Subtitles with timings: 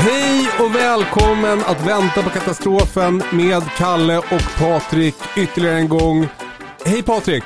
[0.00, 6.28] Hej och välkommen att vänta på katastrofen med Kalle och Patrik ytterligare en gång.
[6.84, 7.44] Hej Patrik!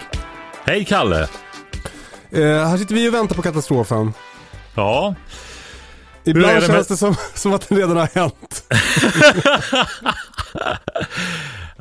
[0.65, 1.29] Hej Kalle!
[2.31, 4.13] Eh, här sitter vi och väntar på katastrofen.
[4.75, 5.15] Ja,
[6.25, 8.65] Ibland det känns med- det som, som att det redan har hänt.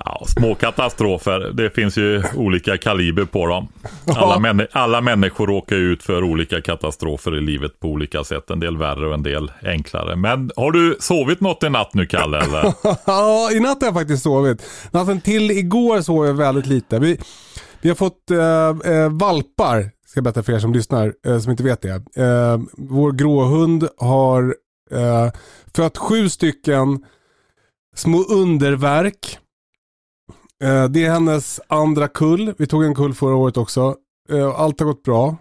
[0.06, 1.40] ja små katastrofer.
[1.40, 3.68] Det finns ju olika kaliber på dem.
[4.06, 8.50] Alla, män, alla människor råkar ut för olika katastrofer i livet på olika sätt.
[8.50, 10.16] En del värre och en del enklare.
[10.16, 12.42] Men har du sovit något i natt nu Kalle?
[12.42, 12.74] Eller?
[13.06, 14.66] ja, i natt har jag faktiskt sovit.
[14.92, 17.00] Natten till igår sov jag väldigt lite.
[17.00, 17.20] Vi,
[17.82, 21.52] vi har fått eh, eh, valpar, ska jag berätta för er som lyssnar, eh, som
[21.52, 22.22] inte vet det.
[22.24, 24.56] Eh, vår gråhund har
[24.92, 25.32] eh,
[25.76, 27.06] fött sju stycken
[27.96, 29.40] små underverk.
[30.64, 32.54] Eh, det är hennes andra kull.
[32.58, 33.96] Vi tog en kull förra året också.
[34.32, 35.36] Eh, allt har gått bra.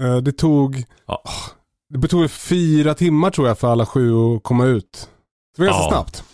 [0.00, 1.22] Eh, det tog Ja.
[1.88, 5.08] det tog fyra timmar tror jag för alla sju att komma ut.
[5.56, 5.90] Det var ganska Ja.
[5.90, 6.24] snabbt.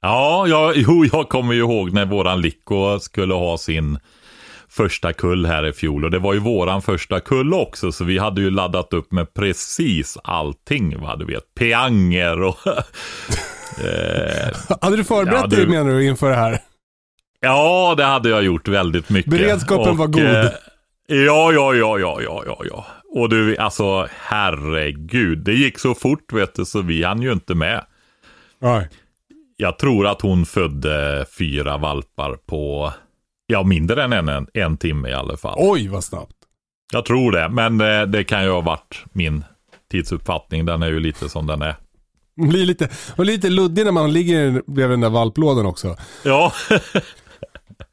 [0.00, 3.98] Ja, ja, jo, jag kommer ju ihåg när våran Lico skulle ha sin
[4.68, 6.04] första kull här i fjol.
[6.04, 9.34] Och det var ju våran första kull också, så vi hade ju laddat upp med
[9.34, 11.00] precis allting.
[11.00, 11.16] Va?
[11.16, 12.56] Du vet, peanger och...
[13.78, 16.58] eh, Hade du förberett Ja, du- dig menar du inför det här?
[17.44, 19.30] Ja, det hade jag gjort väldigt mycket.
[19.30, 20.24] Beredskapen var god.
[20.24, 20.50] eh,
[21.06, 22.86] ja, ja, ja, ja, ja, ja, ja.
[23.14, 27.54] Och du, alltså herregud, det gick så fort vet du, så vi hann ju inte
[27.54, 27.84] med.
[28.58, 28.88] Nej.
[29.56, 32.92] Jag tror att hon födde fyra valpar på,
[33.46, 35.54] ja mindre än en, en, timme i alla fall.
[35.58, 36.36] Oj vad snabbt.
[36.92, 39.44] Jag tror det, men det, det kan ju ha varit min
[39.90, 40.64] tidsuppfattning.
[40.64, 41.76] Den är ju lite som den är.
[42.36, 45.96] Man blir lite, man blir lite luddig när man ligger bredvid den där valplådan också.
[46.24, 46.52] Ja,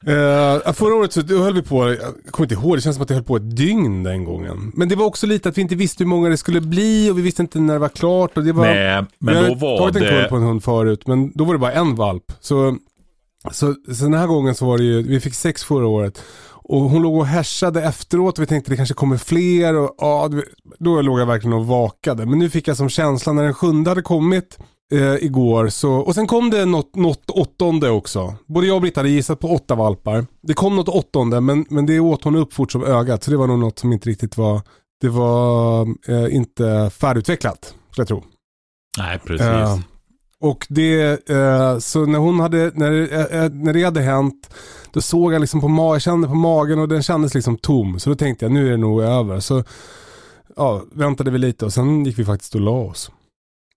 [0.07, 1.97] Uh, förra året så höll vi på, jag
[2.31, 4.71] kommer inte ihåg, det känns som att det höll på ett dygn den gången.
[4.75, 7.17] Men det var också lite att vi inte visste hur många det skulle bli och
[7.17, 8.37] vi visste inte när det var klart.
[8.37, 10.27] Och det var, nej, men vi då var tagit en kull det...
[10.29, 12.33] på en hund förut, men då var det bara en valp.
[12.39, 12.77] Så,
[13.51, 16.23] så, så den här gången så var det ju, vi fick sex förra året.
[16.63, 19.75] Och hon låg och härsade efteråt och vi tänkte det kanske kommer fler.
[19.75, 20.29] Och, ja,
[20.79, 22.25] då låg jag verkligen och vakade.
[22.25, 24.57] Men nu fick jag som känsla när den sjunde hade kommit
[24.91, 25.67] eh, igår.
[25.67, 28.35] Så, och sen kom det något, något åttonde också.
[28.47, 30.25] Både jag och Britta hade gissat på åtta valpar.
[30.41, 33.23] Det kom något åttonde men, men det åt hon upp fort som ögat.
[33.23, 34.61] Så det var nog något som inte riktigt var,
[35.01, 37.75] det var eh, inte färdigutvecklat.
[37.91, 38.23] Skulle jag tro.
[38.97, 39.47] Nej, precis.
[39.47, 39.79] Eh,
[40.41, 44.53] och det, eh, så när hon hade, när, eh, eh, när det hade hänt,
[44.91, 47.99] då såg jag liksom på magen, jag kände på magen och den kändes liksom tom.
[47.99, 49.39] Så då tänkte jag nu är det nog över.
[49.39, 49.63] Så
[50.55, 53.11] ja, väntade vi lite och sen gick vi faktiskt och la oss.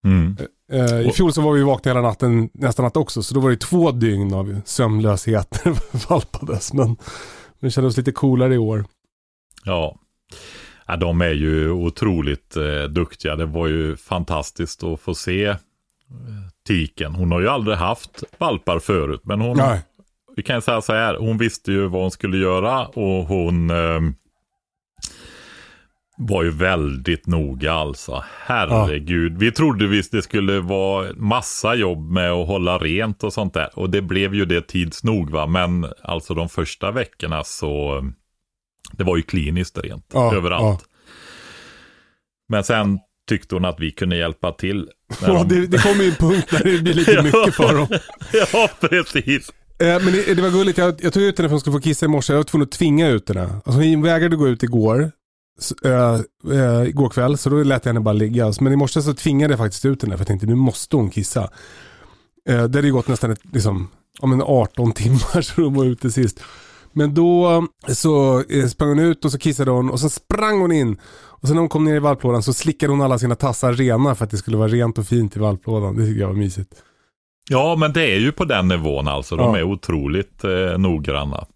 [0.04, 0.36] Mm.
[0.74, 3.50] Eh, I fjol så var vi vakna hela natten, nästa natt också, så då var
[3.50, 5.62] det två dygn av sömnlöshet
[6.08, 6.72] valpades.
[6.72, 6.96] Men, men
[7.60, 8.84] det kändes lite coolare i år.
[9.64, 9.98] Ja.
[10.86, 13.36] ja, de är ju otroligt eh, duktiga.
[13.36, 15.56] Det var ju fantastiskt att få se eh,
[16.66, 17.14] Tiken.
[17.14, 19.80] Hon har ju aldrig haft valpar förut, men hon, Nej.
[20.36, 24.00] vi kan säga så här, hon visste ju vad hon skulle göra och hon eh,
[26.16, 28.24] var ju väldigt noga alltså.
[28.40, 29.38] Herregud.
[29.38, 33.78] Vi trodde visst det skulle vara massa jobb med att hålla rent och sånt där.
[33.78, 35.46] Och det blev ju det tids nog va.
[35.46, 38.02] Men alltså de första veckorna så
[38.92, 40.62] det var ju kliniskt rent Ja, överallt.
[40.82, 40.90] ja.
[42.48, 44.88] Men sen tyckte hon att vi kunde hjälpa till.
[45.22, 47.86] Ja, de- det, det kommer ju en punkt där det blir lite mycket för dem.
[48.52, 49.52] ja, precis.
[49.80, 51.76] Eh, men det, det var gulligt, jag, jag tog ut henne för att hon skulle
[51.76, 52.32] få kissa i morse.
[52.32, 53.48] Jag var tvungen att tvinga ut henne.
[53.64, 55.10] Alltså hon vägrade gå ut igår.
[55.84, 56.14] Eh,
[56.58, 58.52] eh, igår kväll, så då lät jag henne bara ligga.
[58.60, 61.10] Men i morse så tvingade jag faktiskt ut henne för jag tänkte nu måste hon
[61.10, 61.42] kissa.
[62.48, 63.88] Eh, det hade ju gått nästan ett, liksom,
[64.20, 66.40] om en 18 timmar så hon var ute sist.
[66.92, 70.96] Men då så sprang hon ut och så kissade hon och så sprang hon in.
[71.14, 74.14] Och sen när hon kom ner i valplådan så slickade hon alla sina tassar rena
[74.14, 75.96] för att det skulle vara rent och fint i valplådan.
[75.96, 76.74] Det tycker jag var mysigt.
[77.50, 79.36] Ja, men det är ju på den nivån alltså.
[79.36, 79.58] De Ja.
[79.58, 81.46] är otroligt eh, noggranna.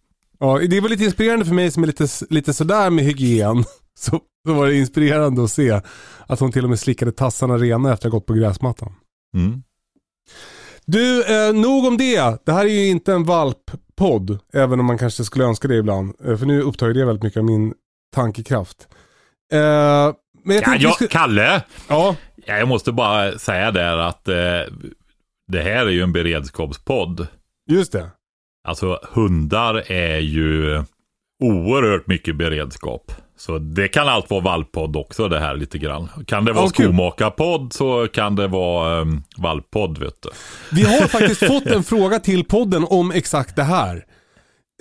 [0.41, 3.65] Ja, det var lite inspirerande för mig som är lite, lite sådär med hygien.
[3.99, 5.81] Så, så var det inspirerande att se
[6.27, 8.95] att hon till och med slickade tassarna rena efter att ha gått på gräsmattan.
[9.35, 9.63] Mm.
[10.85, 12.45] Du, eh, nog om det.
[12.47, 16.15] Det här är ju inte en valppodd, även om man kanske skulle önska det ibland.
[16.25, 17.75] Eh, för nu upptar ju det väldigt mycket av min
[18.15, 18.89] tankekraft.
[19.53, 19.59] Eh,
[20.45, 21.09] men jag Ja, jag, skulle...
[21.09, 22.17] Kalle, ja,
[22.47, 24.35] jag måste bara säga där att eh,
[25.49, 27.27] det här är ju en beredskapspodd.
[27.71, 28.11] just det.
[28.69, 30.83] Alltså hundar är ju
[31.45, 33.13] oerhört mycket beredskap.
[33.39, 36.09] Så det kan allt vara valppodd också det här lite grann.
[36.27, 36.87] Kan det vara kul.
[36.87, 40.29] skomakarpodd så kan det vara um, valppodd vet du.
[40.73, 44.05] Vi har faktiskt fått en fråga till podden om exakt det här.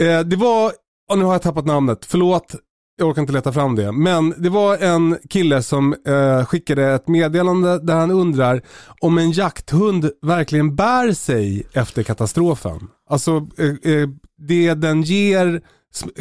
[0.02, 0.72] Eh, det var,
[1.12, 2.56] och nu har jag tappat namnet, förlåt,
[2.98, 3.92] jag orkar inte leta fram det.
[3.92, 8.62] Men det var en kille som eh, skickade ett meddelande där han undrar
[9.02, 12.88] om en jakthund verkligen bär sig efter katastrofen.
[13.10, 15.62] Alltså eh, eh, det den ger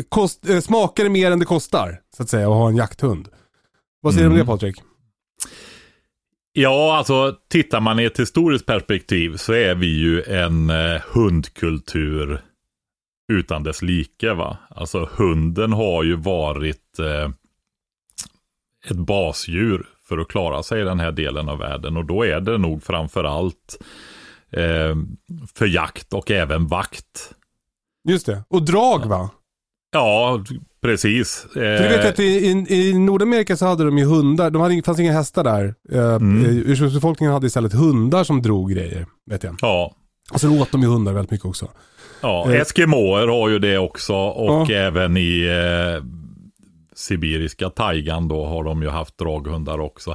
[0.08, 3.28] kost, eh, smakar mer än det kostar, så att säga, att ha en jakthund.
[4.00, 4.46] Vad säger du om Mm.
[4.46, 4.76] det Patrik?
[6.52, 12.42] Ja, alltså tittar man i ett historiskt perspektiv så är vi ju en eh, hundkultur
[13.32, 14.32] utan dess like.
[14.34, 14.56] Va?
[14.70, 17.30] Alltså hunden har ju varit eh,
[18.90, 21.96] ett basdjur för att klara sig i den här delen av världen.
[21.96, 23.78] Och då är det nog framför allt
[24.50, 24.96] eh,
[25.54, 27.32] för jakt och även vakt.
[28.08, 28.42] Just det.
[28.48, 29.30] Och drag va?
[29.96, 30.44] Ja,
[30.82, 31.46] precis.
[31.52, 34.62] För du vet ju att i, i, i Nordamerika så hade de ju hundar, de
[34.62, 35.74] hade, fanns inga hästar där.
[35.92, 36.44] Eh, Mm.
[36.44, 39.56] eh, Ursprungsbefolkningen hade istället hundar som drog grejer, vet jag.
[39.60, 39.94] Ja,
[40.32, 41.68] Och sen åt de ju hundar väldigt mycket också.
[42.20, 42.60] Ja, Eh.
[42.60, 44.74] Eskimoer har ju det också och Ja.
[44.76, 46.04] även i eh,
[46.94, 50.14] sibiriska taigan då har de ju haft draghundar också.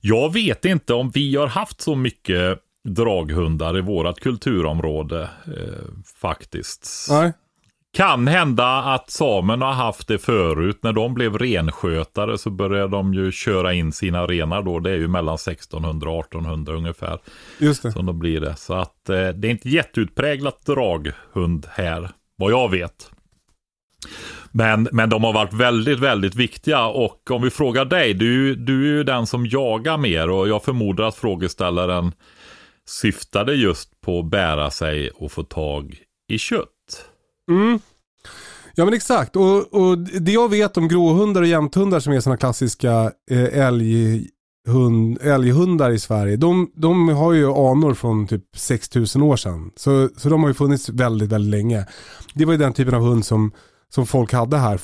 [0.00, 2.58] Jag vet inte om vi har haft så mycket
[2.88, 5.84] draghundar i vårt kulturområde eh,
[6.20, 7.06] faktiskt.
[7.10, 7.32] Nej.
[7.96, 10.78] Kan hända att samerna har haft det förut.
[10.82, 14.78] När de blev renskötare så började de ju köra in sina renar då.
[14.80, 17.18] Det är ju mellan 1600 och 1800 ungefär
[17.58, 17.92] Just det.
[17.92, 18.56] som då blir det.
[18.56, 23.10] Så att eh, det är inte jätteutpräglat draghund här, vad jag vet.
[24.50, 28.82] Men, men de har varit väldigt, väldigt viktiga och om vi frågar dig, du, du
[28.82, 32.12] är ju den som jagar mer och jag förmodar att frågeställaren
[32.86, 35.96] syftade just på att bära sig och få tag
[36.28, 36.68] i kött.
[37.50, 37.78] Mm.
[38.74, 39.36] Ja men exakt.
[39.36, 45.18] Och, och det jag vet om gråhundar och jämthundar som är sådana klassiska eh, älghund,
[45.22, 46.36] älghundar i Sverige.
[46.36, 49.70] De, de har ju anor från typ 6000 år sedan.
[49.76, 51.86] Så, så de har ju funnits väldigt, väldigt länge.
[52.34, 53.52] Det var ju den typen av hund som,
[53.88, 54.80] som folk hade här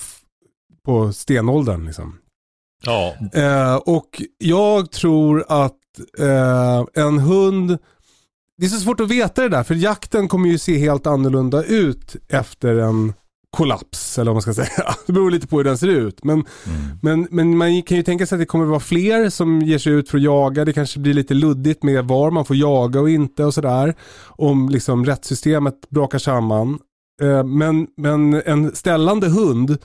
[0.84, 1.86] på stenåldern.
[1.86, 2.18] Liksom.
[2.84, 5.74] Ja, Eh, och jag tror att
[6.18, 7.78] eh, en hund,
[8.58, 11.64] det är så svårt att veta det där för jakten kommer ju se helt annorlunda
[11.64, 13.12] ut efter en
[13.50, 14.94] kollaps eller vad man ska säga.
[15.06, 16.24] Det beror lite på hur den ser ut.
[16.24, 16.44] Men,
[17.02, 19.92] men, men man kan ju tänka sig att det kommer vara fler som ger sig
[19.92, 20.64] ut för att jaga.
[20.64, 23.94] Det kanske blir lite luddigt med var man får jaga och inte och sådär.
[24.26, 26.78] Om liksom rättssystemet brakar samman.
[27.22, 29.78] Eh, men, men en ställande hund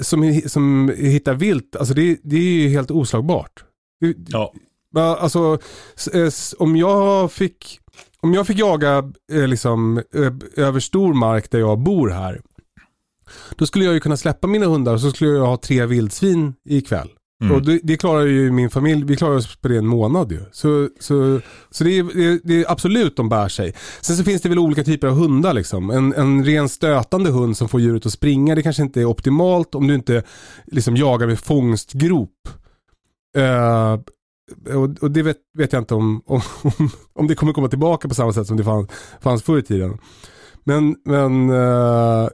[0.00, 3.64] som, som hittar vilt, alltså det, det är ju helt oslagbart.
[4.26, 4.52] Ja,
[5.00, 5.58] Alltså,
[6.12, 7.80] eh, om jag fick,
[8.20, 12.40] om jag fick jaga eh, liksom, eh, över stor mark där jag bor här.
[13.56, 16.54] Då skulle jag ju kunna släppa mina hundar och så skulle jag ha tre vildsvin
[16.64, 17.08] ikväll.
[17.42, 17.56] Mm.
[17.56, 20.40] Och det, det klarar ju min familj, vi klarar oss på det en månad ju.
[20.52, 23.74] Så, så, så det, är, det, är absolut de bär sig.
[24.00, 25.90] Sen så finns det väl olika typer av hundar liksom.
[25.90, 29.74] En, en ren stötande hund som får djuret att springa, det kanske inte är optimalt
[29.74, 30.22] om du inte
[30.66, 32.48] liksom jagar med fångstgrop.
[33.36, 34.00] Eh,
[34.66, 36.40] och, och det vet, vet jag inte om, om,
[37.12, 38.90] om, det kommer komma tillbaka på samma sätt som det fanns,
[39.20, 39.98] fanns förr i tiden.
[40.64, 42.28] Men, men eh,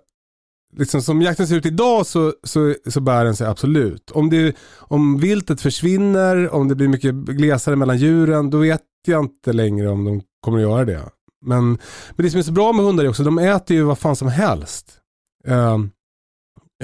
[0.76, 4.10] liksom som jakten ser ut idag så, så, så bär den sig absolut.
[4.10, 9.24] Om, det, om viltet försvinner, om det blir mycket glesare mellan djuren, då vet jag
[9.24, 11.08] inte längre om de kommer att göra det.
[11.44, 11.68] Men,
[12.10, 14.16] men det som är så bra med hundar är också, de äter ju vad fan
[14.16, 14.98] som helst.
[15.46, 15.78] Eh,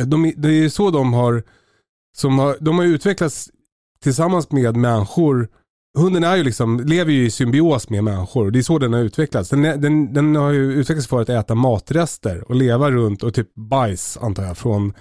[0.04, 1.42] de, det är så de har,
[2.16, 3.50] som har, de har utvecklats
[4.04, 5.49] tillsammans med människor.
[5.99, 9.00] Hunden är ju liksom, lever ju i symbios med människor det är så den har
[9.00, 9.50] utvecklats.
[9.50, 13.54] Den, den, den har ju utvecklats för att äta matrester och leva runt och typ
[13.54, 14.92] bajs antar jag från,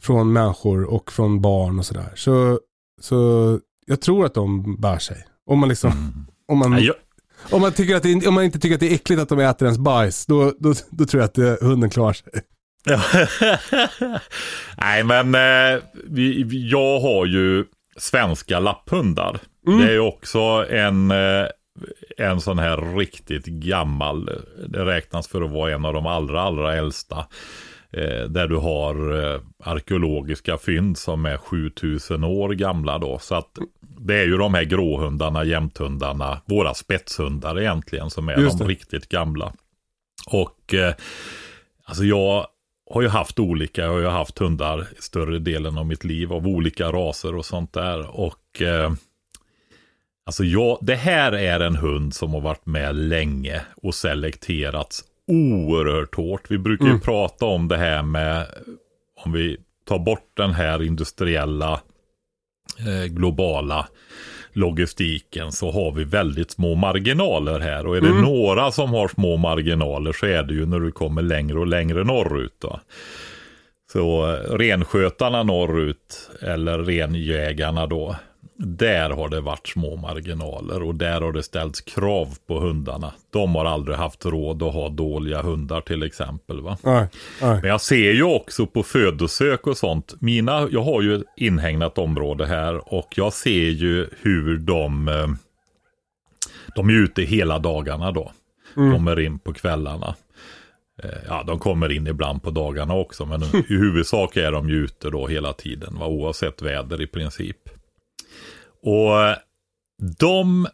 [0.00, 2.12] från människor och från barn och sådär.
[2.14, 2.60] Så,
[3.00, 5.24] så jag tror att de bär sig.
[5.46, 5.90] Om man liksom,
[6.48, 6.90] om man,
[7.50, 9.38] om man, tycker att det, om man inte tycker att det är äckligt att de
[9.38, 12.32] äter ens bajs, då, då, då tror jag att det, hunden klarar sig.
[14.76, 17.64] Nej, men eh, vi, jag har ju
[17.98, 19.38] svenska lapphundar.
[19.66, 19.80] Mm.
[19.80, 21.46] Det är också en, eh,
[22.16, 24.30] en sån här riktigt gammal,
[24.68, 27.26] det räknas för att vara en av de allra, allra äldsta.
[27.90, 33.18] Eh, där du har eh, arkeologiska fynd som är 7000 år gamla då.
[33.18, 38.68] Så att det är ju de här gråhundarna, jämthundarna, våra spetshundar egentligen som är de
[38.68, 39.52] riktigt gamla.
[40.26, 40.74] Och
[41.84, 42.46] alltså jag
[42.90, 46.46] har ju haft olika, jag har ju haft hundar större delen av mitt liv av
[46.46, 48.20] olika raser och sånt där.
[48.20, 48.92] Och eh,
[50.26, 56.14] alltså jag, det här är en hund som har varit med länge och selekterats oerhört
[56.14, 56.50] hårt.
[56.50, 57.00] Vi brukar ju mm.
[57.00, 58.46] prata om det här med,
[59.24, 61.80] om vi tar bort den här industriella,
[62.78, 63.88] eh, globala
[64.52, 67.86] logistiken så har vi väldigt små marginaler här.
[67.86, 68.22] Och är det mm.
[68.22, 72.04] några som har små marginaler så är det ju när du kommer längre och längre
[72.04, 72.54] norrut.
[72.58, 72.80] Då.
[73.92, 78.16] Så eh, renskötarna norrut eller renjägarna då
[78.58, 83.12] där har det varit små marginaler och där har det ställts krav på hundarna.
[83.30, 86.60] De har aldrig haft råd att ha dåliga hundar till exempel.
[86.60, 86.78] Va?
[86.82, 87.06] Nej,
[87.42, 87.60] nej.
[87.60, 90.14] Men jag ser ju också på födosök och sånt.
[90.20, 95.28] Mina, jag har ju ett inhägnat område här och jag ser ju hur de, eh,
[96.74, 98.32] de är ute hela dagarna då.
[98.76, 98.92] Mm.
[98.92, 100.14] Kommer in på kvällarna.
[101.02, 104.74] Eh, ja, de kommer in ibland på dagarna också, men i huvudsak är de ju
[104.84, 106.06] ute då hela tiden, va?
[106.06, 107.56] oavsett väder i princip.
[108.82, 109.36] Och
[110.18, 110.66] de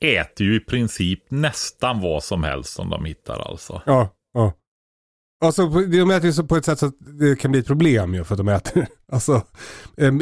[0.00, 3.82] äter ju i princip nästan vad som helst som de hittar alltså.
[3.86, 4.52] Ja, ja.
[5.44, 8.24] Alltså, de äter ju på ett sätt så att det kan bli ett problem ju
[8.24, 8.86] för att de äter.
[9.12, 9.42] Alltså,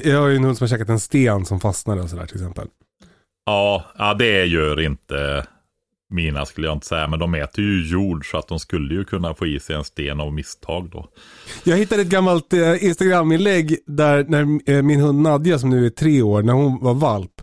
[0.05, 2.37] jag har ju en hund som har käkat en sten som fastnade och sådär till
[2.37, 2.69] exempel.
[3.47, 5.47] Ja, ja, det gör inte
[6.11, 9.05] mina skulle jag inte säga, men de äter ju jord så att de skulle ju
[9.05, 11.09] kunna få i sig en sten av misstag då.
[11.65, 15.91] Jag hittade ett gammalt eh, Instagram-inlägg där när eh, min hund Nadja som nu är
[15.91, 17.43] tre år, när hon var valp.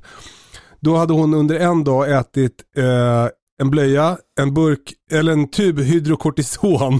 [0.80, 3.28] Då hade hon under en dag ätit eh,
[3.62, 7.00] en blöja, en burk, eller en tub hydrokortison.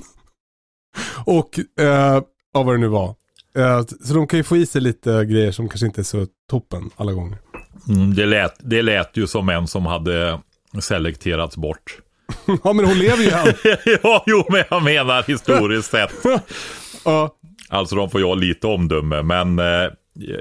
[1.26, 3.16] och eh, ja, vad det nu var.
[3.58, 6.28] Eh, så de kan ju få i sig lite grejer som kanske inte är så
[6.50, 7.38] toppen alla gånger.
[7.88, 10.40] Mm, det, lät, det lät ju som en som hade
[10.82, 11.98] selekterats bort.
[12.64, 13.78] ja, men hon lever ju än.
[14.04, 16.14] ja, jo, men jag menar historiskt sett.
[17.06, 17.36] ja.
[17.70, 19.90] Alltså de får ha lite omdöme, men eh,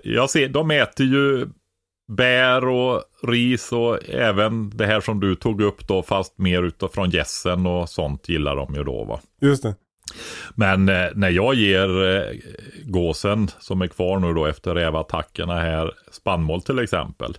[0.04, 1.46] jag ser, de äter ju
[2.08, 7.10] bär och ris och även det här som du tog upp då, fast mer utifrån
[7.10, 9.20] gässen och sånt gillar de ju då va.
[9.40, 9.74] Just det.
[10.54, 12.36] Men eh, när jag ger eh,
[12.84, 17.36] gåsen som är kvar nu då efter rävattackerna här spannmål till exempel.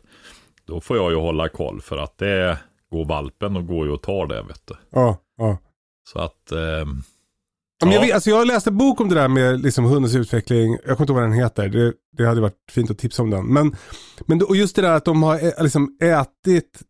[0.65, 2.57] Då får jag ju hålla koll för att det
[2.95, 4.73] går valpen och går ju och tar det vet du.
[4.91, 5.57] Ja, ja.
[6.13, 6.51] Så att...
[6.51, 7.93] Eh, ja.
[7.93, 10.71] jag, vet, alltså jag läste en bok om det där med liksom hundens utveckling.
[10.71, 11.69] Jag kommer inte ihåg vad den heter.
[11.69, 13.45] Det, det hade varit fint att tipsa om den.
[13.45, 13.75] Men,
[14.25, 16.81] men och just det där att de har liksom ätit.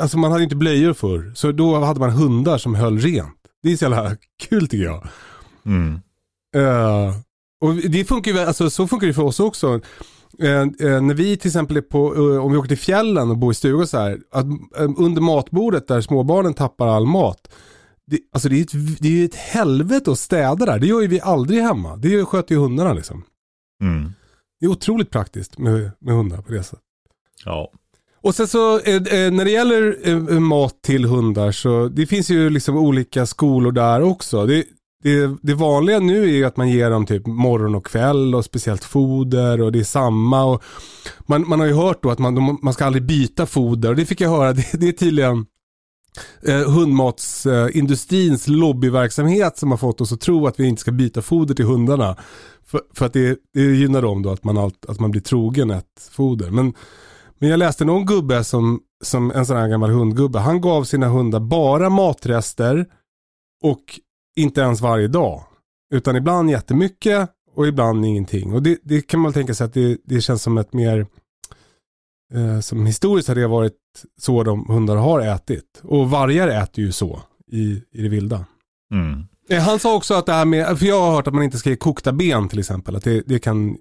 [0.00, 1.32] Alltså man hade inte blöjor förr.
[1.34, 3.36] Så då hade man hundar som höll rent.
[3.62, 4.16] Det är så jävla
[4.48, 5.08] kul tycker jag.
[5.66, 6.00] Mm.
[6.56, 7.14] Uh,
[7.60, 9.80] och det funkar ju, alltså så funkar det för oss också.
[10.38, 13.38] Eh, eh, när vi till exempel är på, eh, om vi åker till fjällen och
[13.38, 14.46] bor i stugor så här, att,
[14.78, 17.52] eh, under matbordet där småbarnen tappar all mat.
[18.06, 20.78] Det, alltså det är, ett, det är ett helvete att städa där.
[20.78, 21.96] Det gör ju vi aldrig hemma.
[21.96, 23.24] Det sköter ju hundarna liksom.
[23.82, 24.12] Mm.
[24.60, 26.84] Det är otroligt praktiskt med, med hundar på det sättet.
[27.44, 27.72] Ja.
[28.22, 32.50] Och sen så eh, eh, när det gäller mat till hundar så det finns ju
[32.50, 34.46] liksom olika skolor där också.
[34.46, 34.64] Det,
[35.02, 38.44] det, det vanliga nu är ju att man ger dem typ morgon och kväll och
[38.44, 40.44] speciellt foder och det är samma.
[40.44, 40.62] Och
[41.26, 44.06] man, man har ju hört då att man, man ska aldrig byta foder och det
[44.06, 44.52] fick jag höra.
[44.60, 45.46] Det, det är tydligen
[46.42, 51.22] eh, hundmatsindustrins eh, lobbyverksamhet som har fått oss att tro att vi inte ska byta
[51.22, 52.16] foder till hundarna.
[52.66, 55.70] För, för att det, det gynnar dem då att man, allt, att man blir trogen
[55.70, 56.50] ett foder.
[56.50, 56.74] Men,
[57.38, 60.38] men jag läste någon gubbe som, som en sån här gammal hundgubbe.
[60.38, 62.86] Han gav sina hundar bara matrester
[63.62, 64.00] och
[64.40, 65.44] inte ens varje dag.
[65.94, 68.52] Utan ibland jättemycket och ibland ingenting.
[68.52, 71.06] Och det, det kan man tänka sig att det, det känns som ett mer
[72.34, 73.76] eh, som historiskt har det varit
[74.20, 75.80] så de hundar har ätit.
[75.82, 78.44] Och vargar äter ju så i, i det vilda.
[78.94, 79.24] Mm.
[79.48, 81.58] Eh, han sa också att det här med, för jag har hört att man inte
[81.58, 82.96] ska ge kokta ben till exempel.
[82.96, 83.76] Att det, det kan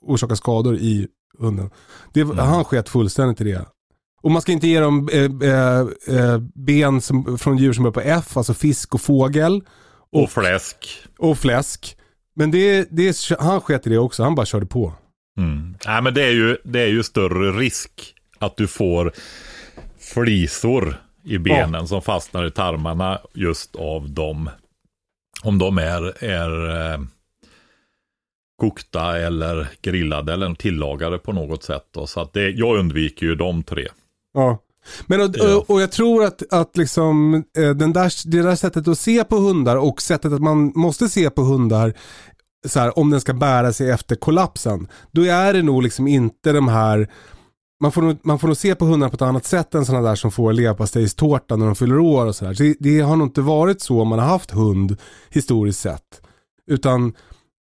[0.00, 1.70] orsaka skador i hunden.
[2.12, 2.38] Det, mm.
[2.38, 3.66] Han sket fullständigt i det.
[4.20, 5.80] Och man ska inte ge dem eh, eh,
[6.18, 9.62] eh, ben som, från djur som börjar på F, alltså fisk och fågel.
[10.10, 10.98] Och, och fläsk.
[11.18, 11.96] Och fläsk.
[12.34, 14.92] Men det, det, han sket i det också, han bara körde på.
[15.38, 15.74] Mm.
[15.86, 19.12] Nej, men det är, ju, det är ju större risk att du får
[20.14, 21.86] flisor i benen ja.
[21.86, 24.50] som fastnar i tarmarna just av de
[25.42, 27.00] Om de är, är eh,
[28.58, 31.84] kokta eller grillade eller tillagade på något sätt.
[31.90, 32.06] Då.
[32.06, 33.88] Så att det, jag undviker ju de tre.
[34.34, 34.58] Ja.
[35.06, 38.88] Men och, och, och jag tror att, att liksom, eh, den där, det där sättet
[38.88, 41.94] att se på hundar och sättet att man måste se på hundar
[42.66, 44.88] så här, om den ska bära sig efter kollapsen.
[45.12, 47.08] Då är det nog liksom inte de här
[47.80, 50.08] man får, nog, man får nog se på hundar på ett annat sätt än sådana
[50.08, 52.54] där som får leverpastejstårta när de fyller år och sådär.
[52.54, 54.96] Så det, det har nog inte varit så om man har haft hund
[55.30, 56.20] historiskt sett.
[56.66, 57.14] Utan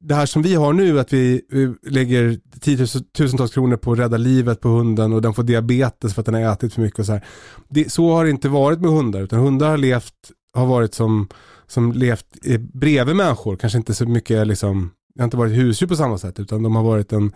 [0.05, 4.17] det här som vi har nu, att vi, vi lägger tiotusentals kronor på att rädda
[4.17, 7.07] livet på hunden och den får diabetes för att den har ätit för mycket och
[7.07, 7.25] så här.
[7.69, 10.15] Det, så har det inte varit med hundar, utan hundar har levt,
[10.55, 11.29] har varit som,
[11.67, 12.27] som levt
[12.59, 16.41] bredvid människor, kanske inte så mycket liksom, det har inte varit husdjur på samma sätt,
[16.41, 17.33] utan de har varit en,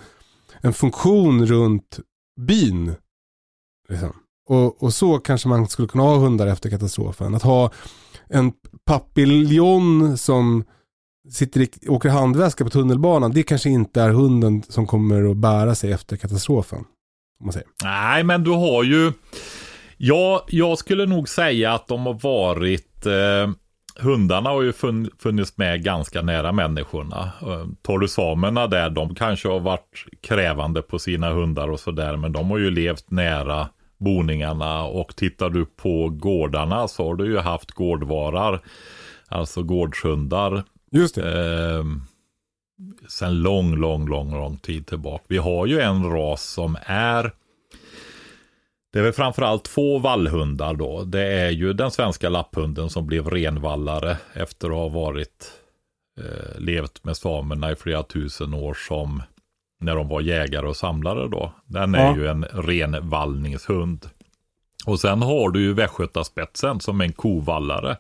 [0.61, 2.01] en funktion runt
[2.41, 2.95] byn.
[3.89, 4.13] Liksom.
[4.49, 7.35] Och, och så kanske man skulle kunna ha hundar efter katastrofen.
[7.35, 7.71] Att ha
[8.29, 8.53] en
[8.85, 10.65] papiljon som
[11.31, 15.75] sitter i, åker handväska på tunnelbanan, det kanske inte är hunden som kommer att bära
[15.75, 16.79] sig efter katastrofen.
[17.41, 17.69] Om man säger.
[17.85, 19.13] Nej, men du har ju...
[19.97, 23.07] Ja, jag skulle nog säga att de har varit...
[23.07, 23.51] Eh,
[24.01, 27.33] hundarna har ju fun, funnits med ganska nära människorna.
[27.43, 32.17] Eh, tar du samerna där, de kanske har varit krävande på sina hundar och sådär,
[32.17, 33.69] men de har ju levt nära
[33.99, 38.61] boningarna och tittar du på gårdarna så har du ju haft gårdvarar,
[39.29, 41.75] alltså gårdshundar Just det.
[41.77, 41.85] eh,
[43.09, 45.25] sen lång, lång, lång, lång tid tillbaka.
[45.29, 47.33] Vi har ju en ras som är
[48.93, 51.05] det är väl framförallt två vallhundar då.
[51.05, 55.53] Det är ju den svenska lapphunden som blev renvallare efter att ha varit
[56.21, 59.23] eh, levt med samerna i flera tusen år som
[59.81, 61.53] när de var jägare och samlare då.
[61.67, 62.17] Den är Ja.
[62.17, 64.11] ju en renvallningshund.
[64.87, 67.97] Och sen har du ju västgötaspetsen som är en kovallare.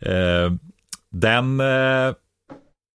[0.00, 0.52] Eh,
[1.12, 2.14] den eh,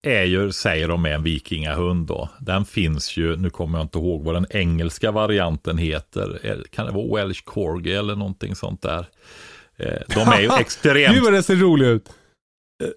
[0.07, 2.29] är ju, säger de är en vikingahund då.
[2.39, 6.39] Den finns ju, nu kommer jag inte ihåg vad den engelska varianten heter.
[6.43, 9.05] Eh, Kan det vara Welsh Corgi eller någonting sånt där?
[9.77, 12.09] Eh, De är ju Gud extremt, vad det ser roligt ut.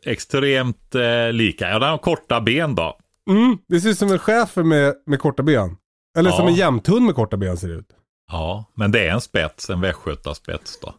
[0.06, 1.68] extremt eh, lika.
[1.70, 2.98] Ja, den har korta ben då.
[3.30, 5.76] Mm, det ser ut som en schäfer med, med korta ben.
[6.18, 6.50] Eller som Ja.
[6.50, 7.88] en jämthund med korta ben ser det ut.
[8.30, 10.86] Ja, men det är en spets, en västgötaspets då.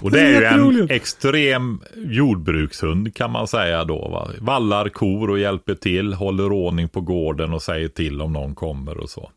[0.00, 4.08] Och Det är ju en extrem jordbrukshund kan man säga då.
[4.08, 4.30] Va?
[4.40, 8.98] Vallar kor och hjälper till, håller ordning på gården och säger till om någon kommer
[8.98, 9.30] och så.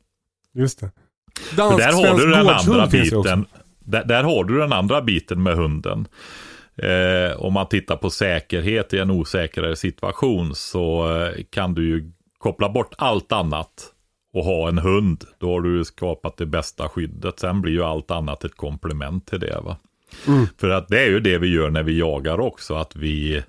[0.54, 0.92] Just det.
[1.58, 3.46] Dansk där har du den andra biten.
[3.80, 6.08] Där, där har du den andra biten med hunden.
[6.78, 12.12] Eh, om man tittar på säkerhet i en osäkrare situation så eh, kan du ju
[12.38, 13.92] koppla bort allt annat
[14.36, 15.24] och ha en hund.
[15.38, 17.40] Då har du skapat det bästa skyddet.
[17.40, 19.62] Sen blir ju allt annat ett komplement till det.
[19.62, 19.78] Va?
[20.28, 20.48] Mm.
[20.58, 22.76] För att det är ju det vi gör när vi jagar också.
[22.76, 23.44] Att vi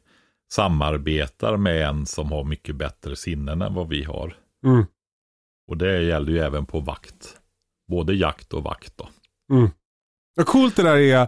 [0.53, 4.37] samarbetar med en som har mycket bättre sinnen än vad vi har.
[4.67, 4.85] Mm.
[5.69, 7.37] Och det gäller ju även på vakt.
[7.89, 9.09] Både jakt och vakt då.
[9.53, 9.71] Mm.
[10.37, 11.19] Vad coolt det där är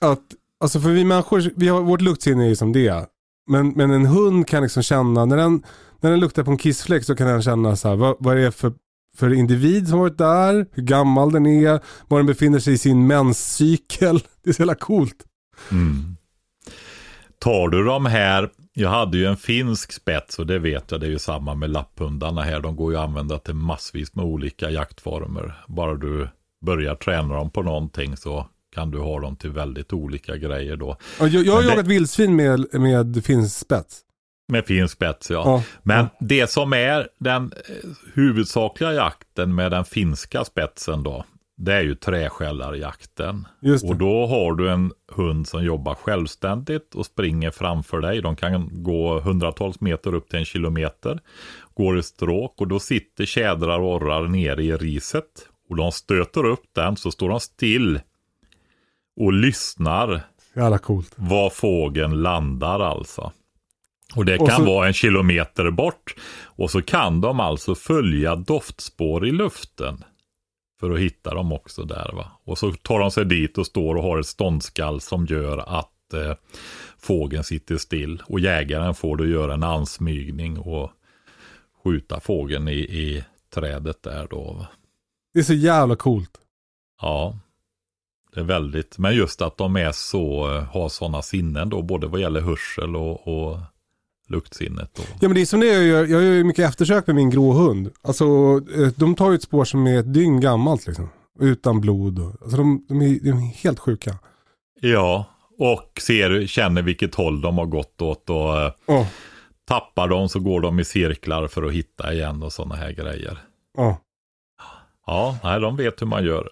[0.00, 0.22] att,
[0.60, 3.06] alltså för vi människor, vi har, vårt luktsinne är ju som det är.
[3.50, 5.62] Men, men en hund kan liksom känna, när den,
[6.00, 8.42] när den luktar på en kissfläck så kan den känna så här, vad, vad det
[8.42, 8.72] är för,
[9.16, 13.06] för individ som varit där, hur gammal den är, var den befinner sig i sin
[13.06, 14.20] menscykel.
[14.44, 15.16] Det är så jävla coolt.
[15.70, 16.16] Mm.
[17.38, 21.06] Tar du de här, jag hade ju en finsk spets och det vet jag, det
[21.06, 22.60] är ju samma med lapphundarna här.
[22.60, 25.64] De går ju att använda till massvis med olika jaktformer.
[25.68, 26.28] Bara du
[26.66, 30.96] börjar träna dem på någonting så kan du ha dem till väldigt olika grejer då.
[31.20, 34.00] Ja, Jag, jag har det- jagat vildsvin med, med finsk spets.
[34.50, 35.42] Med fin spets ja.
[35.44, 35.62] Ja.
[35.82, 41.24] Men det som är den eh, huvudsakliga jakten med den finska spetsen då,
[41.56, 43.46] det är ju träskällarjakten.
[43.84, 48.22] Och då har du en hund som jobbar självständigt och springer framför dig.
[48.22, 51.20] De kan gå hundratals meter upp till en kilometer.
[51.74, 55.24] Går i stråk och då sitter tjädrar och orrar nere i riset.
[55.68, 58.00] Och de stöter upp den så står de still
[59.20, 60.22] och lyssnar
[60.54, 61.12] Jävla coolt.
[61.16, 63.32] var fågeln landar alltså.
[64.16, 66.14] Och det Och kan så- vara en kilometer bort.
[66.42, 70.04] Och så kan de alltså följa doftspår i luften.
[70.80, 72.26] För att hitta dem också där va.
[72.44, 76.14] Och så tar de sig dit och står och har ett ståndskall som gör att
[76.14, 76.34] eh,
[76.98, 78.22] fågeln sitter still.
[78.26, 80.90] Och jägaren får då göra en ansmygning och
[81.84, 84.52] skjuta fågeln i, i trädet där då.
[84.52, 84.66] Va?
[85.34, 86.30] Det är så jävla coolt.
[87.02, 87.38] Ja,
[88.34, 88.98] det är väldigt.
[88.98, 92.96] Men just att de är så, eh, har sådana sinnen då, både vad gäller hörsel
[92.96, 93.58] och, och
[94.30, 94.90] luktsinnet.
[94.96, 95.02] Då.
[95.20, 97.30] Ja men det är som det jag gör, jag gör ju mycket eftersök med min
[97.30, 97.90] grå hund.
[98.02, 98.24] Alltså
[98.76, 101.08] eh, de tar ju ett spår som är ett dygn gammalt liksom.
[101.40, 104.18] Utan blod och, alltså de, de, är, de är helt sjuka.
[104.80, 105.24] Ja,
[105.58, 109.06] Och ser, känner vilket håll de har gått åt och Ja,
[109.68, 113.38] tappar de så går de i cirklar för att hitta igen och sådana här grejer.
[113.76, 114.00] ja.
[115.06, 116.50] Ja, nej, de vet hur man gör.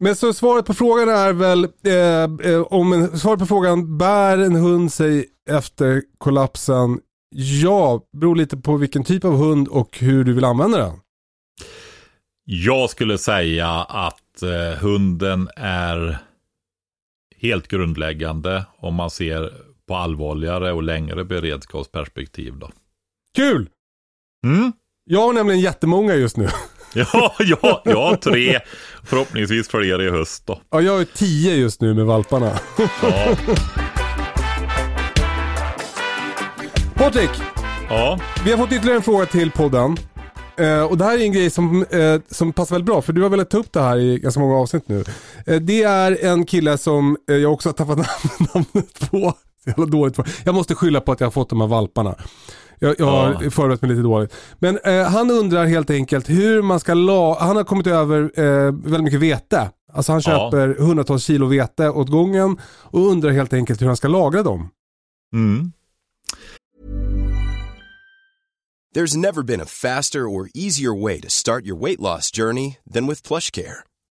[0.00, 4.38] Men så svaret på frågan är väl, eh, eh, om en, svaret på frågan, bär
[4.38, 7.00] en hund sig efter kollapsen?
[7.34, 11.00] Ja, beror lite på vilken typ av hund och hur du vill använda den.
[12.44, 16.18] Jag skulle säga att eh, hunden är
[17.36, 19.52] helt grundläggande om man ser
[19.88, 22.58] på allvarligare och längre beredskapsperspektiv.
[22.58, 22.70] Då.
[23.36, 23.68] Kul!
[24.46, 24.72] Mm?
[25.04, 26.48] Jag har nämligen jättemånga just nu.
[26.94, 28.60] Ja, ja, jag har tre,
[29.04, 30.60] förhoppningsvis fler i höst då.
[30.70, 32.52] Ja, jag har tio just nu med valparna.
[33.02, 33.36] Ja,
[36.94, 37.30] Patrik,
[37.88, 39.96] ja, vi har fått ytterligare en fråga till podden.
[40.58, 43.22] Eh, och det här är en grej som, eh, som passar väldigt bra, för du
[43.22, 45.04] har velat ta upp det här i ganska många avsnitt nu.
[45.46, 49.34] Eh, det är en kille som eh, jag också har tappat namn- namnet på.
[49.64, 50.24] Så jävla dåligt på.
[50.44, 52.14] Jag måste skylla på att jag har fått de här valparna.
[52.80, 53.50] Jag, jag har Ja.
[53.50, 54.34] förberett mig lite dåligt.
[54.58, 57.38] Men eh, han undrar helt enkelt hur man ska la...
[57.40, 59.70] Han har kommit över eh, väldigt mycket vete.
[59.92, 60.50] Alltså han Ja.
[60.50, 64.68] köper hundratals kilo vete åt gången och undrar helt enkelt hur han ska lagra dem.
[65.34, 65.72] mm.
[68.94, 73.06] There's never been a faster or easier way to start your weight loss journey than
[73.06, 73.84] with PlushCare.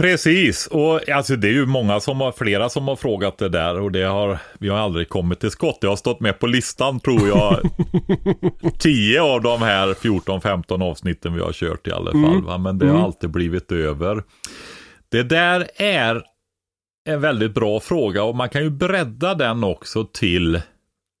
[0.00, 3.80] Precis, och alltså det är ju många som har, flera som har frågat det där
[3.80, 5.78] och det har, vi har aldrig kommit till skott.
[5.80, 7.60] Jag har stått med på listan tror jag,
[8.78, 12.42] 10 av de här 14-15 avsnitten vi har kört i alla fall.
[12.42, 12.58] Va?
[12.58, 14.22] Men det har alltid blivit över.
[15.08, 16.22] Det där är
[17.08, 20.60] en väldigt bra fråga och man kan ju bredda den också till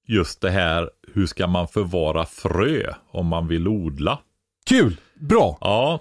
[0.08, 4.18] just det här, hur ska man förvara frö om man vill odla?
[4.66, 5.58] Kul, bra.
[5.60, 6.00] Ja,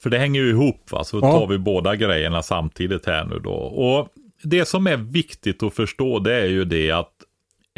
[0.00, 1.32] för det hänger ju ihop va, så Ja.
[1.32, 3.52] tar vi båda grejerna samtidigt här nu då.
[3.54, 4.08] Och
[4.42, 7.12] det som är viktigt att förstå det är ju det att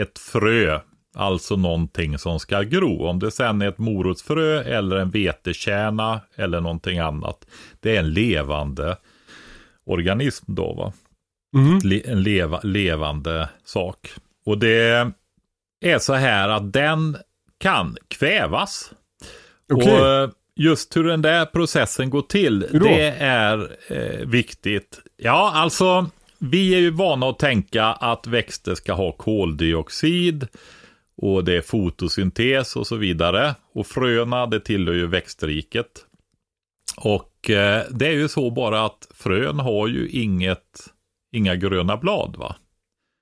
[0.01, 0.81] ett frö,
[1.17, 6.61] alltså någonting som ska gro, om det sen är ett morotsfrö eller en vetekärna eller
[6.61, 7.47] någonting annat,
[7.81, 8.97] det är en levande
[9.87, 10.93] organism då va.
[11.85, 14.11] Le- En leva, levande sak.
[14.47, 15.13] Och det
[15.85, 17.17] är så här att den
[17.59, 18.93] kan kvävas.
[19.73, 19.93] Okej.
[20.01, 25.01] Och eh, just hur den där processen går till, det är eh, viktigt.
[25.17, 30.49] Ja, alltså, vi är ju vana att tänka att växter ska ha koldioxid
[31.17, 33.55] och det är fotosyntes och så vidare.
[33.75, 36.05] Och fröna, det tillhör ju växtriket.
[36.97, 40.89] Och eh, det är ju så bara att frön har ju inget,
[41.33, 42.57] inga gröna blad va.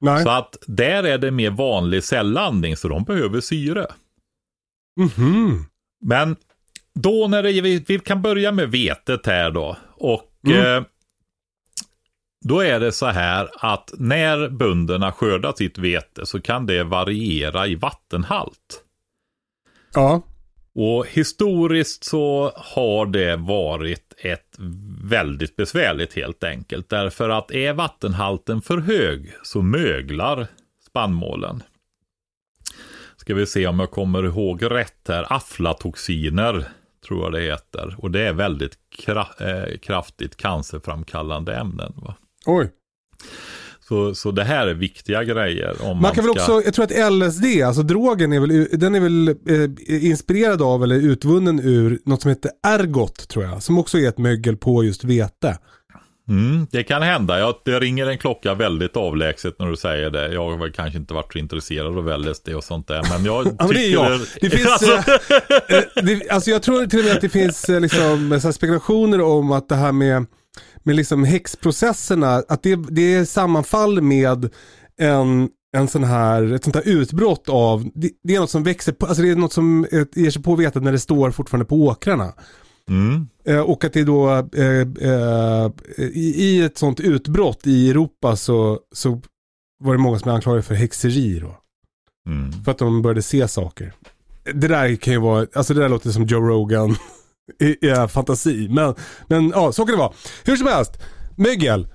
[0.01, 0.23] Nej.
[0.23, 3.87] Så att där är det mer vanlig cellandning, så de behöver syre.
[4.97, 5.65] Mhm.
[6.01, 6.37] Men
[6.95, 9.77] då när det, vi, vi kan börja med vetet här då.
[9.97, 10.77] Och Mm.
[10.77, 10.85] eh,
[12.45, 17.67] då är det så här att när bönderna skördar sitt vete så kan det variera
[17.67, 18.83] i vattenhalt.
[19.95, 20.23] Ja.
[20.75, 24.57] Och historiskt så har det varit ett
[25.03, 26.89] väldigt besvärligt helt enkelt.
[26.89, 30.47] Därför att är vattenhalten för hög så möglar
[30.87, 31.63] spannmålen.
[33.17, 35.33] Ska vi se om jag kommer ihåg rätt här.
[35.33, 36.69] Aflatoxiner
[37.07, 37.95] tror jag det heter.
[37.99, 41.93] Och det är väldigt kra- eh, kraftigt cancerframkallande ämnen.
[41.97, 42.15] Va?
[42.47, 42.71] Oj.
[43.89, 45.77] Så, så det här är viktiga grejer.
[45.81, 46.43] Om man, Man kan väl ska...
[46.43, 50.83] också, jag tror att LSD, alltså drogen är väl, den är väl eh, inspirerad av
[50.83, 53.63] eller utvunnen ur något som heter ergot tror jag.
[53.63, 55.59] Som också är ett mögel på just vete.
[56.29, 57.39] Mm, det kan hända.
[57.39, 60.35] Ja, det ringer en klocka väldigt avlägset när du säger det.
[60.35, 63.07] Jag har kanske inte varit så intresserad av LSD och sånt där.
[63.11, 64.21] Men jag Ja, men det är tycker jag.
[64.41, 67.69] Det finns, alltså, eh, eh, det, alltså jag tror till och med att det finns
[67.69, 70.27] eh, liksom, så spekulationer om att det här med,
[70.83, 74.51] med liksom häxprocesserna, att det, det är sammanfall med
[75.01, 78.93] en, en sån här, ett sånt här utbrott av, det, det är något som växer,
[78.93, 81.77] på, alltså det är något som ger sig på vetet när det står fortfarande på
[81.77, 82.33] åkrarna.
[82.91, 88.37] Mm, Eh, och att det då, eh, eh, i, i ett sånt utbrott i Europa
[88.37, 89.21] så, så
[89.85, 91.57] var det många som är anklagade för häxeri då.
[92.31, 92.53] mm.
[92.65, 93.93] För att de började se saker.
[94.45, 96.97] Det där kan ju vara, alltså det där låter som Joe Rogan
[97.61, 98.69] i, i fantasi.
[98.71, 98.95] Men,
[99.27, 100.13] men ja, så kan det vara.
[100.45, 100.93] Hur som helst,
[101.37, 101.89] mögel.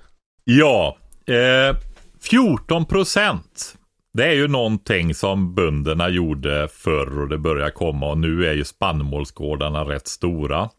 [0.44, 1.76] Ja, eh,
[2.20, 3.76] 14 procent.
[4.12, 8.52] Det är ju någonting som bönderna gjorde förr och det börjar komma och nu är
[8.52, 10.70] ju spannmålsgårdarna rätt stora.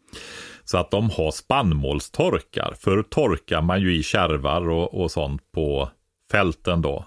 [0.64, 2.74] Så att de har spannmålstorkar.
[2.80, 5.90] Förr torkar man ju i kärvar och, och sånt på
[6.32, 7.04] fälten då.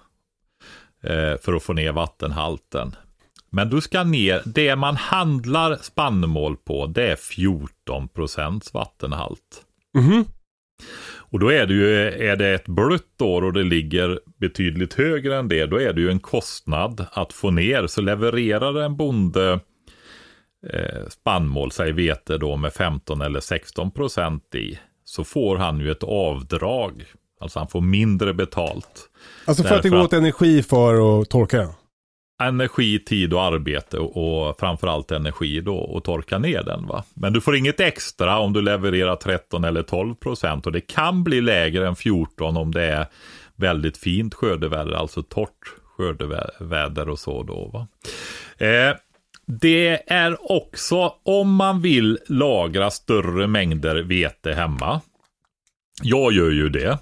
[1.03, 2.95] Eh, för att få ner vattenhalten.
[3.49, 9.65] Men du ska ner, det man handlar spannmål på det är 14 procents vattenhalt.
[9.97, 10.25] Mhm.
[11.35, 11.95] Och då är det ju,
[12.29, 16.01] är det ett blött år och det ligger betydligt högre än det, då är det
[16.01, 17.87] ju en kostnad att få ner.
[17.87, 19.59] Så levererar en bonde
[20.73, 25.91] eh, spannmål, säg vete då med 15 eller 16 procent i, så får han ju
[25.91, 27.05] ett avdrag.
[27.39, 29.09] Alltså han får mindre betalt.
[29.45, 31.69] Alltså för att det går åt energi för att torka den.
[32.43, 36.87] Energi, tid och arbete och, och framförallt energi då och torka ner den.
[36.87, 37.03] Va?
[37.13, 41.23] Men du får inget extra om du levererar 13 eller 12 procent och det kan
[41.23, 43.05] bli lägre än 14 om det är
[43.55, 47.69] väldigt fint skördeväder, alltså torrt skördeväder och så då.
[47.73, 47.87] Va?
[48.67, 48.95] Eh,
[49.47, 55.01] det är också om man vill lagra större mängder vete hemma.
[56.03, 56.91] Jag gör ju det.
[56.91, 56.97] Och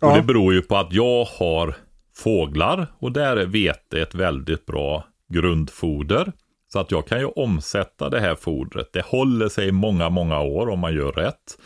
[0.00, 0.16] Ja.
[0.16, 1.74] det beror ju på att jag har
[2.16, 6.32] fåglar och där är vete ett väldigt bra grundfoder.
[6.72, 8.92] Så att jag kan ju omsätta det här fodret.
[8.92, 11.58] Det håller sig många, många år om man gör rätt.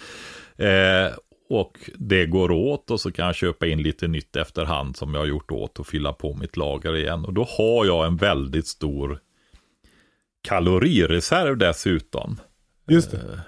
[0.57, 1.17] Eh,
[1.51, 5.21] och det går åt och så kan jag köpa in lite nytt efterhand som jag
[5.21, 7.25] har gjort åt och fylla på mitt lager igen.
[7.25, 9.19] Och då har jag en väldigt stor
[10.43, 12.41] kalorireserv dessutom.
[12.89, 13.41] Just det.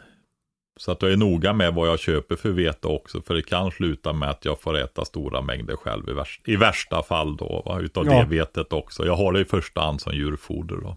[0.82, 3.22] Så att jag är noga med vad jag köper för vete också.
[3.26, 6.56] För det kan sluta med att jag får äta stora mängder själv i, värsta, i
[6.56, 7.62] värsta fall då.
[7.66, 7.80] Va?
[7.80, 8.12] Utav Ja.
[8.18, 9.06] det vetet också.
[9.06, 10.96] Jag har det i första hand som djurfoder då.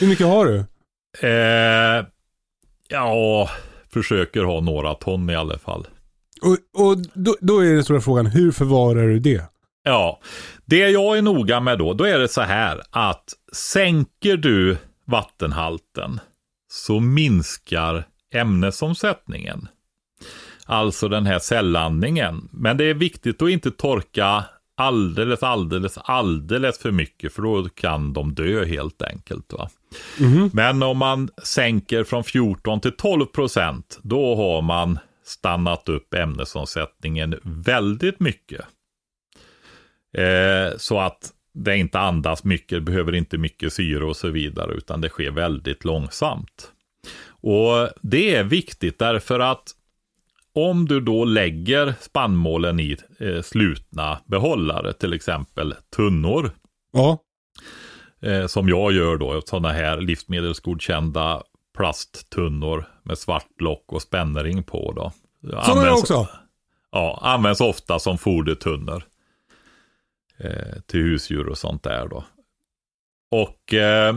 [0.00, 0.64] Hur mycket har du?
[1.28, 2.04] Eh,
[2.88, 3.50] ja,
[3.92, 5.86] försöker ha några ton i alla fall.
[6.42, 9.44] Och, och då, då är den stora frågan, hur förvarar du det?
[9.82, 10.20] Ja,
[10.64, 14.76] det jag är noga med då, då är det så här att sänker du
[15.06, 16.20] vattenhalten
[16.72, 19.68] så minskar ämnesomsättningen.
[20.66, 22.48] Alltså den här cellandningen.
[22.52, 28.12] Men det är viktigt att inte torka alldeles, alldeles, alldeles för mycket för då kan
[28.12, 29.52] de dö helt enkelt.
[29.52, 29.70] Va?
[30.52, 37.34] Men om man sänker från 14 till 12 procent, då har man stannat upp ämnesomsättningen
[37.42, 38.60] väldigt mycket.
[40.16, 45.00] Eh, så att det inte andas mycket, behöver inte mycket syre och så vidare, utan
[45.00, 46.72] det sker väldigt långsamt.
[47.42, 49.62] Och det är viktigt därför att
[50.52, 56.50] om du då lägger spannmålen i eh, slutna behållare, till exempel tunnor,
[56.92, 57.18] Ja.
[58.22, 61.42] eh, som jag gör då, sådana här livsmedelsgodkända
[61.76, 65.12] plasttunnor med svart lock och spännring på då.
[65.62, 66.28] Sådana jag också.
[66.92, 69.02] Ja, används ofta som fodertunnor.
[70.38, 72.24] Eh, till husdjur och sånt där då.
[73.30, 74.16] Och eh,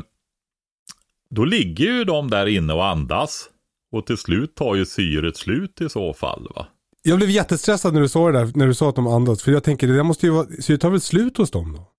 [1.36, 3.50] då ligger ju de där inne och andas.
[3.92, 6.68] Och till slut tar ju syret slut i så fall va.
[7.04, 9.44] Jag blev jättestressad när du sa det där, när du sa att de andas.
[9.44, 11.74] För jag tänker, det där måste ju vara, så det tar väl slut hos dem
[11.74, 11.90] då?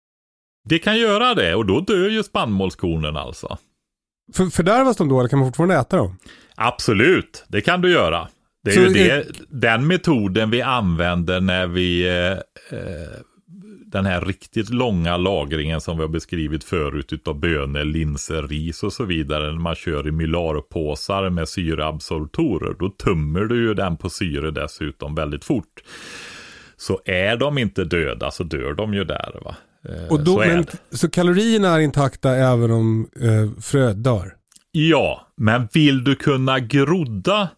[0.69, 3.59] Det kan göra det och då dör ju spannmålskornen alltså.
[4.35, 6.19] För, fördärvas de då eller kan man fortfarande äta dem?
[6.57, 8.29] Absolut, det kan du göra.
[8.65, 12.33] Det är Så ju är- det, den metoden vi använder när vi eh,
[12.79, 13.09] eh,
[13.95, 18.93] den här riktigt långa lagringen som vi har beskrivit förut utav bönor, linser, ris och
[18.93, 19.53] så vidare.
[19.53, 22.77] När man kör i mylarpåsar med syreabsorptorer.
[22.79, 25.83] Då tömmer du ju den på syre dessutom väldigt fort.
[26.77, 29.57] Så är de inte döda så dör de ju där va.
[29.89, 34.35] Eh, Och då, så men, så kalorierna är intakta även om eh, fröet dör?
[34.73, 37.49] Ja, men vill du kunna grodda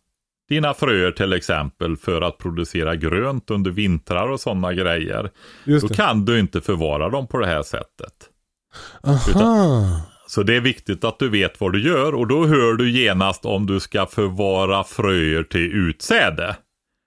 [0.48, 5.30] dina fröer till exempel för att producera grönt under vintrar och sådana grejer.
[5.64, 5.94] Just Då det.
[5.94, 8.12] kan du inte förvara dem på det här sättet.
[9.02, 10.00] Aha.
[10.28, 13.44] Så det är viktigt att du vet vad du gör och då hör du genast
[13.44, 16.56] om du ska förvara fröer till utsäde.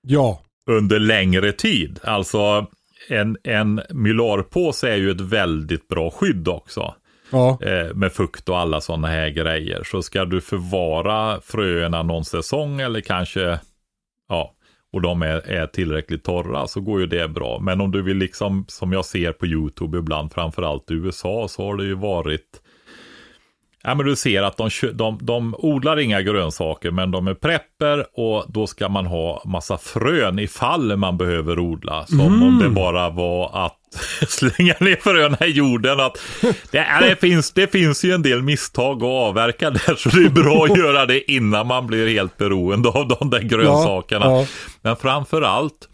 [0.08, 0.42] Ja.
[0.70, 2.00] under längre tid.
[2.04, 2.68] Alltså
[3.10, 6.94] en, en mylarpåse är ju ett väldigt bra skydd också.
[7.32, 7.60] Ja.
[7.62, 9.84] Eh, med fukt och alla sådana här grejer.
[9.86, 13.60] Så ska du förvara fröerna någon säsong eller kanske,
[14.30, 14.54] ja,
[14.94, 17.60] och de är, är tillräckligt torra så går ju det bra.
[17.60, 21.64] Men om du vill liksom, som jag ser på YouTube ibland, framförallt i USA, så
[21.64, 22.62] har det ju varit
[23.84, 28.06] Ja, men du ser att de, de, de odlar inga grönsaker, men de är prepper
[28.20, 32.06] och då ska man ha massa frön ifall man behöver odla.
[32.06, 32.44] Som mm.
[32.44, 33.79] om det bara var att
[34.28, 36.00] slänga ner fröna i jorden.
[36.00, 36.18] Att
[36.72, 40.30] det, det, finns, det finns ju en del misstag att avverka där, så det är
[40.30, 44.26] bra att göra det innan man blir helt beroende av de där grönsakerna.
[44.26, 44.48] Ja, ja.
[44.82, 45.90] Men framför allt,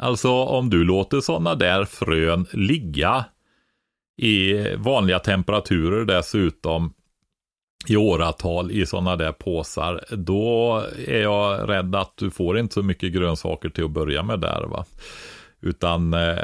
[0.00, 3.24] alltså om du låter sådana där frön ligga
[4.16, 6.92] i vanliga temperaturer dessutom
[7.88, 12.82] i åratal i sådana där påsar, då är jag rädd att du får inte så
[12.82, 14.62] mycket grönsaker till att börja med där.
[14.62, 14.84] va.
[15.60, 16.38] Utan eh,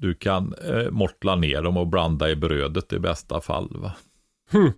[0.00, 3.68] du kan eh, mortla ner dem och blanda i brödet i bästa fall.
[3.76, 3.92] Va?
[4.50, 4.72] Hmm.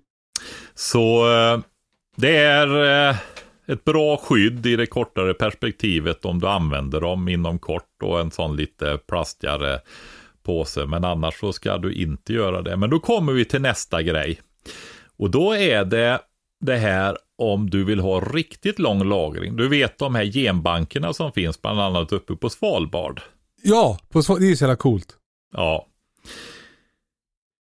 [0.74, 1.58] Så eh,
[2.16, 3.16] det är eh,
[3.66, 8.30] ett bra skydd i det kortare perspektivet om du använder dem inom kort och en
[8.30, 9.80] sån lite plastigare
[10.42, 10.86] påse.
[10.86, 12.76] Men annars så ska du inte göra det.
[12.76, 14.40] Men då kommer vi till nästa grej.
[15.16, 16.20] Och då är det
[16.60, 19.56] det här om du vill ha riktigt lång lagring.
[19.56, 23.20] Du vet de här genbankerna som finns bland annat uppe på Svalbard.
[23.62, 25.16] Ja, på det är så jävla coolt.
[25.52, 25.86] Ja.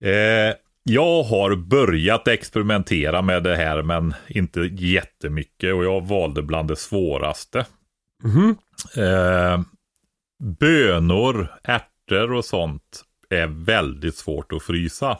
[0.04, 6.68] Eh, jag har börjat experimentera med det här men inte jättemycket och jag valde bland
[6.68, 7.66] det svåraste.
[8.24, 9.52] Mm -hmm.
[9.52, 9.60] eh,
[10.38, 15.18] bönor, ärtor och sånt är väldigt svårt att frysa.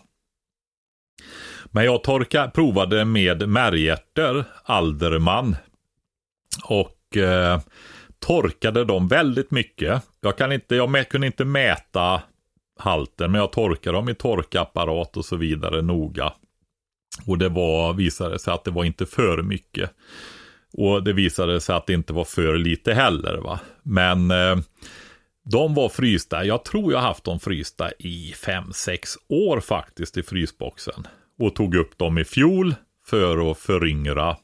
[1.64, 5.56] Men jag torka, provade med märgärtor, Alderman.
[6.64, 7.60] Och eh,
[8.26, 10.02] torkade dem väldigt mycket.
[10.20, 12.22] Jag, kan inte, jag kunde inte mäta
[12.78, 16.32] halten, men jag torkade dem i torkapparat och så vidare noga.
[17.26, 19.90] Och det var, visade sig att det var inte för mycket.
[20.72, 23.36] Och det visade sig att det inte var för lite heller.
[23.36, 23.60] Va?
[23.82, 24.56] Men eh,
[25.50, 26.44] de var frysta.
[26.44, 31.06] Jag tror jag haft dem frysta i 5-6 år faktiskt i frysboxen
[31.38, 32.74] och tog upp dem i fjol
[33.06, 34.36] för att föryngra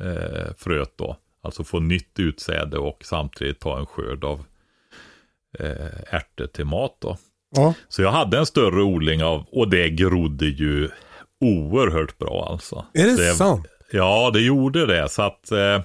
[0.00, 1.16] eh, fröet då.
[1.42, 4.44] Alltså få nytt utsäde och samtidigt ta en skörd av
[5.58, 7.16] eh, ärtor till mat då.
[7.56, 7.74] Ja.
[7.88, 10.90] Så jag hade en större odling av, och det grodde ju
[11.40, 12.86] oerhört bra alltså.
[12.94, 13.66] Är det, det sant?
[13.92, 15.08] Ja, det gjorde det.
[15.08, 15.80] Så att eh,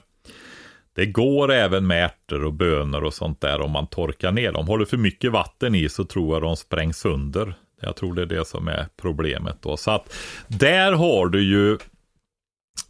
[0.95, 4.67] det går även med ärtor och bönor och sånt där om man torkar ner dem.
[4.67, 7.53] Har du för mycket vatten i så tror jag de sprängs sönder.
[7.81, 9.77] Jag tror det är det som är problemet då.
[9.77, 10.13] Så att
[10.47, 11.77] där har du ju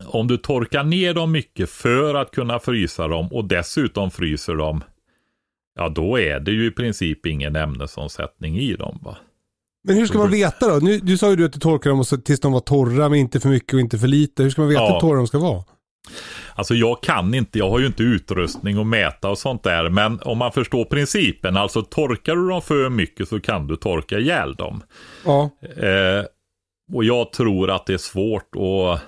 [0.05, 4.83] om du torkar ner dem mycket för att kunna frysa dem och dessutom fryser dem,
[5.75, 8.99] ja då är det ju i princip ingen ämnesomsättning i dem.
[9.03, 9.17] Va?
[9.83, 10.85] Men hur ska man veta då?
[10.85, 13.39] Nu, du sa ju du att du torkar dem tills de var torra, men inte
[13.39, 14.43] för mycket och inte för lite.
[14.43, 14.93] Hur ska man veta ja.
[14.93, 15.63] hur torra de ska vara?
[16.55, 19.89] Alltså jag kan inte, jag har ju inte utrustning att mäta och sånt där.
[19.89, 24.19] Men om man förstår principen, alltså torkar du dem för mycket så kan du torka
[24.19, 24.83] ihjäl dem.
[25.25, 25.49] Ja.
[25.61, 26.25] Eh,
[26.93, 29.01] och jag tror att det är svårt att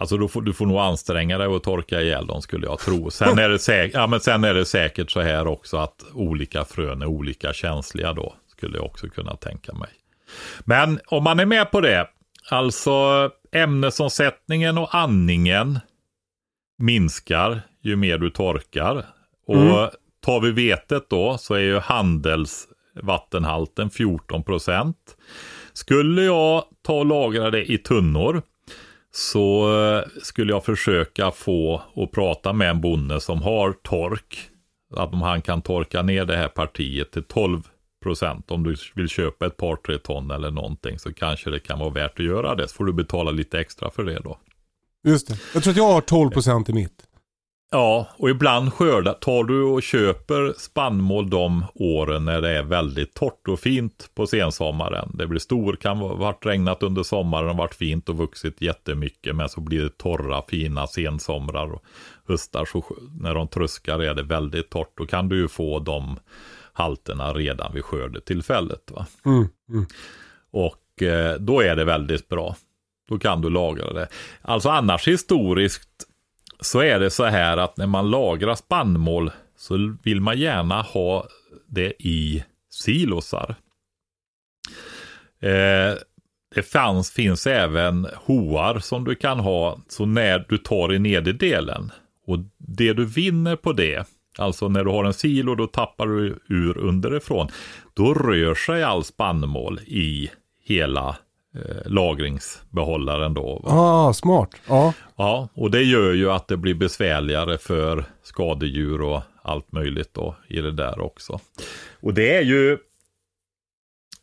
[0.00, 3.10] Alltså du får, du får nog anstränga dig att torka ihjäl dem skulle jag tro.
[3.10, 6.64] Sen är, det säk- ja, men sen är det säkert så här också att olika
[6.64, 8.34] frön är olika känsliga då.
[8.56, 9.90] Skulle jag också kunna tänka mig.
[10.64, 12.08] Men om man är med på det.
[12.50, 15.78] Alltså ämnesomsättningen och andningen
[16.78, 19.06] minskar ju mer du torkar.
[19.46, 19.88] Och mm.
[20.24, 25.16] tar vi vetet då så är ju handelsvattenhalten 14 procent.
[25.72, 28.42] Skulle jag ta och lagra det i tunnor
[29.12, 34.50] så eh, skulle jag försöka få och prata med en bonde som har tork.
[34.96, 37.62] Att om han kan torka ner det här partiet till 12
[38.02, 38.50] procent.
[38.50, 41.90] Om du vill köpa ett par tre ton eller någonting så kanske det kan vara
[41.90, 42.68] värt att göra det.
[42.68, 44.38] Så får du betala lite extra för det då.
[45.04, 45.38] Just det.
[45.54, 47.07] Jag tror att jag har 12 procent i mitt.
[47.70, 53.14] Ja, och ibland skördar, tar du och köper spannmål de åren när det är väldigt
[53.14, 55.10] torrt och fint på sensommaren.
[55.14, 59.36] Det blir stor, kan ha varit regnat under sommaren och varit fint och vuxit jättemycket.
[59.36, 61.84] Men så blir det torra, fina sensomrar och
[62.28, 62.64] höstar.
[62.64, 62.84] Så
[63.20, 64.92] när de tröskar är det väldigt torrt.
[64.94, 66.18] Då kan du ju få de
[66.72, 68.90] halterna redan vid skördetillfället.
[68.90, 69.06] Va?
[69.24, 69.86] Mm, mm.
[70.50, 72.56] Och eh, då är det väldigt bra.
[73.08, 74.08] Då kan du lagra det.
[74.42, 76.07] Alltså annars historiskt
[76.60, 81.28] så är det så här att när man lagrar spannmål så vill man gärna ha
[81.66, 83.54] det i silosar.
[85.40, 85.94] Eh,
[86.54, 91.92] det fanns, finns även hoar som du kan ha så när du tar i nederdelen.
[92.26, 96.38] Och det du vinner på det, alltså när du har en silo då tappar du
[96.48, 97.48] ur underifrån.
[97.94, 100.30] Då rör sig all spannmål i
[100.64, 101.16] hela
[101.84, 103.60] lagringsbehållaren då.
[103.64, 103.70] Va?
[103.70, 104.50] Ah, smart.
[104.68, 104.92] Ja.
[105.16, 110.36] Ja, och det gör ju att det blir besvärligare för skadedjur och allt möjligt då
[110.48, 111.40] i det där också.
[112.00, 112.78] Och det är ju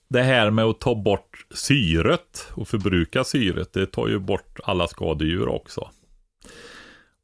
[0.07, 4.87] det här med att ta bort syret och förbruka syret, det tar ju bort alla
[4.87, 5.89] skadedjur också.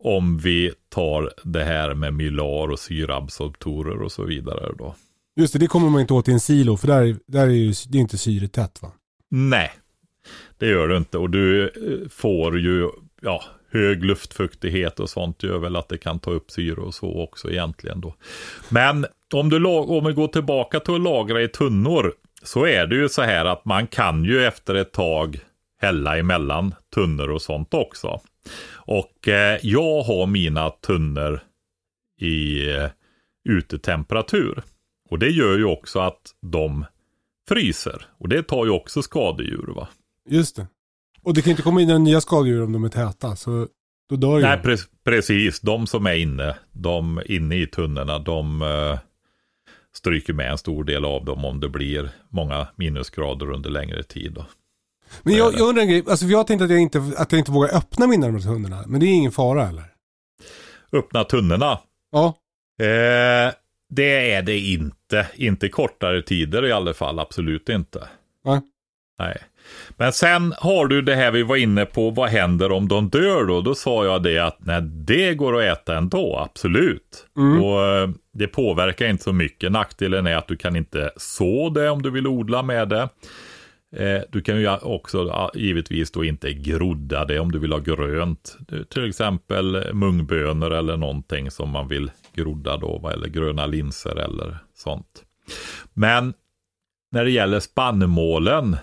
[0.03, 4.95] Om vi tar det här med mylar och syraabsorptorer och så vidare då.
[5.35, 7.73] Just det, det kommer man inte åt i en silo för där, där är ju,
[7.89, 8.91] det är inte syretätt va?
[9.29, 9.71] Nej,
[10.57, 12.89] det gör du inte och du eh, får ju
[13.21, 17.23] ja, hög luftfuktighet och sånt gör väl att det kan ta upp syre och så
[17.23, 18.15] också egentligen då.
[18.69, 22.13] Men om, du, om vi går tillbaka till att lagra i tunnor
[22.43, 25.39] så är det ju så här att man kan ju efter ett tag
[25.81, 28.21] hälla emellan tunnor och sånt också.
[28.73, 31.41] Och eh, jag har mina tunnor
[32.19, 32.89] i eh,
[33.49, 34.63] utetemperatur.
[35.09, 36.85] Och det gör ju också att de
[37.49, 38.05] fryser.
[38.17, 39.87] Och det tar ju också skadedjur va.
[40.29, 40.67] Just det.
[41.23, 43.35] Och det kan inte komma in några nya skadedjur om de är täta.
[43.35, 43.67] Så
[44.09, 45.59] då dör ju Nej, pre precis.
[45.59, 48.99] De som är inne, de inne i tunnorna, de eh,
[49.95, 54.33] stryker med en stor del av dem om det blir många minusgrader under längre tid.
[54.33, 54.45] Då.
[55.23, 57.51] Men jag, jag undrar en grej, alltså jag tänkte att jag, inte, att jag inte
[57.51, 58.83] vågar öppna mina de tunnorna.
[58.87, 59.85] Men det är ingen fara eller?
[60.91, 61.79] Öppna tunnorna?
[62.11, 62.25] Ja.
[62.79, 63.53] Eh,
[63.89, 65.27] det är det inte.
[65.35, 68.09] Inte kortare tider i alla fall, absolut inte.
[68.45, 68.61] Nej.
[69.19, 69.37] Nej.
[69.97, 73.45] Men sen har du det här vi var inne på, vad händer om de dör
[73.45, 73.61] då?
[73.61, 77.27] Då sa jag det att nej, det går att äta ändå, absolut.
[77.37, 77.63] Mm.
[77.63, 79.71] Och, eh, det påverkar inte så mycket.
[79.71, 83.09] Nackdelen är att du kan inte så det om du vill odla med det.
[83.95, 88.57] Eh, du kan ju också givetvis då inte grodda det om du vill ha grönt.
[88.89, 95.23] Till exempel mungbönor eller någonting som man vill grodda då, eller gröna linser eller sånt.
[95.93, 96.33] Men
[97.11, 98.77] när det gäller spannmålen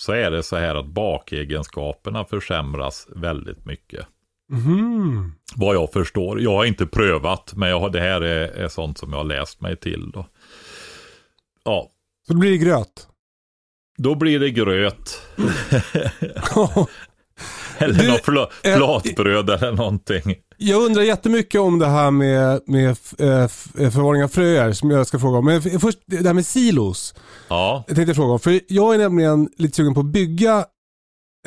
[0.00, 4.06] så är det så här att bakegenskaperna försämras väldigt mycket.
[4.52, 5.32] Mm.
[5.56, 6.40] Vad jag förstår.
[6.40, 9.24] Jag har inte prövat, men jag har, det här är, är sånt som jag har
[9.24, 10.10] läst mig till.
[10.10, 10.26] Då.
[11.64, 11.90] Ja.
[12.26, 13.08] Så då blir det gröt?
[13.98, 15.20] Då blir det gröt.
[17.78, 20.34] eller du, något fl flatbröd eller någonting.
[20.62, 23.48] Jag undrar jättemycket om det här med, med äh,
[23.90, 25.44] förvaring av fröer som jag ska fråga om.
[25.44, 27.14] Men först det här med silos.
[27.48, 27.84] Ja.
[27.86, 28.40] Jag tänkte fråga om.
[28.40, 30.64] För jag är nämligen lite sugen på att bygga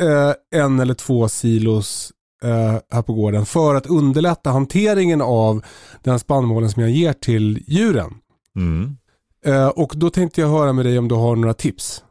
[0.02, 2.12] äh, en eller två silos
[2.44, 5.66] äh, här på gården för att underlätta hanteringen av
[6.04, 8.14] den spannmålen som jag ger till djuren.
[8.56, 8.98] Mm.
[9.46, 12.04] Äh, och då tänkte jag höra med dig om du har några tips.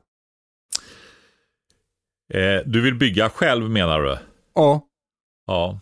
[2.35, 4.19] Eh, du vill bygga själv menar du?
[4.55, 4.81] Ja.
[5.47, 5.81] Ja.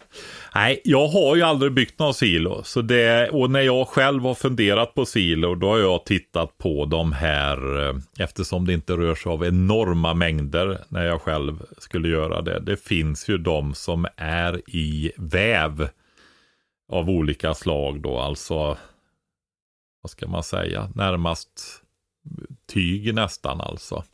[0.55, 2.63] Nej, jag har ju aldrig byggt någon silo.
[2.65, 6.85] Så det, och när jag själv har funderat på silo, då har jag tittat på
[6.85, 12.09] de här, eh, eftersom det inte rör sig av enorma mängder när jag själv skulle
[12.09, 12.61] göra det.
[12.61, 15.89] Det finns ju de som är i väv
[16.93, 18.79] av olika slag då, alltså,
[20.03, 21.83] vad ska man säga, närmast
[22.73, 24.05] tyg nästan alltså.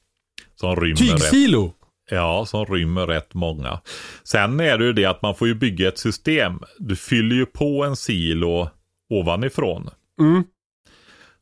[0.55, 1.67] Som rymmer Tygsilo?
[1.67, 1.86] Rätt.
[2.11, 3.81] Ja, som rymmer rätt många.
[4.25, 6.61] Sen är det ju det att man får ju bygga ett system.
[6.79, 8.69] Du fyller ju på en silo
[9.11, 9.91] ovanifrån.
[10.21, 10.45] Mm.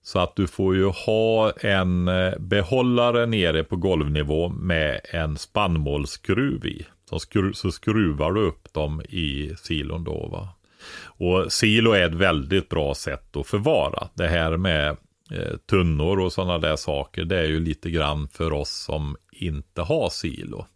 [0.03, 6.67] Så att du får ju ha en eh, behållare nere på golvnivå med en spannmålsskruv
[6.67, 6.87] i.
[7.11, 10.29] Så, skru så skruvar du upp dem i silon då.
[10.29, 10.49] Va?
[11.05, 14.09] Och silo är ett väldigt bra sätt att förvara.
[14.15, 14.89] Det här med
[15.31, 17.25] eh, tunnor och sådana där saker.
[17.25, 20.66] Det är ju lite grann för oss som inte ha silo.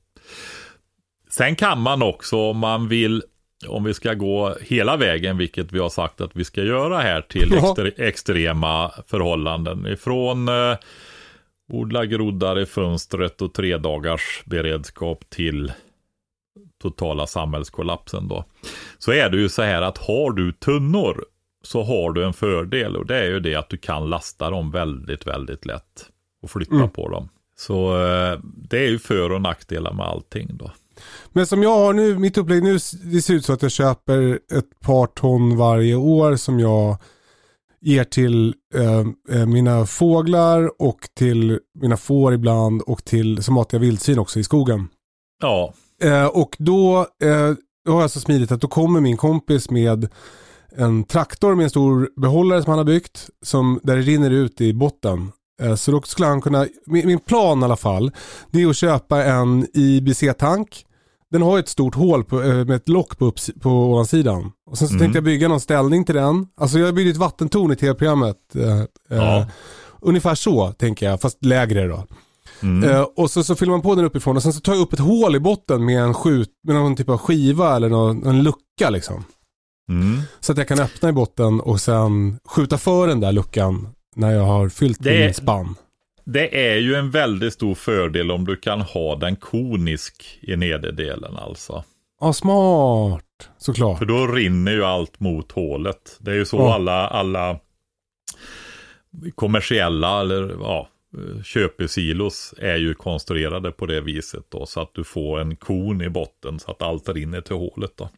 [1.30, 3.22] Sen kan man också om man vill,
[3.68, 7.20] om vi ska gå hela vägen, vilket vi har sagt att vi ska göra här
[7.20, 9.86] till extre extrema förhållanden.
[9.86, 10.76] Ifrån eh,
[11.68, 15.72] odla groddar i fönstret och tre dagars beredskap till
[16.82, 18.44] totala samhällskollapsen då.
[18.98, 21.24] Så är det ju så här att har du tunnor
[21.62, 24.70] så har du en fördel och det är ju det att du kan lasta dem
[24.70, 26.10] väldigt, väldigt lätt
[26.42, 26.90] och flytta mm.
[26.90, 27.28] på dem.
[27.60, 30.70] Så eh, det är ju för och nackdelar med allting då.
[31.32, 34.38] Men som jag har nu, mitt upplägg nu, det ser ut så att jag köper
[34.52, 36.96] ett par ton varje år som jag
[37.80, 43.78] ger till eh, eh mina fåglar och till mina får ibland och till, som matar
[43.78, 44.88] jag vildsvin också i skogen.
[45.42, 45.74] Ja.
[46.02, 47.54] Eh, och då, eh,
[47.84, 50.08] då har jag så smidigt att då kommer min kompis med
[50.76, 53.30] en traktor med en stor behållare som han har byggt.
[53.42, 55.32] Som, där det rinner ut i botten.
[55.62, 58.10] Eh, så då skulle han kunna, min plan i alla fall,
[58.50, 60.84] det är att köpa en IBC-tank
[61.30, 64.52] den har ett stort hål på, eh, med ett lock på, upps- på ovansidan.
[64.70, 65.00] Och sen så Mm.
[65.04, 66.46] tänkte jag bygga någon ställning till den.
[66.60, 68.36] Alltså jag byggde ett vattentorn i tv-programmet.
[68.54, 69.38] Eh, Ja.
[69.40, 69.46] eh,
[70.02, 72.04] ungefär så tänker jag, fast lägre då.
[72.62, 72.90] Mm.
[72.90, 74.92] Eh, och så, så fyller man på den uppifrån och sen så tar jag upp
[74.92, 78.42] ett hål i botten med en skjut, med någon typ av skiva eller någon, en
[78.42, 79.24] lucka liksom.
[79.90, 80.20] Mm.
[80.40, 83.88] Så att jag kan öppna i botten och sen skjuta för den där luckan
[84.18, 85.74] när jag har fyllt Det min spann.
[86.24, 91.36] Det är ju en väldigt stor fördel om du kan ha den konisk i nederdelen
[91.36, 91.84] alltså.
[92.20, 93.24] Ja, smart.
[93.58, 93.98] Såklart.
[93.98, 96.16] För då rinner ju allt mot hålet.
[96.20, 96.74] Det är ju så Ja.
[96.74, 97.58] alla, alla
[99.34, 100.88] kommersiella eller ja,
[101.44, 104.66] köpesilos är ju konstruerade på det viset då.
[104.66, 108.08] Så att du får en kon i botten så att allt rinner till hålet då.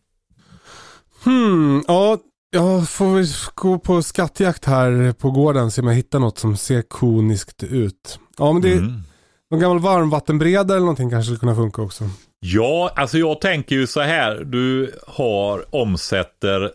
[1.24, 2.18] Hmm, ja,
[2.50, 6.56] jag får väl gå på skattjakt här på gården se om jag hittar något som
[6.56, 8.18] ser koniskt ut.
[8.38, 9.02] Ja, men det Mm.
[9.50, 12.04] någon gammal varmvattenberedare eller någonting kanske skulle kunna funka också.
[12.40, 14.44] Ja, alltså jag tänker ju så här.
[14.44, 16.70] Du har omsätter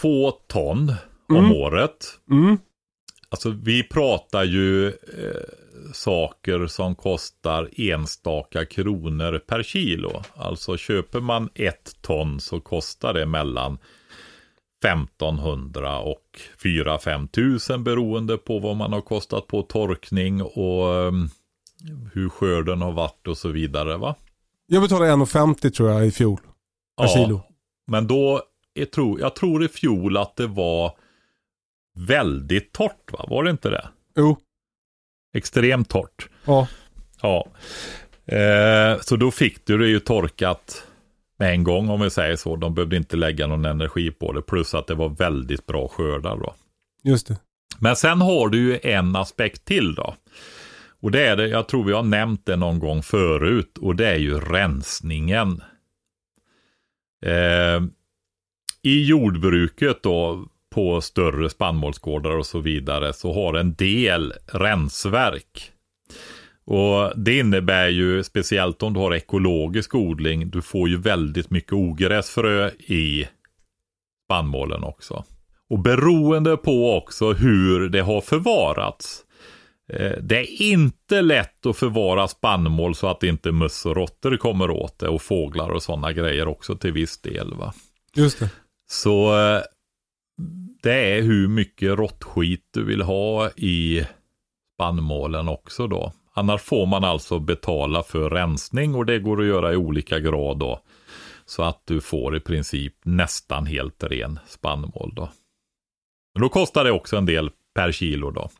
[0.00, 0.94] två ton
[1.28, 2.06] om året.
[2.30, 2.58] Mm.
[3.28, 4.92] Alltså vi pratar ju eh,
[5.92, 10.22] saker som kostar enstaka kronor per kilo.
[10.36, 13.78] Alltså köper man ett ton så kostar det mellan
[14.84, 21.12] 1500 och 4-5 tusen beroende på vad man har kostat på torkning och eh,
[22.12, 24.14] hur skörden har varit och så vidare va.
[24.66, 26.40] Jag betalade 1,50 tror jag i fjol.
[27.00, 27.42] Per kilo.
[27.86, 30.92] Men då, jag tror, jag tror i fjol att det var
[31.96, 33.88] väldigt torrt va, var det inte det?
[34.16, 34.36] Jo.
[35.34, 36.28] Extremt torrt.
[36.44, 36.68] Ja.
[37.22, 37.46] Ja.
[38.26, 40.87] Eh, så då fick du det ju torkat
[41.38, 42.56] med en gång om vi säger så.
[42.56, 44.42] De behövde inte lägga någon energi på det.
[44.42, 46.54] Plus att det var väldigt bra skördar då.
[47.04, 47.36] Just det.
[47.78, 50.14] Men sen har du ju en aspekt till då.
[51.00, 53.78] Och det är det, jag tror vi har nämnt det någon gång förut.
[53.78, 55.62] Och det är ju rensningen.
[57.26, 57.82] Eh,
[58.82, 65.72] I jordbruket då, på större spannmålsgårdar och så vidare, så har en del rensverk.
[66.70, 71.72] Och det innebär ju, speciellt om du har ekologisk odling, du får ju väldigt mycket
[71.72, 73.28] ogräsfrö i
[74.24, 75.24] spannmålen också.
[75.70, 79.24] Och beroende på också hur det har förvarats.
[79.92, 84.70] Eh, Det är inte lätt att förvara spannmål så att inte möss och råttor kommer
[84.70, 87.54] åt det och fåglar och sådana grejer också till viss del.
[87.54, 87.74] Va?
[88.14, 88.50] Just det.
[88.90, 89.62] Så eh,
[90.82, 94.06] det är hur mycket råttskit du vill ha i
[94.74, 96.12] spannmålen också då.
[96.38, 100.58] Annars får man alltså betala för rensning och det går att göra i olika grad
[100.58, 100.80] då.
[101.46, 105.28] Så att du får i princip nästan helt ren spannmål då.
[106.34, 108.50] Men då kostar det också en del per kilo då.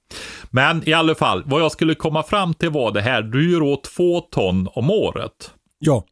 [0.51, 3.23] Men i alla fall, vad jag skulle komma fram till var det här.
[3.23, 5.55] Du gör åt två ton om året.
[5.79, 6.05] Ja.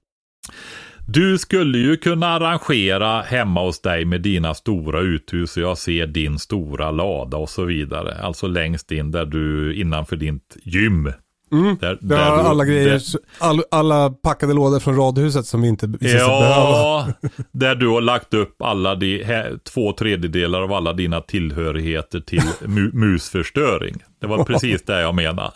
[1.09, 6.07] Du skulle ju kunna arrangera hemma hos dig med dina stora uthus och jag ser
[6.07, 8.19] din stora lada och så vidare.
[8.23, 11.13] Alltså längst in där du innanför ditt gym.
[11.53, 11.77] Mm.
[11.81, 13.03] Där, Det har du- alla grejer, där-
[13.39, 16.21] all, alla packade lådor från radhuset som vi inte behöva.
[16.21, 17.09] Ja,
[17.53, 22.43] där du har lagt upp alla de, här, två tredjedelar av alla dina tillhörigheter till
[22.65, 23.97] mu, musförstöring.
[24.21, 25.51] Det var precis det jag menade.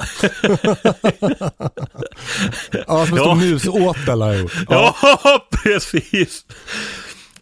[2.87, 3.25] Ja, som en Ja.
[3.25, 4.53] stor musåtel har jag gjort.
[4.69, 4.95] Ja,
[5.65, 6.45] precis.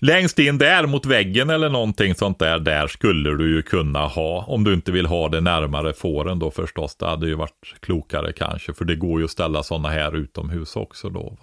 [0.01, 4.44] Längst in där mot väggen eller någonting sånt där, där skulle du ju kunna ha,
[4.49, 8.32] om du inte vill ha det närmare fåren då förstås, det hade ju varit klokare
[8.32, 11.36] kanske, för det går ju att ställa sådana här utomhus också då.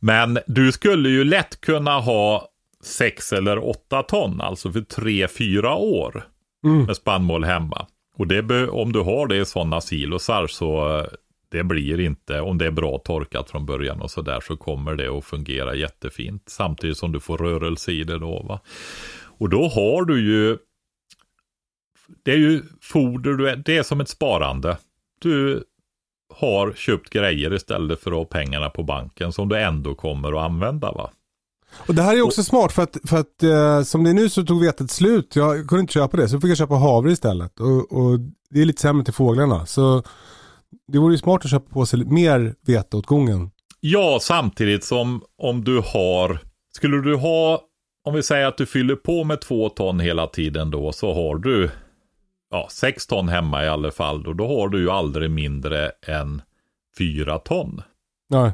[0.00, 2.48] Men du skulle ju lätt kunna ha
[2.84, 6.24] sex eller åtta ton, alltså för tre, fyra år
[6.86, 7.86] med spannmål hemma.
[8.16, 11.04] Och det om du har det i sådana silosar så eh,
[11.50, 15.18] det blir inte, om det är bra torkat från början och sådär så kommer det
[15.18, 16.42] att fungera jättefint.
[16.46, 18.60] Samtidigt som du får rörelse i det då va.
[19.22, 20.58] Och då har du ju,
[22.22, 24.76] det är ju foder, du är, det är som ett sparande.
[25.20, 25.64] Du
[26.34, 30.50] har köpt grejer istället för att ha pengarna på banken som du ändå kommer att
[30.50, 31.10] använda va.
[31.76, 34.28] Och det här är också smart för att, för att eh, som det är nu
[34.28, 35.36] så tog vetet slut.
[35.36, 37.60] Jag kunde inte köpa det så fick jag köpa havre istället.
[37.60, 38.18] Och, och
[38.50, 39.66] det är lite sämre till fåglarna.
[39.66, 40.02] Så
[40.92, 43.50] det vore ju smart att köpa på sig lite mer vete åt gången.
[43.80, 46.38] Ja, samtidigt som om du har,
[46.72, 47.60] skulle du ha,
[48.04, 51.36] om vi säger att du fyller på med två ton hela tiden då, så har
[51.36, 51.70] du
[52.50, 54.22] ja, sex ton hemma i alla fall.
[54.22, 56.42] Då, då har du ju aldrig mindre än
[56.98, 57.82] fyra ton.
[58.30, 58.52] Nej.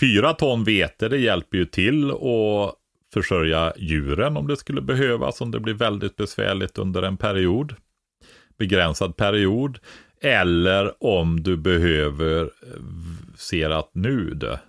[0.00, 2.74] Fyra ton vete, det hjälper ju till att
[3.14, 7.74] försörja djuren om det skulle behövas, om det blir väldigt besvärligt under en period.
[8.58, 9.78] Begränsad period.
[10.24, 12.50] Eller om du behöver,
[13.36, 14.60] ser att nu det,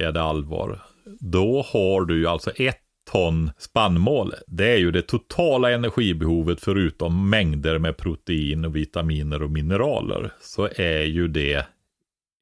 [0.00, 0.82] är det allvar.
[1.20, 4.34] Då har du ju alltså ett ton spannmål.
[4.46, 10.32] Det är ju det totala energibehovet förutom mängder med protein, och vitaminer och mineraler.
[10.40, 11.66] Så är ju det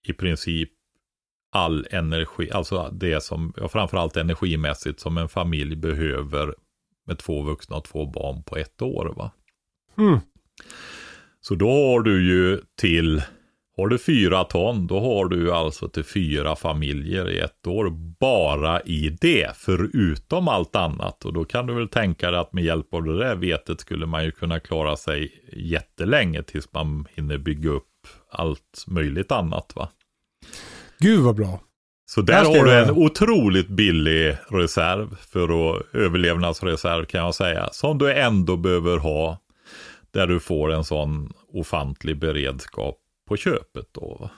[0.08, 0.70] i princip
[1.52, 6.54] all energi, alltså det som, ja, framförallt energimässigt som en familj behöver
[7.06, 9.14] med två vuxna och två barn på ett år.
[9.16, 9.30] va.
[9.98, 10.18] Mm.
[11.48, 13.22] Så då har du ju till,
[13.76, 17.90] har du fyra ton, då har du alltså till fyra familjer i ett år
[18.20, 21.24] bara i det, förutom allt annat.
[21.24, 24.06] Och då kan du väl tänka dig att med hjälp av det där vetet skulle
[24.06, 29.88] man ju kunna klara sig jättelänge tills man hinner bygga upp allt möjligt annat va.
[30.98, 31.60] Gud vad bra.
[32.06, 37.68] Så Där där har du en otroligt billig reserv för att överlevnadsreserv kan jag säga.
[37.72, 39.38] Som du ändå behöver ha.
[40.16, 42.96] Där du får en sån ofantlig beredskap
[43.28, 44.16] på köpet då.
[44.20, 44.30] va.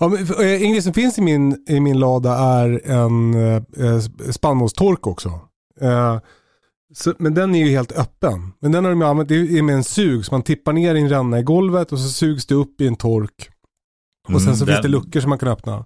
[0.00, 4.00] Ja, men, för, eh, Ingrid, som finns i min, i min lada är en eh,
[4.30, 5.28] spannmålstork också.
[5.80, 6.18] Eh,
[6.94, 8.52] så, men den är ju helt öppen.
[8.60, 11.00] Men den har de använt, det är med en sug, så man tippar ner i
[11.00, 13.50] en ränna i golvet och så sugs det upp i en tork.
[14.28, 15.84] Och sen Mm, så den- finns det luckor som man kan öppna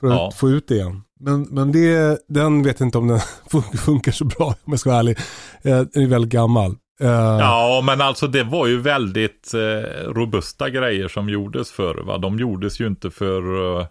[0.00, 0.30] för att Ja.
[0.36, 1.02] få ut det igen.
[1.20, 3.18] Men, men det, den vet jag inte om den
[3.50, 5.18] fun- funkar så bra om jag ska vara ärlig.
[5.62, 6.76] Den är väldigt gammal.
[7.00, 7.08] Eh,
[7.40, 11.94] Ja, men alltså det var ju väldigt eh, robusta grejer som gjordes förr.
[11.94, 12.18] Va?
[12.18, 13.40] De gjordes ju inte för...
[13.80, 13.86] Eh,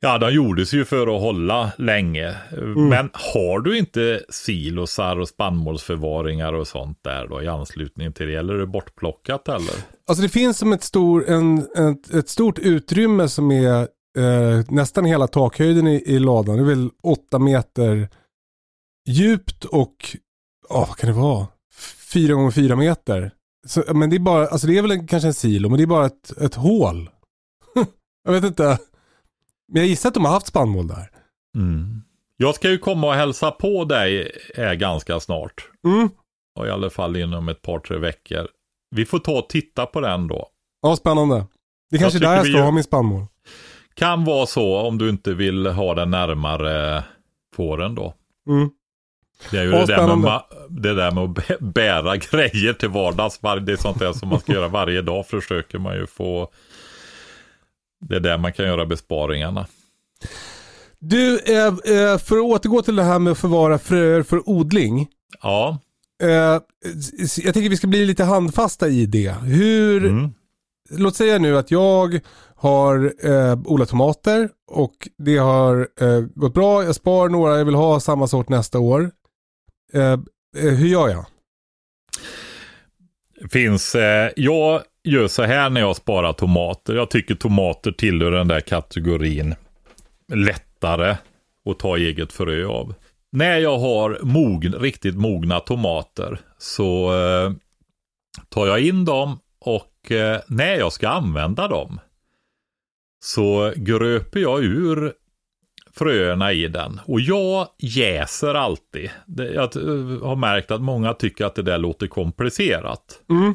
[0.00, 2.28] ja, de gjordes ju för att hålla länge.
[2.28, 8.26] Eh, Men har du inte silosar och spannmålsförvaringar och sånt där då i anslutning till
[8.26, 8.34] det?
[8.34, 9.74] Eller är det bortplockat eller?
[10.08, 13.80] Alltså det finns som ett, stor, en, ett, ett stort utrymme som är
[14.18, 16.56] eh, nästan hela takhöjden i, i ladan.
[16.56, 18.08] Det är väl åtta meter
[19.08, 19.94] djupt och,
[20.68, 21.46] ja vad kan det vara?
[22.12, 23.32] Fyra gånger fyra meter.
[23.66, 25.84] Så, men det är bara, alltså det är väl en, kanske en silo, men det
[25.84, 27.10] är bara ett, ett hål.
[28.24, 28.78] jag vet inte.
[29.72, 31.10] Men jag gissar att de har haft spannmål där.
[31.56, 32.02] Mm.
[32.36, 35.68] Jag ska ju komma och hälsa på dig eh, ganska snart.
[35.84, 36.08] Mm.
[36.58, 38.48] Och I alla fall inom ett par, tre veckor.
[38.96, 40.48] Vi får ta och titta på den då.
[40.82, 41.46] Ja, spännande.
[41.90, 43.26] Det är kanske är där jag ska ha min spannmål.
[43.94, 47.04] Kan vara så om du inte vill ha den närmare
[47.56, 48.14] fåren då.
[48.48, 48.70] Mm.
[49.50, 52.88] Det är ju Ja, det, där med, det där med att bä- bära grejer till
[52.88, 53.42] vardags.
[53.42, 55.26] var- Det är sånt där som man ska göra varje dag.
[55.26, 56.48] Försöker man ju få.
[58.00, 59.66] Det är där man kan göra besparingarna.
[60.98, 65.08] Du, eh, eh, för att återgå till det här med att förvara fröer för odling.
[65.42, 65.78] Ja,
[66.22, 66.60] Eh,
[67.44, 69.34] jag tänker vi ska bli lite handfasta i det.
[69.42, 70.30] Hur, mm.
[70.90, 72.20] låt säga nu att jag
[72.56, 76.84] har eh, odlat tomater och det har eh, gått bra.
[76.84, 79.10] Jag spar några, jag vill ha samma sort nästa år.
[79.92, 80.12] Eh,
[80.56, 81.26] eh, hur gör jag?
[83.48, 83.94] finns.
[83.94, 86.94] Eh, jag gör så här när jag sparar tomater.
[86.94, 89.54] Jag tycker tomater tillhör den där kategorin
[90.32, 91.16] lättare
[91.70, 92.94] att ta eget frö av.
[93.32, 97.52] När jag har mogn, riktigt mogna tomater så eh,
[98.48, 102.00] tar jag in dem och eh, när jag ska använda dem
[103.24, 105.12] så gröper jag ur
[106.00, 107.00] fröerna i den.
[107.04, 109.10] Och jag jäser alltid.
[109.36, 113.22] Jag eh, har märkt att många tycker att det där låter komplicerat.
[113.30, 113.54] Mm.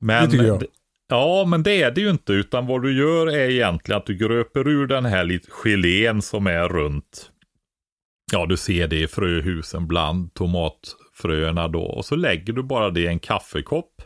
[0.00, 0.64] Men, Det tycker jag.
[1.08, 2.32] Ja, men det är det ju inte.
[2.32, 6.46] Utan vad du gör är egentligen att du gröper ur den här lite gelén som
[6.46, 7.30] är runt.
[8.32, 11.82] Ja, du ser det i fröhusen bland tomatfröerna då.
[11.82, 14.02] Och så lägger du bara det i en kaffekopp.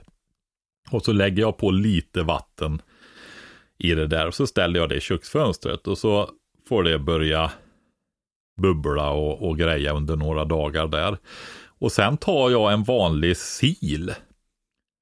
[0.90, 2.82] Och så lägger jag på lite vatten
[3.78, 4.26] i det där.
[4.26, 5.86] Och så ställer jag det i köksfönstret.
[5.86, 6.30] Och så
[6.68, 7.50] får det börja
[8.60, 11.18] bubbla och, och greja under några dagar där.
[11.78, 14.06] Och sen tar jag en vanlig sil.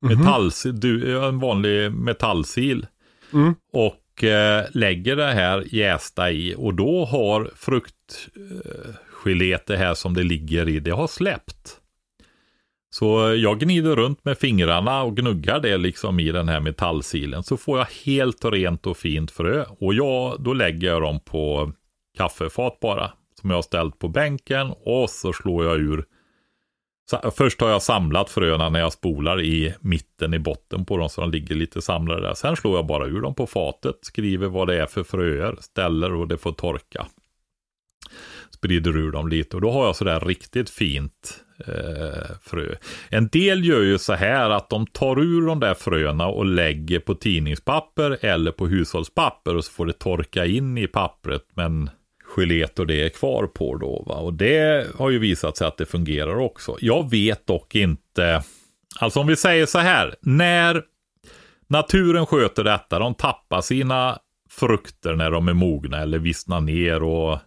[0.02, 2.86] Metallsil, du, en vanlig metallsil.
[3.32, 3.54] Mm.
[3.72, 6.54] Och eh, lägger det här jästa i.
[6.58, 11.80] Och då har fruktgelet, det här som det ligger i, det har släppt.
[12.94, 17.42] Så jag gnider runt med fingrarna och gnuggar det liksom i den här metallsilen.
[17.42, 19.64] Så får jag helt rent och fint frö.
[19.80, 21.72] Och jag, då lägger jag dem på
[22.16, 23.10] kaffefat bara.
[23.40, 24.72] Som jag har ställt på bänken.
[24.84, 26.04] Och så slår jag ur.
[27.36, 31.08] Först har jag samlat fröna när jag spolar i mitten i botten på dem.
[31.08, 32.34] Så de ligger lite samlade där.
[32.34, 33.98] Sen slår jag bara ur dem på fatet.
[34.02, 35.56] Skriver vad det är för fröer.
[35.60, 37.06] Ställer och det får torka
[38.50, 42.74] sprider ur dem lite och då har jag sådär riktigt fint eh, frö.
[43.08, 46.98] En del gör ju så här att de tar ur de där fröna och lägger
[46.98, 51.90] på tidningspapper eller på hushållspapper och så får det torka in i pappret men
[52.36, 54.04] gelet och det är kvar på då.
[54.06, 54.14] Va?
[54.14, 56.76] Och det har ju visat sig att det fungerar också.
[56.80, 58.42] Jag vet dock inte,
[59.00, 60.82] alltså om vi säger så här, när
[61.66, 64.18] naturen sköter detta, de tappar sina
[64.50, 67.38] frukter när de är mogna eller vissnar ner och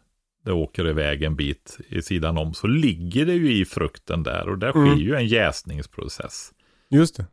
[0.48, 4.50] det åker iväg en bit i sidan om så ligger det ju i frukten där
[4.50, 4.98] och där sker Mm.
[5.00, 6.52] ju en jäsningsprocess.
[6.90, 7.26] Just det.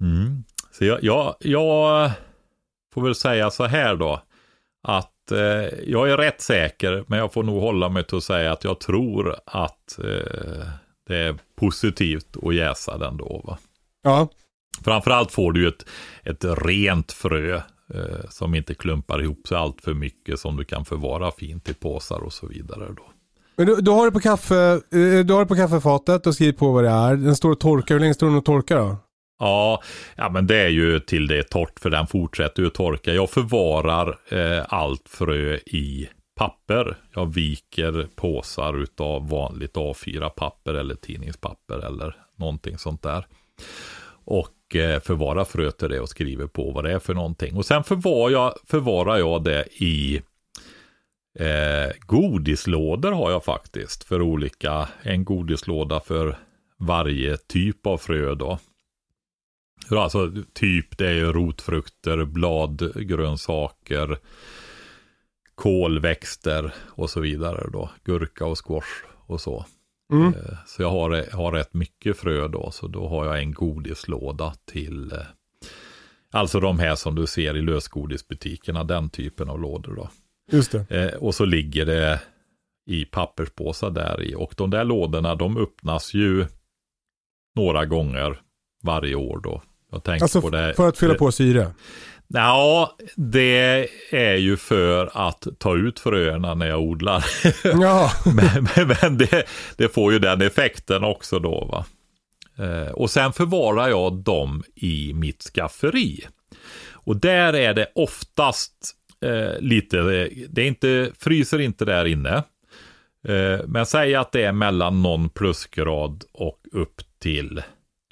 [0.00, 0.44] Mm.
[0.72, 2.10] Så jag, jag, jag
[2.94, 4.22] får väl säga så här då.
[4.88, 5.38] Att eh,
[5.86, 8.80] jag är rätt säker, men jag får nog hålla mig till att säga att jag
[8.80, 10.68] tror att eh,
[11.06, 13.42] det är positivt att jäsa den då.
[13.44, 13.58] Va?
[14.02, 14.28] Ja,
[14.84, 15.86] Framförallt får du ju ett,
[16.22, 17.60] ett rent frö
[17.94, 21.74] eh, som inte klumpar ihop sig allt för mycket som du kan förvara fint i
[21.74, 22.86] påsar och så vidare.
[22.96, 23.02] Då.
[23.56, 26.52] men du, du har det på kaffe, eh, du har det på kaffefatet och skriver
[26.52, 27.16] på vad det är.
[27.16, 27.94] Den står och torkar.
[27.94, 28.96] Hur länge står den och torkar då?
[29.38, 29.82] Ja,
[30.16, 33.14] ja, men det är ju till det är torrt för den fortsätter ju att torka.
[33.14, 36.96] Jag förvarar eh, allt frö i papper.
[37.14, 43.26] Jag viker påsar utav vanligt A4-papper eller tidningspapper eller någonting sånt där.
[44.24, 47.56] Och och eh, förvarar fröet till det och skriver på vad det är för någonting.
[47.56, 50.22] Och sen förvar jag, förvarar jag det i
[51.38, 54.04] eh, godislådor har jag faktiskt.
[54.04, 56.38] För olika, en godislåda för
[56.78, 58.58] varje typ av frö då.
[59.90, 64.18] Alltså typ det är ju rotfrukter, bladgrönsaker,
[65.54, 67.90] kolväxter och så vidare då.
[68.04, 69.64] Gurka och squash och så.
[70.12, 70.26] Mm.
[70.34, 74.54] Eh, Så jag har, har rätt mycket frö då, så då har jag en godislåda
[74.64, 75.18] till eh,
[76.30, 80.08] Alltså de här som du ser i lösgodisbutikerna, den typen av lådor då.
[80.52, 80.86] Just det.
[80.90, 82.20] Eh, och så ligger det
[82.86, 84.34] i papperspåsar där i.
[84.34, 86.46] Och de där lådorna, de öppnas ju
[87.56, 88.40] några gånger
[88.82, 89.62] varje år då.
[89.92, 90.74] Jag tänker Alltså på det.
[90.74, 91.70] för att fylla på syre.
[92.28, 97.24] Ja, det är ju för att ta ut fröerna när jag odlar.
[97.82, 99.44] Ja, men men, men det,
[99.76, 101.64] det får ju den effekten också då.
[101.64, 101.86] va.
[102.58, 106.26] Eh, och sen förvarar jag dem i mitt skafferi.
[106.92, 108.72] Och där är det oftast
[109.24, 109.96] eh, lite,
[110.48, 112.42] det är inte, fryser inte där inne.
[113.28, 117.62] Eh, men säg att det är mellan någon plusgrad och upp till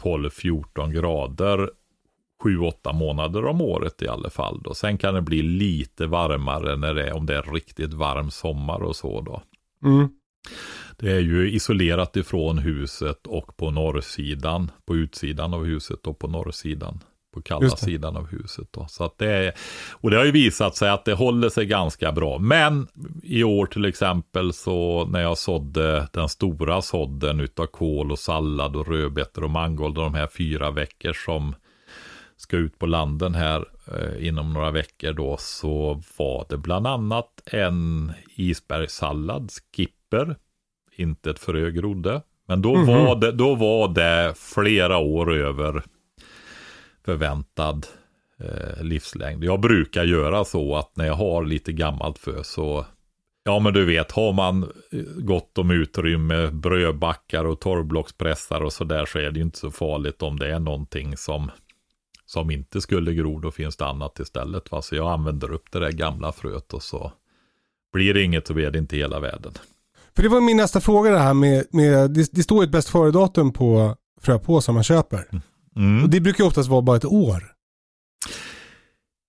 [0.03, 1.71] 12-14 grader
[2.45, 4.61] 7-8 månader om året i alla fall.
[4.65, 4.75] Då.
[4.75, 8.83] Sen kan det bli lite varmare när det är, om det är riktigt varm sommar
[8.83, 9.43] och så då.
[9.85, 10.09] mm.
[10.97, 16.29] Det är ju isolerat ifrån huset och på norrsidan, på utsidan av huset och på
[16.29, 17.01] norrsidan,
[17.35, 18.69] på kalla sidan av huset.
[18.71, 18.87] Då.
[18.89, 19.53] Så att det är,
[19.93, 22.39] och det har ju visat sig att det håller sig ganska bra.
[22.39, 22.89] Men
[23.23, 28.77] i år till exempel så när jag sådde den stora sådden utav kål och sallad
[28.77, 31.55] och rödbetor och mangold och de här fyra veckor som
[32.45, 37.43] ska ut på landen här eh, inom några veckor då så var det bland annat
[37.47, 40.37] en isbergssallad, skipper,
[40.97, 42.23] inte ett frö grodde.
[42.47, 45.83] Men då, var det, då var det flera år över
[47.05, 47.87] förväntad
[48.39, 49.45] eh, livslängd.
[49.45, 52.87] Jag brukar göra så att när jag har lite gammalt frö så
[53.47, 59.07] Ja men du vet, har man eh, gott om utrymme, brödbackar och torrblockspressar och sådär
[59.07, 61.51] så är det ju inte så farligt om det är någonting som
[62.35, 64.73] som inte skulle gro, då finns det annat istället.
[64.73, 64.83] Va?
[64.83, 67.13] Så jag använder upp det där gamla fröet och så
[67.93, 69.53] blir det inget så blir det inte hela världen.
[70.17, 72.73] För det var min nästa fråga det här med, med det, det står ju ett
[72.73, 75.25] bäst före-datum på fröpåsar man köper.
[75.77, 76.03] Mm.
[76.03, 77.43] Och det brukar ju oftast vara bara ett år.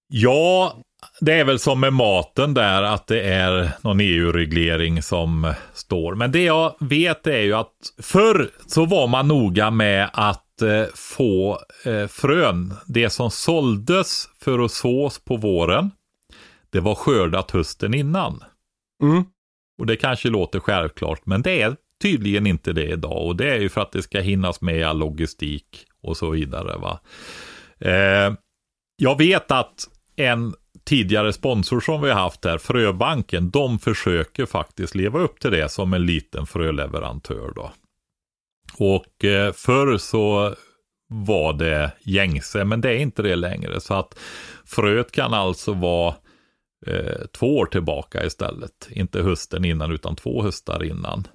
[0.08, 0.78] Ja,
[1.22, 6.16] det är väl som med maten där att det är någon EU-reglering som står.
[6.16, 10.86] Men det jag vet är ju att förr så var man noga med att eh,
[10.96, 15.92] få eh, frön, det som såldes för att sås på våren,
[16.70, 18.44] det var skördat hösten innan.
[19.04, 19.24] Mm.
[19.80, 23.26] Och det kanske låter självklart, men det är tydligen inte det idag.
[23.26, 26.78] Och det är ju för att det ska hinnas med all logistik och så vidare.
[26.78, 27.00] Va?
[27.80, 28.34] Eh,
[28.98, 30.54] jag vet att en
[30.84, 35.70] tidigare sponsor som vi har haft här, Fröbanken, de försöker faktiskt leva upp till det
[35.70, 37.52] som en liten fröleverantör.
[37.56, 37.72] Då.
[38.78, 40.56] Och eh, förr så
[41.08, 43.82] var det gängse, men det är inte det längre.
[43.82, 44.20] Så att
[44.66, 46.16] fröet kan alltså vara
[46.88, 48.88] eh, två år tillbaka istället.
[48.90, 51.28] Inte hösten innan utan två höstar innan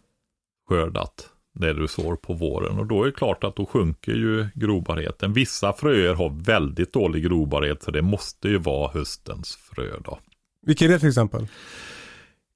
[0.68, 1.30] skördat.
[1.55, 2.78] Det du sår på våren.
[2.78, 5.32] Och då är det klart att då sjunker ju grobarheten.
[5.32, 10.18] Vissa fröer har väldigt dålig grobarhet så det måste ju vara höstens frö då.
[10.66, 11.47] Vilka är det till exempel?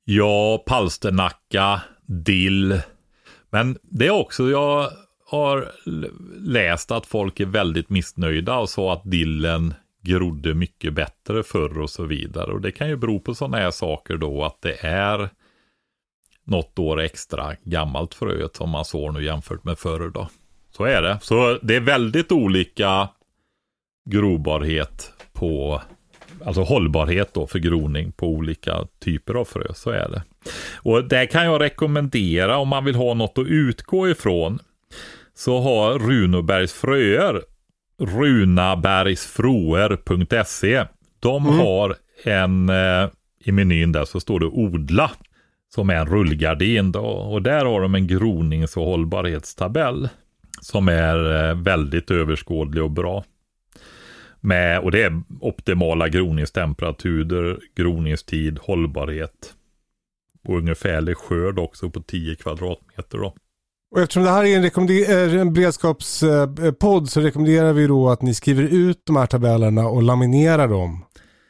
[0.05, 2.81] Ja, palsternacka, dill.
[3.55, 4.91] Men det är också, jag
[5.27, 5.73] har
[6.41, 11.91] läst att folk är väldigt missnöjda och sa att dillen grodde mycket bättre förr och
[11.91, 12.53] så vidare.
[12.53, 15.29] Och det kan ju bero på sådana här saker då att det är
[16.45, 20.29] något år extra gammalt fröet som man sår nu jämfört med förr då.
[20.71, 21.19] Så är det.
[21.23, 23.09] Så det är väldigt olika
[24.11, 25.83] grobarhet på,
[26.45, 29.75] alltså hållbarhet då för groning på olika typer av frö.
[29.75, 30.23] Så är det.
[30.77, 34.59] Och det kan jag rekommendera om man vill ha något att utgå ifrån.
[35.35, 37.43] Så har Runobergs fröer,
[38.01, 40.85] runabergsfroer.se.
[41.21, 41.59] De Mm.
[41.59, 43.09] har en, eh,
[43.45, 45.11] i menyn där så står det odla.
[45.75, 47.05] Som är en rullgardin då.
[47.07, 50.09] Och där har de en gronings och hållbarhetstabell.
[50.61, 53.25] Som är eh, väldigt överskådlig och bra.
[54.41, 59.55] Med, och det är optimala groningstemperaturer, groningstid, hållbarhet.
[60.45, 63.35] Och ungefärlig skörd också på 10 kvadratmeter då.
[63.95, 68.23] Och eftersom det här är en, rekommender- eh, en beredskapspodd så rekommenderar vi då att
[68.23, 71.05] ni skriver ut de här tabellerna och laminerar dem.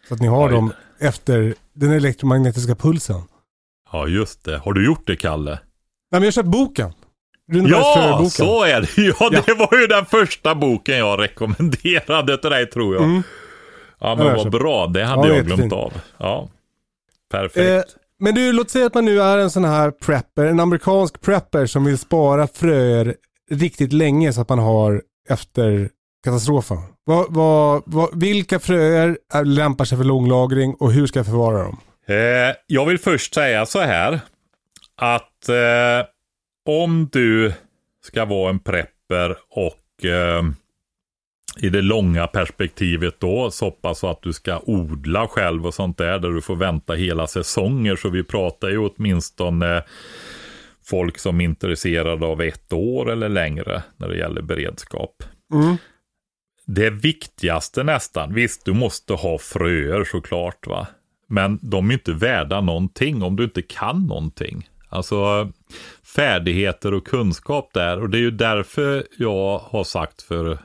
[0.09, 0.53] Så att ni har Oj.
[0.53, 3.21] dem efter den elektromagnetiska pulsen.
[3.93, 4.59] Ja, just det.
[4.59, 5.51] Har du gjort det, Kalle?
[5.51, 5.61] Nej
[6.11, 6.93] men jag har köpt boken.
[7.47, 8.89] Ja, så är det.
[9.21, 13.05] Ja, det var ju den första boken jag rekommenderade till dig, tror jag.
[13.05, 13.23] Mm.
[14.01, 14.87] Ja, Ja, men vad bra.
[14.87, 15.93] Det hade Ja, jag glömt av.
[16.19, 16.49] Ja,
[17.31, 17.57] perfekt.
[17.89, 21.21] Eh, men du, låt säga att man nu är en sån här prepper, en amerikansk
[21.21, 23.15] prepper som vill spara fröer
[23.51, 25.89] riktigt länge så att man har efter
[26.25, 26.79] katastrofen.
[27.05, 31.63] Vad, vad, vad, vilka fröer är, lämpar sig för långlagring och hur ska jag förvara
[31.63, 31.81] dem?
[32.07, 34.21] Eh, jag vill först säga så här.
[34.97, 36.07] Att eh,
[36.69, 37.53] om du
[38.05, 40.43] ska vara en prepper och eh,
[41.59, 46.19] i det långa perspektivet då så pass att du ska odla själv och sånt där
[46.19, 47.97] där du får vänta hela säsonger.
[47.97, 49.83] Så vi pratar ju åtminstone
[50.85, 55.23] folk som är intresserade av ett år eller längre när det gäller beredskap.
[55.53, 55.77] Mm.
[56.67, 60.87] Det viktigaste nästan, visst du måste ha fröer såklart va.
[61.29, 64.69] Men de är inte värda någonting om du inte kan någonting.
[64.89, 65.53] Alltså
[66.17, 68.01] färdigheter och kunskap där.
[68.01, 70.59] Och det är ju därför jag har sagt för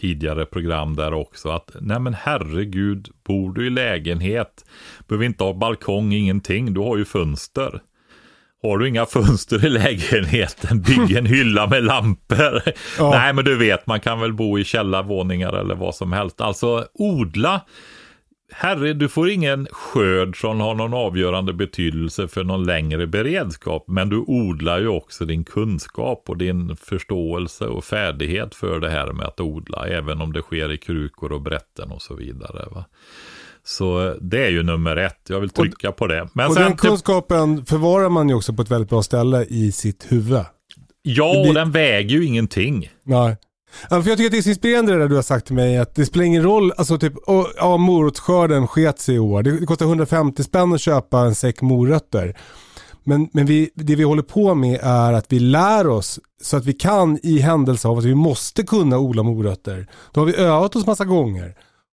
[0.00, 4.64] tidigare program där också att nej men herregud, bor du i lägenhet,
[5.08, 7.80] behöver inte ha balkong, ingenting, du har ju fönster.
[8.62, 12.62] Har du inga fönster i lägenheten, bygg en hylla med lampor.
[12.98, 13.10] Ja.
[13.10, 16.40] Nej, men du vet, man kan väl bo i källarvåningar eller vad som helst.
[16.40, 17.60] Alltså odla.
[18.52, 23.84] Herre, du får ingen skörd som har någon avgörande betydelse för någon längre beredskap.
[23.86, 29.12] Men du odlar ju också din kunskap och din förståelse och färdighet för det här
[29.12, 29.86] med att odla.
[29.86, 32.68] Även om det sker i krukor och brätten och så vidare.
[32.70, 32.84] Va?
[33.64, 35.20] Så det är ju nummer ett.
[35.28, 36.28] Jag vill trycka på det.
[36.32, 39.72] Men och sen den kunskapen förvarar man ju också på ett väldigt bra ställe i
[39.72, 40.44] sitt huvud.
[41.02, 42.90] Ja, och den väger ju ingenting.
[43.02, 43.36] Nej.
[43.90, 45.54] Ja, för jag tycker att det är så inspirerande det där du har sagt till
[45.54, 49.42] mig att det spelar ingen roll, alltså typ, och, ja morotsskörden sket sig i år.
[49.42, 52.36] Det, det kostar 150 spänn att köpa en säck morötter.
[53.04, 56.64] Men, men vi, det vi håller på med är att vi lär oss så att
[56.64, 59.86] vi kan i händelse av att vi måste kunna odla morötter.
[60.12, 61.54] Då har vi övat oss massa gånger.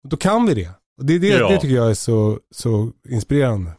[0.09, 0.69] Då kan vi det.
[0.99, 1.49] Och det, det, Ja.
[1.49, 3.71] det tycker jag är så, så inspirerande.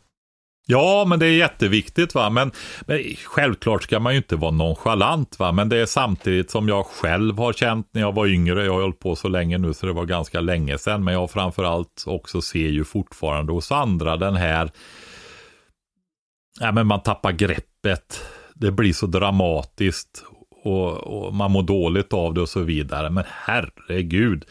[0.71, 2.29] Ja, men det är jätteviktigt va.
[2.29, 2.51] Men,
[2.81, 5.51] men självklart ska man ju inte vara nonchalant va.
[5.51, 8.65] Men det är samtidigt som jag själv har känt när jag var yngre.
[8.65, 11.03] Jag har hållit på så länge nu så det var ganska länge sedan.
[11.03, 14.71] Men jag framförallt också ser ju fortfarande hos andra den här.
[16.59, 18.23] Ja, men man tappar greppet.
[18.55, 20.23] Det blir så dramatiskt.
[20.63, 23.09] Och, och man mår dåligt av det och så vidare.
[23.09, 24.45] Men herregud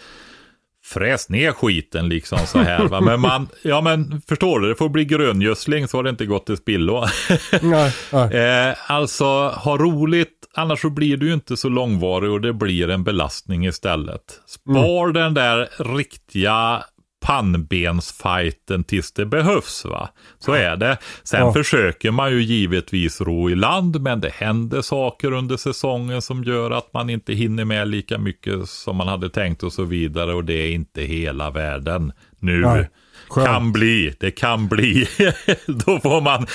[0.92, 2.88] fräs ner skiten liksom så här.
[2.88, 3.00] Va?
[3.00, 6.46] Men man, ja men förstår du, det får bli gröngödsling så har det inte gått
[6.46, 7.04] till spillo.
[7.62, 8.68] Nej, nej.
[8.68, 12.90] eh, alltså ha roligt, annars så blir du ju inte så långvarig och det blir
[12.90, 14.40] en belastning istället.
[14.46, 16.84] Spar den där riktiga
[17.20, 20.08] pannbensfighten tills det behövs va.
[20.38, 20.98] Så är det.
[21.22, 21.52] Sen Ja.
[21.52, 26.70] försöker man ju givetvis ro i land men det händer saker under säsongen som gör
[26.70, 30.44] att man inte hinner med lika mycket som man hade tänkt och så vidare och
[30.44, 32.60] det är inte hela världen nu.
[32.60, 32.88] Nej.
[33.28, 33.46] Skönt.
[33.48, 35.08] Kan bli, det kan bli.
[35.66, 36.46] Då får man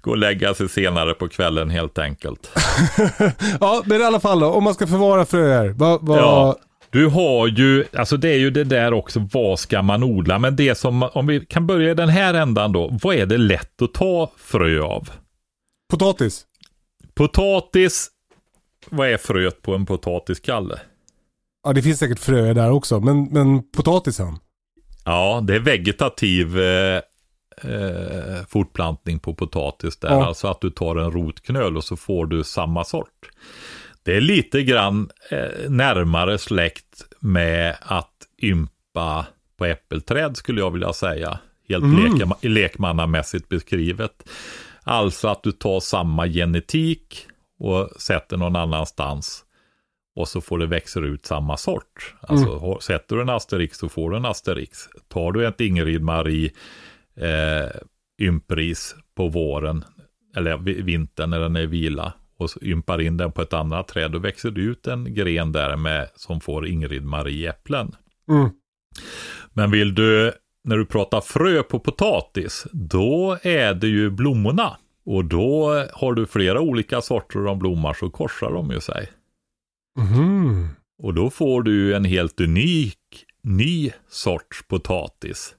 [0.00, 2.50] gå och lägga sig senare på kvällen helt enkelt.
[3.60, 5.68] Ja, men i alla fall då, om man ska förvara fröer.
[5.76, 6.56] Vad, vad, Ja.
[6.94, 10.38] Du har ju, alltså det är ju det där också, vad ska man odla?
[10.38, 13.38] Men det som, om vi kan börja i den här ändan då, vad är det
[13.38, 15.10] lätt att ta frö av?
[15.90, 16.46] Potatis.
[17.14, 18.08] Potatis,
[18.90, 20.80] vad är fröet på en potatiskalle?
[21.64, 24.38] Ja, det finns säkert fröer där också, men, men potatisen.
[25.04, 27.00] Ja, det är vegetativ eh,
[27.62, 30.08] eh, fortplantning på potatis där.
[30.08, 30.26] Ja.
[30.26, 33.30] Alltså att du tar en rotknöl och så får du samma sort.
[34.04, 39.26] Det är lite grann eh, närmare släkt med att ympa
[39.58, 41.38] på äppelträd skulle jag vilja säga.
[41.68, 44.28] Helt lekma- lekmannamässigt beskrivet.
[44.82, 47.26] Alltså att du tar samma genetik
[47.58, 49.44] och sätter någon annanstans.
[50.16, 52.14] Och så får det växa ut samma sort.
[52.20, 54.78] Alltså har- sätter du en asterix så får du en asterix.
[55.08, 56.50] Tar du ett Ingrid Marie
[57.16, 57.70] eh,
[58.20, 59.84] ympris på våren
[60.36, 64.18] eller vintern när den är vila och ympar in den på ett annat träd, då
[64.18, 67.96] växer det ut en gren där med som får Ingrid Marie-äpplen.
[68.28, 68.50] Mm.
[69.52, 70.32] Men vill du,
[70.64, 74.76] när du pratar frö på potatis, då är det ju blommorna.
[75.06, 79.08] Och då har du flera olika sorter de blommar så korsar de ju sig.
[79.98, 80.68] Mm.
[81.02, 82.98] Och då får du en helt unik
[83.42, 85.54] ny sorts potatis.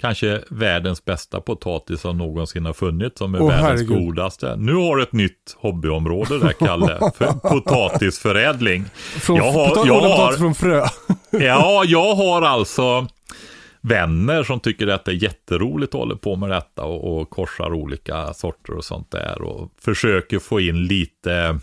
[0.00, 3.88] Kanske världens bästa potatis som någonsin har funnits, som är Åh, världens herregud.
[4.06, 4.56] godaste.
[4.56, 6.98] Nu har du ett nytt hobbyområde där, Kalle.
[7.18, 8.84] för potatisförädling.
[8.96, 10.84] Från, Jag har- jag har- potatis från frö.
[11.30, 13.06] Ja, jag har alltså
[13.80, 17.72] vänner som tycker att det är jätteroligt att hålla på med detta och, och korsar
[17.74, 21.58] olika sorter och sånt där och försöker få in lite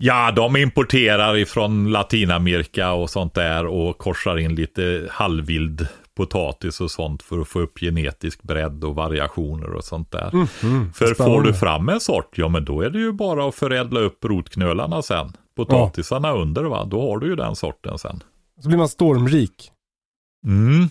[0.00, 5.86] Ja, de importerar ifrån Latinamerika och sånt där och korsar in lite halvvild
[6.18, 10.30] potatis och sånt för att få upp genetisk bredd och variationer och sånt där.
[10.30, 11.48] för får spännande.
[11.48, 15.02] du fram en sort, ja men då är det ju bara att förädla upp rotknölarna
[15.02, 15.32] sen.
[15.56, 18.22] Potatisarna under va, då har du ju den sorten sen.
[18.62, 19.70] Så blir man stormrik.
[20.46, 20.88] Mm.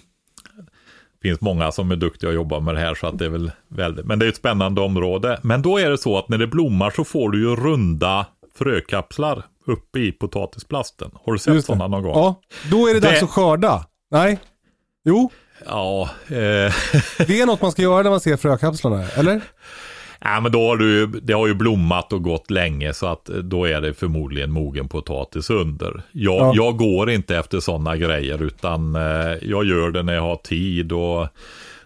[1.22, 3.30] Det finns många som är duktiga att jobba med det här så att det är
[3.30, 5.40] väl väldigt, men det är ett spännande område.
[5.44, 8.26] Men då är det så att när det blommar så får du ju runda
[8.58, 11.12] frökapslar uppe i potatisplasten.
[11.26, 12.14] Har du sett sådana någon gång?
[12.14, 13.86] Ja, då är det dags Det- att skörda.
[14.12, 14.40] Nej?
[15.08, 15.32] Jo,
[15.66, 16.74] Ja, eh,
[17.28, 19.42] det är något man ska göra när man ser frökapslarna, eller?
[20.22, 23.36] ja men då har du, det har ju blommat och gått länge så att eh,
[23.36, 26.02] då är det förmodligen mogen potatis under.
[26.12, 26.52] Jag, Ja.
[26.56, 29.02] jag går inte efter sådana grejer utan eh,
[29.42, 31.28] jag gör det när jag har tid och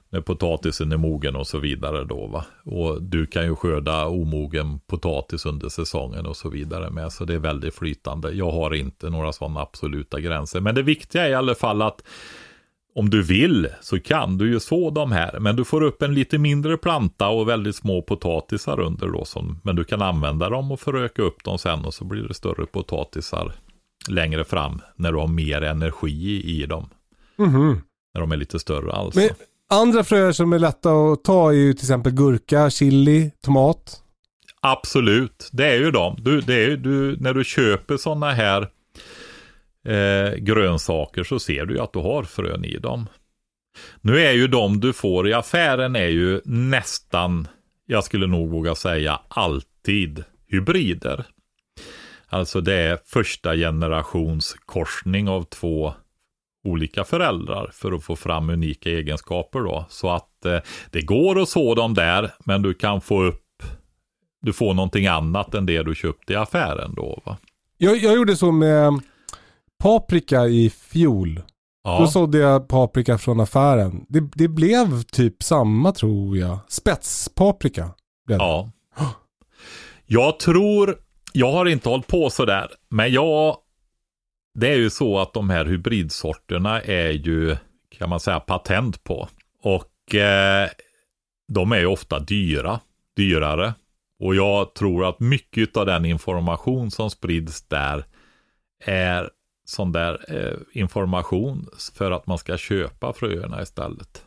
[0.10, 2.46] när potatisen är mogen och så vidare då va.
[2.66, 7.12] Och du kan ju skörda omogen potatis under säsongen och så vidare med.
[7.12, 8.32] Så det är väldigt flytande.
[8.32, 10.60] Jag har inte några sådana absoluta gränser.
[10.60, 12.02] Men det viktiga är i alla fall att
[12.96, 15.40] om du vill så kan du ju så de här.
[15.40, 19.26] Men du får upp en lite mindre planta och väldigt små potatisar under då.
[19.26, 22.34] Som, men du kan använda dem och föröka upp dem sen och så blir det
[22.34, 23.54] större potatisar
[24.08, 24.82] längre fram.
[24.96, 26.90] När du har mer energi i dem.
[27.38, 27.82] Mhm.
[28.14, 29.20] När de är lite större alltså.
[29.20, 29.30] Men
[29.70, 34.02] andra fröer som är lätta att ta är ju till exempel gurka, chili, tomat.
[34.62, 36.16] Absolut, det är ju de.
[36.20, 38.68] Du, det är ju, du, när du köper sådana här
[39.86, 43.10] eh, grönsaker så ser du ju att du har frön i dem.
[44.02, 47.48] Nu är ju de du får i affären är ju nästan,
[47.86, 51.26] jag skulle nog våga säga alltid hybrider.
[52.28, 55.94] Alltså det är första generations korsning av två
[56.64, 59.86] olika föräldrar för att få fram unika egenskaper då.
[59.90, 60.60] Så att eh,
[60.92, 63.42] det går att så dem där, men du kan få upp
[64.42, 67.38] du får någonting annat än det du köpte i affären då va?
[67.78, 69.02] Jag, jag gjorde så med
[69.82, 71.36] paprika i fjol.
[71.36, 71.44] Då
[71.84, 74.06] Ja, sådde jag paprika från affären.
[74.10, 76.58] Det, det blev typ samma tror jag.
[76.68, 77.90] Spetspaprika.
[78.26, 78.46] blev det.
[78.46, 78.70] ja.
[80.06, 80.98] Jag tror,
[81.34, 83.58] jag har inte hållit på sådär, men jag,
[84.60, 87.58] det är ju så att de här hybridsorterna är ju,
[87.98, 89.30] kan man säga, patent på.
[89.64, 90.70] Och eh,
[91.54, 92.80] de är ju ofta dyra,
[93.16, 93.74] dyrare.
[94.20, 98.06] Och jag tror att mycket av den information som sprids där
[98.86, 99.30] är
[99.72, 104.24] sån där eh, information för att man ska köpa fröerna istället.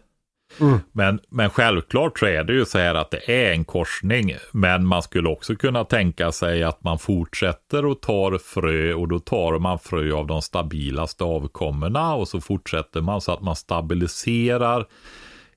[0.60, 0.78] Mm.
[0.92, 4.36] Men, men självklart så är det ju så här att det är en korsning.
[4.52, 9.18] Men man skulle också kunna tänka sig att man fortsätter och tar frö och då
[9.18, 14.86] tar man frö av de stabilaste avkommorna och så fortsätter man så att man stabiliserar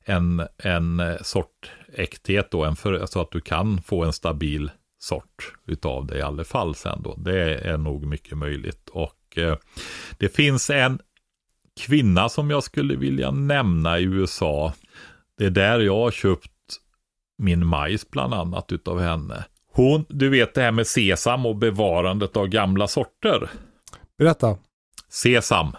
[0.04, 4.72] en, en eh, sort äkthet då, en för, så att du kan få en stabil
[5.00, 7.16] sort utav det i alla fall sen då.
[7.18, 8.90] Det är nog mycket möjligt.
[8.90, 9.56] Och eh,
[10.18, 11.00] det finns en
[11.80, 14.74] kvinna som jag skulle vilja nämna i USA.
[15.38, 16.52] Det är där jag har köpt
[17.38, 19.46] min majs bland annat utav henne.
[19.74, 23.50] Hon, du vet det här med sesam och bevarandet av gamla sorter.
[24.18, 24.58] Berätta.
[25.10, 25.76] Sesam.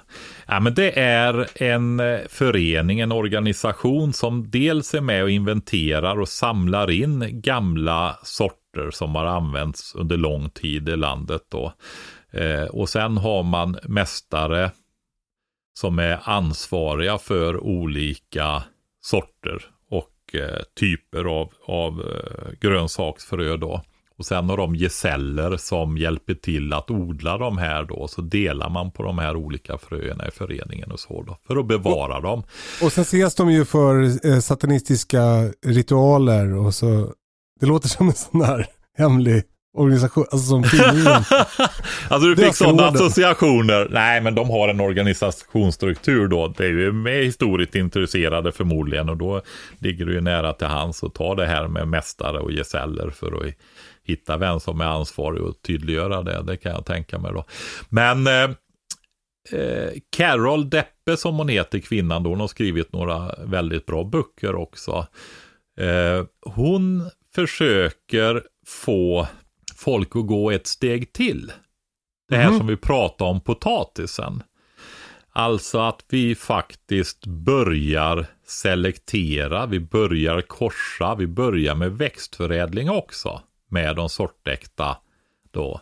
[0.46, 6.20] Ja, men det är en eh, förening, en organisation som dels är med och inventerar
[6.20, 11.42] och samlar in gamla sorter som har använts under lång tid i landet.
[11.48, 11.72] Då.
[12.32, 14.70] Eh, och sen har man mästare
[15.78, 18.62] som är ansvariga för olika
[19.00, 23.56] sorter och eh, typer av, av eh, grönsaksfrö.
[23.56, 23.82] Då.
[24.18, 28.08] Och sen har de gesäller som hjälper till att odla de här då.
[28.08, 31.38] Så delar man på de här olika fröerna i föreningen och så då.
[31.46, 32.42] För att bevara dem.
[32.82, 37.12] Och sen ses de ju för eh, satanistiska ritualer och så.
[37.60, 38.66] Det låter som en sån här
[38.96, 39.42] hemlig
[39.78, 41.24] organisation, alltså som tidningen.
[42.08, 43.88] Alltså du fick sådana associationer.
[43.90, 46.48] Nej, men de har en organisationsstruktur då.
[46.48, 49.42] Det är ju med historiskt intresserade förmodligen och då
[49.78, 53.46] ligger det ju nära till hands att ta det här med mästare och gesäller för
[53.46, 53.54] att
[54.04, 56.42] hitta vem som är ansvarig och tydliggöra det.
[56.42, 57.44] Det kan jag tänka mig då.
[57.88, 58.50] Men eh,
[59.52, 64.54] eh, Carol Deppe som hon heter, kvinnan då, hon har skrivit några väldigt bra böcker
[64.54, 65.06] också.
[65.80, 69.28] Eh, hon försöker få
[69.78, 71.52] folk att gå ett steg till.
[72.28, 74.42] Det här som vi pratade om potatisen.
[75.32, 83.42] Alltså att vi faktiskt börjar selektera, vi börjar korsa, vi börjar med växtförädling också.
[83.70, 84.96] Med de sortäkta
[85.50, 85.80] då.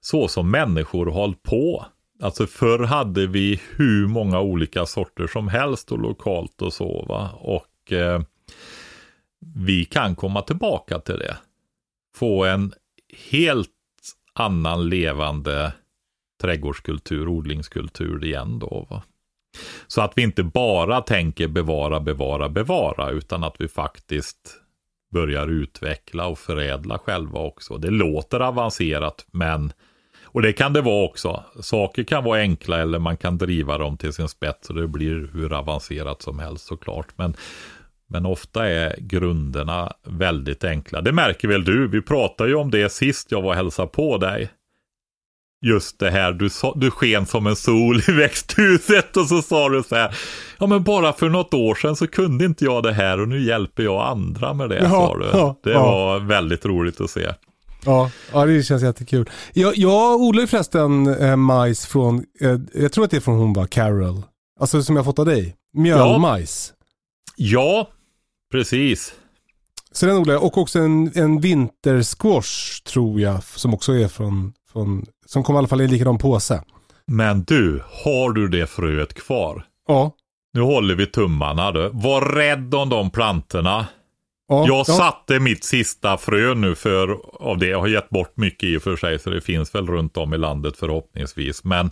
[0.00, 1.86] Så som människor har hållit på.
[2.22, 7.30] Alltså förr hade vi hur många olika sorter som helst och lokalt och så va.
[7.30, 8.20] Och eh,
[9.54, 11.36] vi kan komma tillbaka till det.
[12.16, 12.72] Få en
[13.30, 13.70] helt
[14.32, 15.72] annan levande
[16.42, 18.86] trädgårdskultur, odlingskultur igen då.
[18.90, 19.02] Va?
[19.86, 24.60] Så att vi inte bara tänker bevara, bevara, bevara, utan att vi faktiskt
[25.12, 27.78] börjar utveckla och förädla själva också.
[27.78, 29.72] Det låter avancerat, men
[30.34, 31.44] och det kan det vara också.
[31.60, 35.30] Saker kan vara enkla eller man kan driva dem till sin spets och det blir
[35.32, 37.08] hur avancerat som helst såklart.
[37.16, 37.36] Men,
[38.14, 41.00] men ofta är grunderna väldigt enkla.
[41.00, 41.88] Det märker väl du?
[41.88, 44.50] Vi pratade ju om det sist jag var och hälsade på dig.
[45.66, 49.68] Just det här, du, sa, du sken som en sol i växthuset och så sa
[49.68, 50.16] du så här.
[50.58, 53.42] Ja men bara för något år sedan så kunde inte jag det här och nu
[53.42, 54.78] hjälper jag andra med det.
[54.78, 55.24] Ja, sa du.
[55.32, 55.82] ja, det ja.
[55.82, 57.34] var väldigt roligt att se.
[57.84, 59.30] Ja, ja, det känns jättekul.
[59.52, 63.38] Jag, jag odlar ju förresten eh, majs från, eh, jag tror att det är från
[63.38, 64.22] hon var Carol.
[64.60, 65.56] Alltså som jag fått av dig.
[65.76, 66.72] Mjölmajs.
[67.36, 67.88] Ja,
[68.54, 69.14] precis.
[69.92, 70.44] Så den odlar jag.
[70.44, 73.44] Och också en, en vintersquash tror jag.
[73.44, 76.62] Som också är från, från som kommer i alla fall i en likadan påse.
[77.06, 79.66] Men du, har du det fröet kvar?
[79.88, 80.12] Ja.
[80.52, 81.90] Nu håller vi tummarna du.
[81.92, 83.86] Var rädd om de plantorna.
[84.48, 84.84] ja Jag ja.
[84.84, 87.66] satte mitt sista frö nu för av det.
[87.66, 90.34] Jag har gett bort mycket i och för sig så det finns väl runt om
[90.34, 91.64] i landet förhoppningsvis.
[91.64, 91.90] Men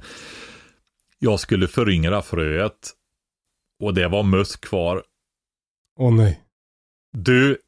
[1.19, 2.91] jag skulle föryngra fröet
[3.83, 5.03] och det var möss kvar.
[5.99, 6.41] Åh nej.
[7.13, 7.59] Du,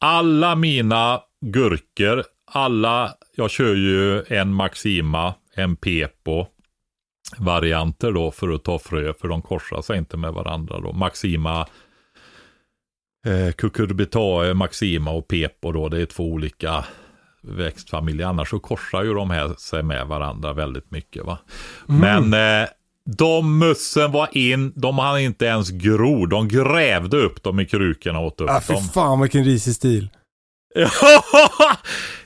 [0.00, 6.46] alla mina gurkor, alla, jag kör ju en Maxima, en Pepo
[7.38, 10.92] varianter då för att ta frö, för de korsar sig inte med varandra då.
[10.92, 11.66] Maxima,
[13.26, 16.84] eh, Cucurbitae, Maxima och Pepo då, det är två olika
[17.42, 18.26] växtfamiljer.
[18.26, 21.38] Annars så korsar ju de här sig med varandra väldigt mycket va.
[21.86, 22.68] Men eh,
[23.10, 26.26] de mössen var in, de hann inte ens gro.
[26.26, 28.82] De grävde upp dem i krukorna och åt upp Ah, fy dem.
[28.82, 30.08] fan vilken risig stil.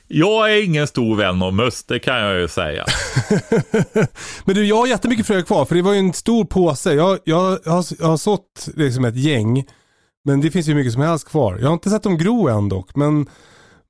[0.08, 2.84] jag är ingen stor vän av möss, det kan jag ju säga.
[4.44, 6.92] Men du, jag har jättemycket frö kvar för det var ju en stor påse.
[6.94, 7.58] Jag, jag, har,
[7.98, 9.64] jag har sått liksom ett gäng.
[10.24, 11.58] Men det finns ju mycket som helst kvar.
[11.60, 12.96] Jag har inte sett dem gro än dock.
[12.96, 13.26] Men,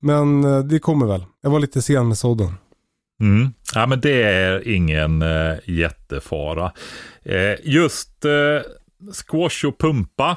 [0.00, 1.24] men eh, det kommer väl.
[1.42, 2.54] Jag var lite sen med sådden.
[3.20, 3.52] Mm.
[3.74, 6.72] Ja, men det är ingen eh, jättefara.
[7.22, 8.62] Eh, just eh,
[9.12, 10.36] squash och pumpa,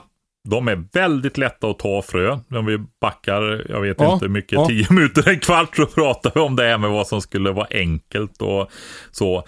[0.49, 2.39] de är väldigt lätta att ta frö.
[2.49, 4.67] Om vi backar, jag vet Ja, inte hur mycket, ja.
[4.67, 7.67] tio minuter, en kvart så pratar vi om det här med vad som skulle vara
[7.71, 8.71] enkelt och
[9.11, 9.43] så.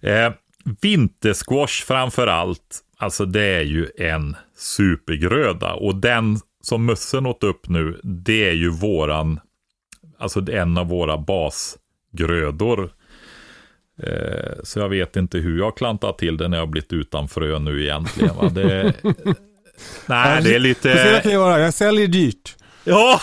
[0.00, 0.32] Eh,
[0.80, 7.68] vintersquash framför allt, alltså det är ju en supergröda och den som mössen åt upp
[7.68, 9.40] nu, det är ju våran,
[10.18, 11.18] alltså en av våra
[12.12, 12.90] basgrödor.
[14.02, 17.58] Eh, så jag vet inte hur jag klantat till det när jag blivit utan frö
[17.58, 18.36] nu egentligen.
[18.36, 18.48] Va?
[18.48, 18.94] Det,
[20.06, 21.30] nej, det är Får se vad jag lite...
[21.30, 21.60] göra.
[21.60, 22.54] Jag säljer dyrt.
[22.84, 23.20] Ja,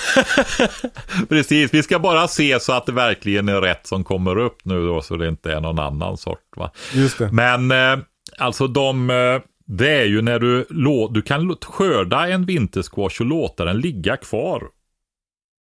[1.29, 1.73] precis.
[1.73, 5.01] Vi ska bara se så att det verkligen är rätt som kommer upp nu då,
[5.01, 6.57] så det inte är någon annan sort.
[6.57, 6.71] Va?
[6.93, 7.31] Just det.
[7.31, 7.97] Men eh,
[8.37, 13.25] alltså de, eh, det är ju när du, lå, du kan skörda en vintersquash och
[13.25, 14.63] låta den ligga kvar.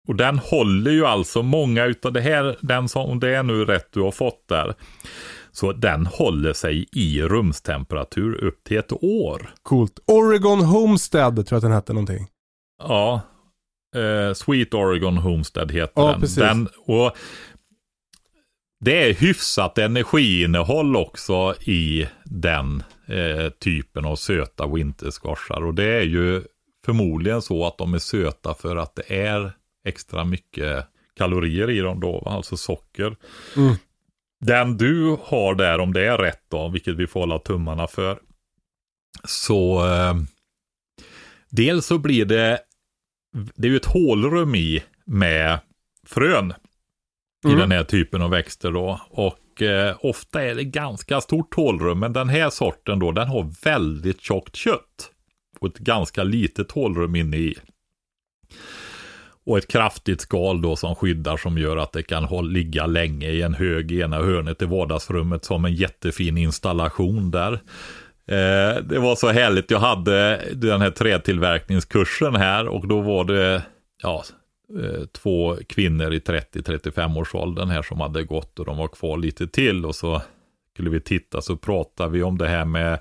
[0.08, 3.64] Och den håller ju alltså många utav det här, den som, om det är nu
[3.64, 4.74] rätt du har fått där.
[5.52, 9.50] Så den håller sig i rumstemperatur upp till ett år.
[9.62, 9.98] Coolt.
[10.06, 12.26] Oregon Homestead tror jag att den hette någonting.
[12.82, 13.20] Ja.
[13.96, 16.20] Eh, Sweet Oregon Homestead heter Ja, den.
[16.20, 16.36] precis.
[16.36, 16.68] den.
[16.86, 17.16] Och
[18.84, 25.64] det är hyfsat energiinnehåll också i den eh, typen av söta wintersquashar.
[25.64, 26.42] Och det är ju
[26.86, 29.52] förmodligen så att de är söta för att det är
[29.88, 30.86] extra mycket
[31.16, 33.16] kalorier i dem då, alltså socker.
[33.56, 33.74] Mm.
[34.40, 38.18] Den du har där, om det är rätt då, vilket vi får hålla tummarna för,
[39.24, 40.14] så eh,
[41.50, 42.60] dels så blir det,
[43.54, 45.58] det är ju ett hålrum i med
[46.06, 46.54] frön.
[47.48, 49.00] i den här typen av växter då.
[49.10, 53.64] Och eh, ofta är det ganska stort hålrum, men den här sorten då, den har
[53.64, 55.10] väldigt tjockt kött.
[55.60, 57.56] Och ett ganska litet hålrum inne i.
[59.48, 63.42] Och ett kraftigt skal då som skyddar som gör att det kan ligga länge i
[63.42, 67.52] en hög i ena hörnet i vardagsrummet som en jättefin installation där.
[68.26, 73.62] Eh, det var så härligt, jag hade den här trätillverkningskursen här och då var det
[74.02, 74.24] ja,
[74.82, 79.16] eh, två kvinnor i 30-35 års åldern här som hade gått och de var kvar
[79.16, 80.22] lite till och så
[80.74, 82.98] skulle vi titta så pratade vi om det här med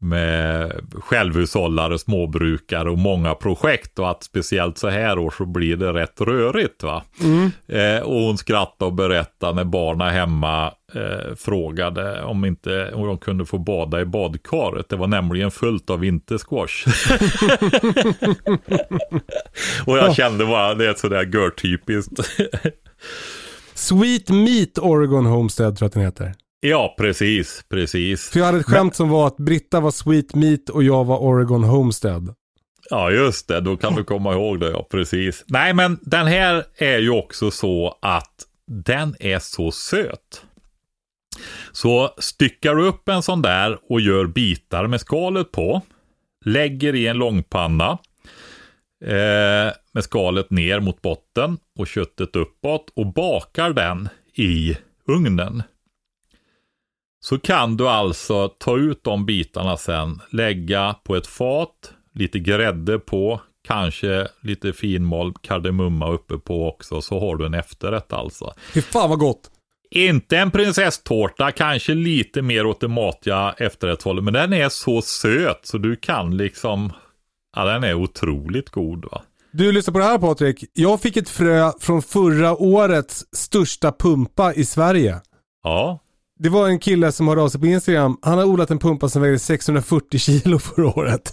[0.00, 5.92] med självhushållare, småbrukare och många projekt och att speciellt så här år så blir det
[5.92, 6.82] rätt rörigt.
[6.82, 7.02] va.
[7.22, 7.50] Mm.
[7.66, 13.18] Eh, och hon skrattade och berättade när barnen hemma eh, frågade om inte om de
[13.18, 14.88] kunde få bada i badkaret.
[14.88, 16.86] Det var nämligen fullt av vintersquash.
[19.86, 22.12] och jag kände bara, det är sådär görtypiskt.
[23.74, 26.47] Sweet Meat Oregon Homestead tror jag att den heter.
[26.60, 28.30] Ja, precis, precis.
[28.30, 31.18] För jag hade ett skämt som var att Britta var Sweet Meat och jag var
[31.18, 32.34] Oregon Homestead.
[32.90, 33.60] Ja, just det.
[33.60, 34.86] Då kan du komma ihåg det, ja.
[34.90, 35.44] Precis.
[35.46, 40.44] Nej, men den här är ju också så att den är så söt.
[41.72, 45.82] Så styckar du upp en sån där och gör bitar med skalet på.
[46.44, 47.98] Lägger i en långpanna.
[49.04, 54.76] Eh, med skalet ner mot botten och köttet uppåt och bakar den i
[55.06, 55.62] ugnen.
[57.20, 62.98] Så kan du alltså ta ut de bitarna sen, lägga på ett fat, lite grädde
[62.98, 68.52] på, kanske lite finmald kardemumma uppe på också, så har du en efterrätt alltså.
[68.74, 69.50] Fy fan vad gott.
[69.90, 75.60] Inte en prinsesstårta, kanske lite mer åt det matiga efterrättshållet, men den är så söt
[75.62, 76.92] så du kan liksom,
[77.56, 79.22] ja den är otroligt god va.
[79.50, 80.64] Du lyssnar på det här Patrik.
[80.72, 85.20] Jag fick ett frö från förra årets största pumpa i Sverige.
[85.62, 86.00] Ja,
[86.38, 88.18] Det var en kille som hörde av sig på Instagram.
[88.22, 91.32] Han har odlat en pumpa som vägde 640 kilo förra året.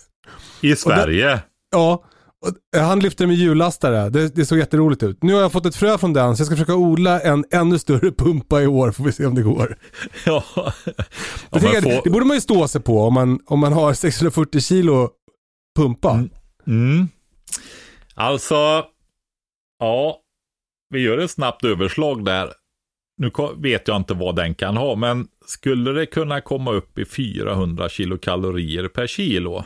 [0.61, 1.39] i Sverige.
[1.71, 2.03] Ja,
[2.45, 4.09] och han lyfte med hjullastare.
[4.09, 5.23] Det, det såg jätteroligt ut.
[5.23, 7.79] Nu har jag fått ett frö från den så jag ska försöka odla en ännu
[7.79, 8.91] större pumpa i år.
[8.91, 9.77] Får vi se om det går.
[10.25, 10.43] Ja.
[10.55, 10.71] ja
[11.51, 13.59] Jag tänker, men att få- Det borde man ju stå sig på om man, om
[13.59, 15.09] man har 640 kilo
[15.77, 16.23] pumpa.
[16.67, 17.07] Mm.
[18.15, 18.83] Alltså,
[19.79, 20.17] ja,
[20.89, 22.49] vi gör ett snabbt överslag där.
[23.17, 27.05] Nu vet jag inte vad den kan ha, men skulle det kunna komma upp i
[27.05, 29.63] 400 kilokalorier per kilo?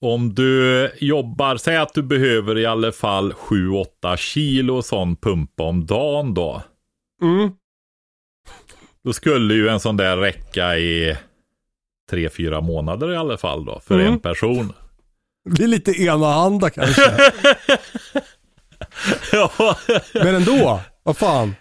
[0.00, 5.86] Om du jobbar, säg att du behöver i alla fall 7-8 kilo sån pumpa om
[5.86, 6.62] dagen då.
[7.22, 7.50] Mm.
[9.04, 11.16] Då skulle ju en sån där räcka i
[12.12, 14.12] 3-4 månader i alla fall då, för Mm.
[14.12, 14.72] en person.
[15.44, 17.02] Det blir lite enahanda kanske.
[19.32, 19.76] ja.
[20.14, 21.54] Men ändå, vad fan.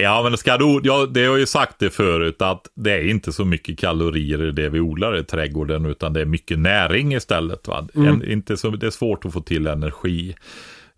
[0.00, 3.08] Ja, men ska du, ja, det har jag ju sagt det förut att det är
[3.08, 7.14] inte så mycket kalorier i det vi odlar i trädgården utan det är mycket näring
[7.14, 7.68] istället.
[7.68, 7.88] Va?
[7.94, 10.34] En, inte så, det är svårt att få till energi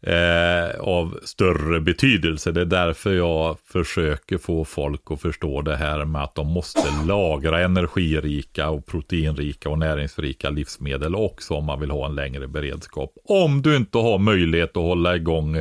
[0.02, 2.52] eh, av större betydelse.
[2.52, 7.06] Det är därför jag försöker få folk att förstå det här med att de måste
[7.06, 13.12] lagra energirika och proteinrika och näringsrika livsmedel också om man vill ha en längre beredskap.
[13.24, 15.60] Om du inte har möjlighet att hålla igång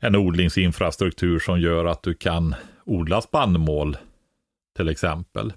[0.00, 2.54] en odlingsinfrastruktur som gör att du kan
[2.84, 3.96] odla spannmål
[4.76, 5.52] till exempel.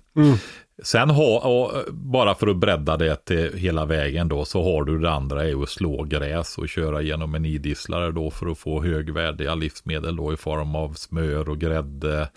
[0.83, 4.99] Sen ha, och bara för att bredda det till hela vägen då, så har du
[4.99, 8.83] det andra är att slå gräs och köra genom en idisslare då för att få
[8.83, 12.29] högvärdiga livsmedel då i form av smör och grädde,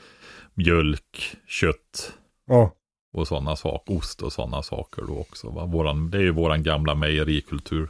[0.54, 2.12] mjölk, kött
[2.48, 2.72] Ja.
[3.12, 5.50] och sådana saker, ost och sådana saker då också.
[5.50, 5.66] Va?
[5.66, 7.88] Våran, det är ju våran gamla mejerikultur.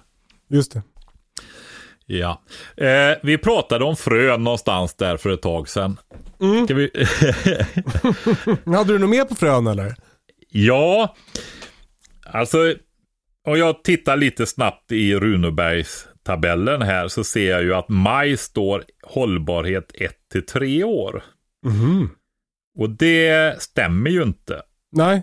[0.48, 0.82] Just det.
[2.06, 2.42] Ja,
[2.76, 5.96] eh, vi pratade om frön någonstans där för ett tag sedan.
[6.64, 6.90] Ska vi...
[8.76, 9.94] Hade du något mer på frön eller?
[10.48, 11.16] ja,
[12.26, 12.74] alltså
[13.48, 18.36] om jag tittar lite snabbt i Runebergs tabellen här så ser jag ju att maj
[18.36, 21.24] står hållbarhet 1 till 3 år.
[22.78, 24.62] Och det stämmer ju inte.
[24.92, 25.22] Nej.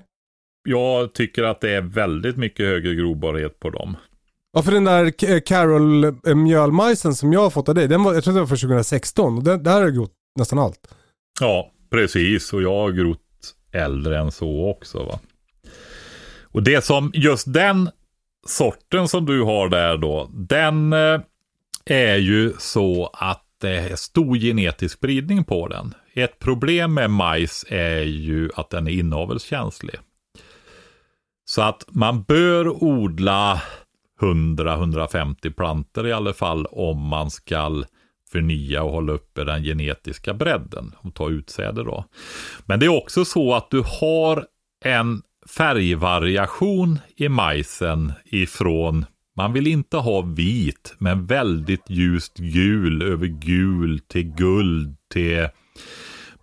[0.69, 3.97] Jag tycker att det är väldigt mycket högre grobarhet på dem.
[4.53, 8.03] Ja för den där eh, Carol eh, mjölmajsen som jag har fått av dig, den
[8.03, 10.87] var, jag tror det var från 2016 och den, där har jag gjort nästan allt.
[11.39, 12.53] Ja, precis.
[12.53, 13.19] Och jag har grott
[13.71, 15.03] äldre än så också.
[15.03, 15.19] Va?
[16.41, 17.89] Och det som, just den
[18.47, 21.21] sorten som du har där då, den eh,
[21.85, 25.93] är ju så att det är stor genetisk spridning på den.
[26.13, 29.95] Ett problem med majs är ju att den är inavelskänslig.
[31.45, 33.61] Så att man bör odla
[34.19, 37.83] 100-150 planter i alla fall om man ska
[38.31, 42.05] förnya och hålla uppe den genetiska bredden och ta utsäde då.
[42.65, 44.45] Men det är också så att du har
[44.85, 45.21] en
[45.57, 53.99] färgvariation i majsen ifrån man vill inte ha vit, men väldigt ljust gul över gul
[53.99, 55.47] till guld till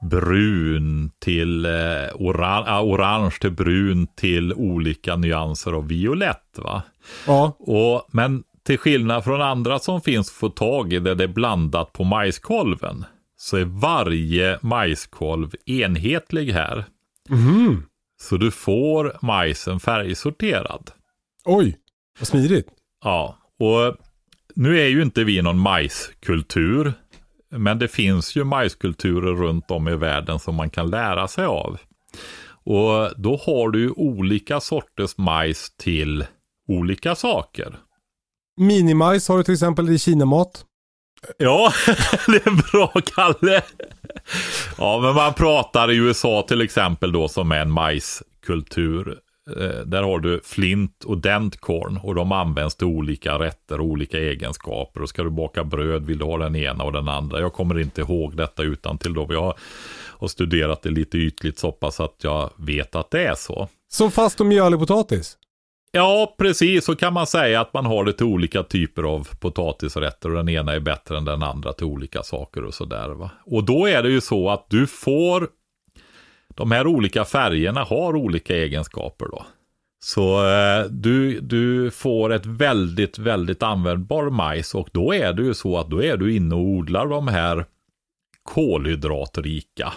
[0.02, 1.70] brun till eh,
[2.14, 6.58] oran ah, orange till brun till olika nyanser av violett.
[6.58, 6.82] Va?
[7.26, 7.56] Ja.
[7.58, 11.28] Och, men till skillnad från andra som finns att få tag i där det är
[11.28, 13.04] blandat på majskolven
[13.36, 16.84] så är varje majskolv enhetlig här.
[17.28, 17.82] Mhm.
[18.22, 20.90] Så du får majsen färgsorterad.
[21.44, 21.78] Oj,
[22.18, 22.68] vad smidigt.
[23.04, 23.96] Ja, och
[24.54, 26.92] nu är ju inte vi någon majskultur.
[27.56, 31.78] Men det finns ju majskulturer runt om i världen som man kan lära sig av.
[32.64, 36.24] Och då har du ju olika sorters majs till
[36.68, 37.76] olika saker.
[38.56, 40.64] Minimajs har du till exempel i Kinamat.
[41.38, 41.72] Ja,
[42.26, 43.62] det är bra Kalle.
[44.78, 49.18] Ja, men man pratar i USA till exempel då som är en majskultur.
[49.56, 54.18] Eh, där har du flint och dentkorn och de används till olika rätter och olika
[54.18, 55.02] egenskaper.
[55.02, 57.40] Och ska du baka bröd vill du ha den ena och den andra.
[57.40, 59.26] Jag kommer inte ihåg detta utan till då.
[59.30, 59.54] Jag
[60.18, 63.68] har studerat det lite ytligt så pass att jag vet att det är så.
[63.88, 65.36] Så fast och mjölig potatis?
[65.92, 66.84] Ja, precis.
[66.84, 70.48] Så kan man säga att man har det till olika typer av potatisrätter och den
[70.48, 73.30] ena är bättre än den andra till olika saker och sådär.
[73.44, 75.48] Och då är det ju så att du får
[76.60, 79.46] de här olika färgerna har olika egenskaper då.
[80.04, 85.54] Så eh, du, du får ett väldigt, väldigt användbar majs och då är det ju
[85.54, 87.64] så att då är du inne och odlar de här
[88.42, 89.92] kolhydratrika.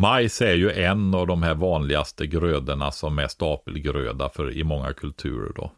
[0.00, 4.92] Majs är ju en av de här vanligaste grödorna som är stapelgröda för i många
[4.92, 5.72] kulturer då.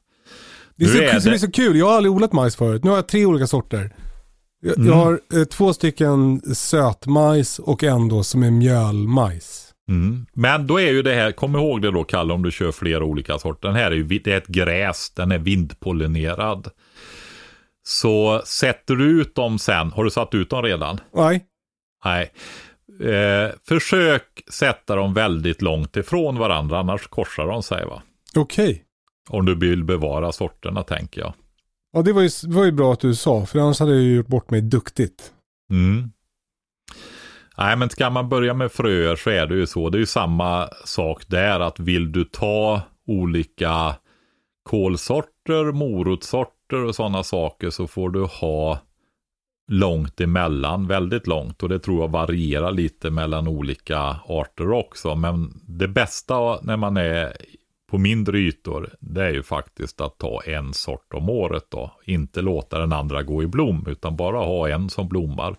[0.76, 1.20] Det är, så, är det...
[1.30, 2.84] det- är så kul, jag har aldrig odlat majs förut.
[2.84, 3.94] Nu har jag tre olika sorter.
[4.64, 4.88] Jag, Mm.
[4.88, 9.61] jag har eh, två stycken sötmajs och en då som är mjölmajs.
[9.88, 10.26] Mm.
[10.32, 13.04] Men då är ju det här, kom ihåg det då Kalle om du kör flera
[13.04, 13.68] olika sorter.
[13.68, 16.68] Den här är ju det är ett gräs, den är vindpollinerad.
[17.84, 21.00] Så sätter du ut dem sen, har du satt ut dem redan?
[21.14, 21.46] Nej,
[22.04, 22.32] Nej.
[23.00, 28.02] Eh, försök sätta dem väldigt långt ifrån varandra, annars korsar de sig va?
[28.36, 28.84] okej.
[29.28, 31.34] Om du vill bevara sorterna tänker jag.
[31.92, 34.02] Ja det var, ju, det var ju bra att du sa, för annars hade jag
[34.02, 35.32] ju gjort bort mig duktigt.
[35.70, 36.10] Mm.
[37.58, 39.90] Nej, men ska man börja med fröer så är det ju så.
[39.90, 43.94] Det är ju samma sak där, att vill du ta olika
[44.62, 48.78] kolsorter, morotsorter och sådana saker så får du ha
[49.68, 51.62] långt emellan, väldigt långt.
[51.62, 55.14] Och det tror jag varierar lite mellan olika arter också.
[55.14, 57.32] Men det bästa när man är
[57.92, 61.92] på mindre ytor, det är ju faktiskt att ta en sort om året då.
[62.04, 65.56] Inte låta den andra gå i blom, utan bara ha en som blommar.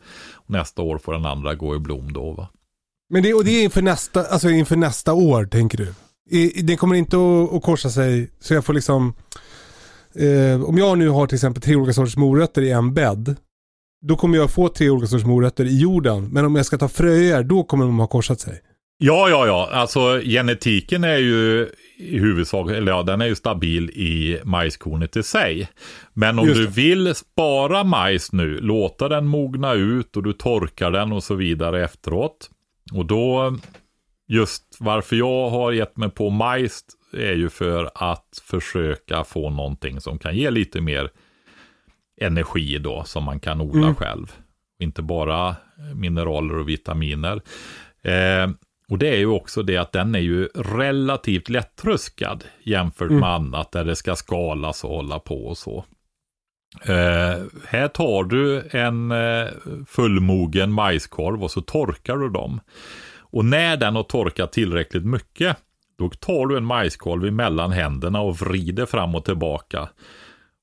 [0.47, 2.49] Nästa år får den andra gå i blom då va.
[3.09, 5.93] Men det, och det är inför nästa, alltså inför nästa år tänker du?
[6.29, 9.13] I, det kommer inte att, att korsa sig så jag får liksom,
[10.15, 13.35] eh, om jag nu har till exempel tre olika sorters morötter i en bädd,
[14.05, 16.29] då kommer jag få tre olika sorters morötter i jorden.
[16.31, 18.61] Men om jag ska ta fröer, då kommer de ha korsat sig.
[18.97, 19.69] Ja, ja, ja.
[19.71, 25.23] Alltså genetiken är ju i huvudsak, eller ja, den är ju stabil i majskornet i
[25.23, 25.69] sig.
[26.13, 31.11] Men om du vill spara majs nu, låta den mogna ut och du torkar den
[31.11, 32.49] och så vidare efteråt.
[32.93, 33.57] Och då,
[34.27, 36.81] just varför jag har gett mig på majs
[37.13, 41.09] är ju för att försöka få någonting som kan ge lite mer
[42.21, 43.95] energi då, som man kan odla Mm.
[43.95, 44.31] själv.
[44.79, 45.55] Inte bara
[45.95, 47.41] mineraler och vitaminer.
[48.03, 48.49] Eh,
[48.93, 53.71] och det är ju också det att den är ju relativt lättruskad jämfört med annat
[53.71, 55.85] där det ska skalas och hålla på och så.
[56.81, 59.47] Eh, här tar du en eh,
[59.87, 62.59] fullmogen majskorv och så torkar du dem.
[63.19, 65.57] Och när den har torkat tillräckligt mycket,
[65.97, 69.89] då tar du en majskolv emellan händerna och vrider fram och tillbaka.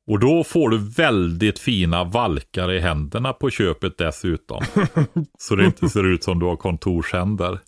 [0.06, 4.62] Och då får du väldigt fina valkar i händerna på köpet dessutom.
[5.38, 7.58] Så det inte ser ut som du har kontorshänder.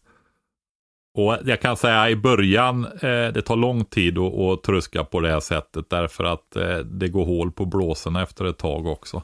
[1.15, 5.21] Och jag kan säga i början, eh, det tar lång tid att, att truska på
[5.21, 9.23] det här sättet därför att eh, det går hål på blåsorna efter ett tag också.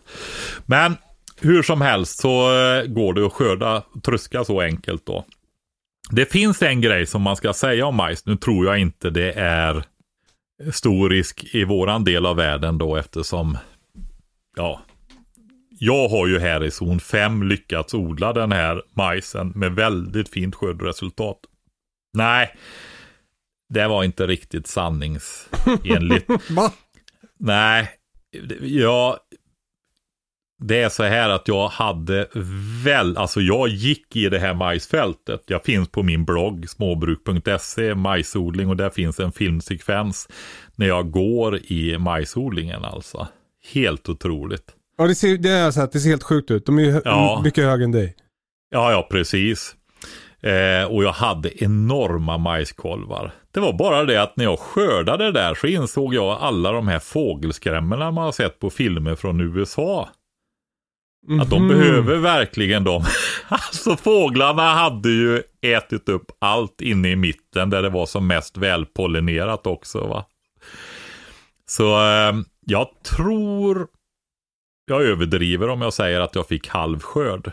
[0.67, 0.97] Men
[1.41, 5.25] hur som helst så eh, går det att skörda, truska så enkelt då.
[6.11, 8.27] Det finns en grej som man ska säga om majs.
[8.27, 9.85] Nu tror jag inte det är
[10.73, 13.59] stor risk i våran del av världen då eftersom,
[14.57, 14.81] ja,
[15.81, 20.55] jag har ju här i zon 5 lyckats odla den här majsen med väldigt fint
[20.55, 21.39] skördresultat.
[22.19, 22.55] Nej,
[23.75, 26.31] det var inte riktigt sanningsenligt.
[26.51, 26.73] Va?
[27.39, 27.89] Nej,
[28.61, 29.17] jag,
[30.63, 32.29] det är så här att jag hade
[32.85, 35.43] väl, alltså jag gick i det här majsfältet.
[35.47, 40.29] Jag finns på min blogg småbruk.se, majsodling och där finns en filmsekvens
[40.77, 43.29] när jag går i majsodlingen alltså.
[43.73, 44.75] Helt otroligt.
[44.97, 46.67] Ja, det ser, det är så att det ser helt sjukt ut.
[46.67, 47.41] De är ju Ja.
[47.45, 48.17] mycket högre än dig.
[48.71, 49.75] Ja, ja, precis.
[50.43, 53.31] Eh, och jag hade enorma majskolvar.
[53.51, 56.99] Det var bara det att när jag skördade där så insåg jag alla de här
[56.99, 60.09] fågelskrämmorna man har sett på filmer från USA.
[61.41, 61.69] Att de Mhm.
[61.69, 63.05] behöver verkligen dem.
[63.49, 68.57] Alltså fåglarna hade ju ätit upp allt inne i mitten där det var som mest
[68.57, 70.07] välpollinerat också.
[70.07, 70.25] va.
[71.67, 72.35] Så eh,
[72.67, 73.87] jag tror
[74.85, 77.53] jag överdriver om jag säger att jag fick halvskörd.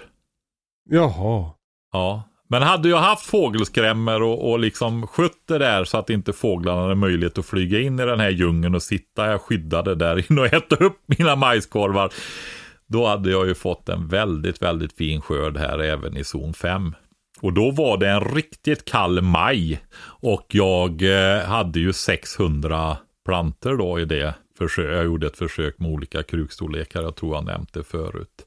[0.89, 1.49] Jaha.
[1.91, 6.33] Ja, men hade jag haft fågelskrämmor och, och liksom skött det där så att inte
[6.33, 10.31] fåglarna hade möjlighet att flyga in i den här djungeln och sitta här skyddade där
[10.31, 12.13] inne och äta upp mina majskorvar.
[12.87, 16.95] Då hade jag ju fått en väldigt, väldigt fin skörd här även i zon 5.
[17.41, 19.79] Och då var det en riktigt kall maj.
[20.03, 24.35] Och jag eh, hade ju 600 planter då i det.
[24.57, 24.97] Försök.
[24.97, 27.01] Jag gjorde ett försök med olika krukstorlekar.
[27.01, 28.45] Jag tror jag nämnt det förut.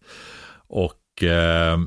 [0.68, 1.78] Och eh,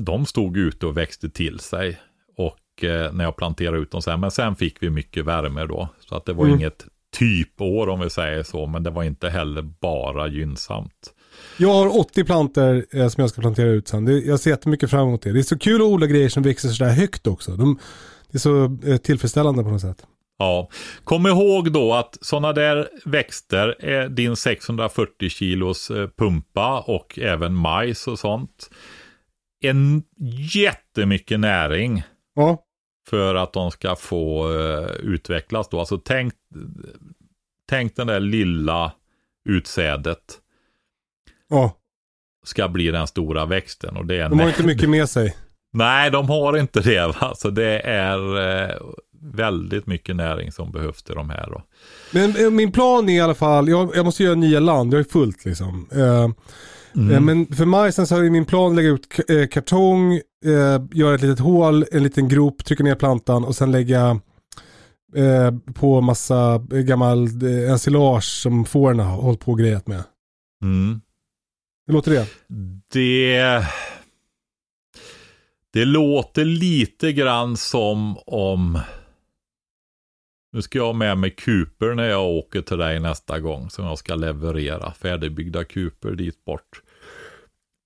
[0.00, 2.00] de stod ute och växte till sig.
[2.36, 4.20] Och eh, när jag planterade ut dem sen.
[4.20, 5.88] Men sen fick vi mycket värme då.
[6.08, 6.56] Så att det var Mm.
[6.58, 6.86] inget
[7.18, 8.66] typår om vi säger så.
[8.66, 11.12] Men det var inte heller bara gynnsamt.
[11.56, 14.04] Jag har 80 planter eh, som jag ska plantera ut sen.
[14.04, 15.32] Det, jag ser jättemycket fram emot det.
[15.32, 17.52] Det är så kul att odla grejer som växer sådär högt också.
[17.56, 17.78] De,
[18.30, 20.06] det är så eh, tillfredsställande på något sätt.
[20.38, 20.68] Ja,
[21.04, 27.54] kom ihåg då att sådana där växter är din 640 kilos eh, pumpa och även
[27.54, 28.70] majs och sånt.
[29.62, 30.02] En
[30.54, 32.02] jättemycket näring
[32.34, 32.64] Ja,
[33.08, 35.78] för att de ska få eh, utvecklas då.
[35.78, 36.34] Alltså tänk,
[37.68, 38.92] tänk den där lilla
[39.48, 40.38] utsädet
[41.48, 41.76] ja.
[42.44, 43.96] ska bli den stora växten.
[43.96, 45.36] Och det är De har inte mycket med sig.
[45.72, 47.06] Nej, de har inte det.
[47.06, 47.34] Va?
[47.36, 48.38] Så det är
[48.70, 48.76] eh,
[49.20, 51.48] väldigt mycket näring som behövs till de här.
[51.50, 51.62] Då.
[52.10, 55.00] Men eh, min plan är i alla fall, jag, jag måste göra nya land, jag
[55.00, 55.88] är fullt liksom.
[55.92, 56.28] Eh,
[56.94, 60.12] eh, men för majsen så är min plan att lägga ut eh, kartong,
[60.44, 64.20] eh, göra ett litet hål, en liten grop, trycka ner plantan och sen lägga
[65.74, 70.02] på massa gammal ensilage som fåren har hållit på och grejat med.
[70.62, 71.00] Mm.
[71.86, 72.26] Hur låter det?
[72.92, 73.64] Det,
[75.72, 78.78] det låter lite grann som om
[80.52, 83.84] nu ska jag ha med mig kuper när jag åker till dig nästa gång som
[83.84, 84.92] jag ska leverera.
[84.92, 86.82] Färdigbyggda kuper dit bort.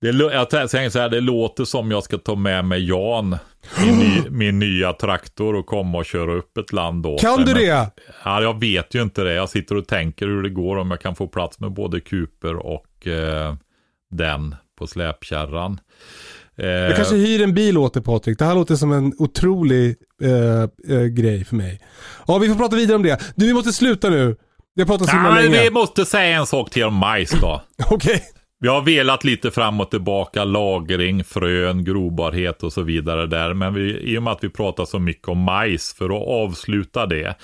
[0.01, 3.37] Det, jag tänker så här, det låter som jag ska ta med mig Jan,
[3.85, 7.53] min, ny, min nya traktor och komma och köra upp ett land åt Kan du
[7.53, 7.91] Men- det?
[8.25, 9.35] Ja, jag vet ju inte det.
[9.35, 12.57] Jag sitter och tänker hur det går om jag kan få plats med både kuper
[12.57, 13.55] och eh,
[14.11, 15.81] den på släpkärran.
[16.63, 18.39] Eh, Jag kanske hyr en bil åt dig Patrik.
[18.39, 21.81] Det här låter som en otrolig eh, eh, grej för mig.
[22.27, 23.21] Ja, vi får prata vidare om det.
[23.37, 24.37] Du, vi måste sluta nu.
[24.75, 25.63] Vi har pratat så himla men länge.
[25.63, 27.63] vi måste säga en sak till om majs då.
[27.91, 28.23] Okej.
[28.61, 33.55] Vi har velat lite fram och tillbaka, lagring, frön, grobarhet och så vidare där.
[33.55, 37.07] Men vi, i och med att vi pratar så mycket om majs, för att avsluta
[37.07, 37.35] det.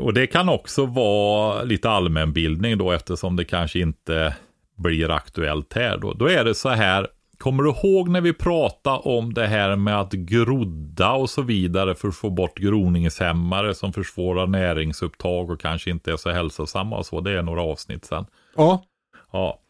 [0.00, 4.34] Och det kan också vara lite allmänbildning då, eftersom det kanske inte
[4.78, 6.12] blir aktuellt här då.
[6.12, 7.06] Då är det så här,
[7.46, 11.94] kommer du ihåg när vi pratade om det här med att grodda och så vidare
[11.94, 17.06] för att få bort groningshämmare som försvårar näringsupptag och kanske inte är så hälsosamma och
[17.06, 17.20] så.
[17.20, 18.26] Det är några avsnitt sen.
[18.56, 18.84] Ja.
[19.32, 19.60] Ja.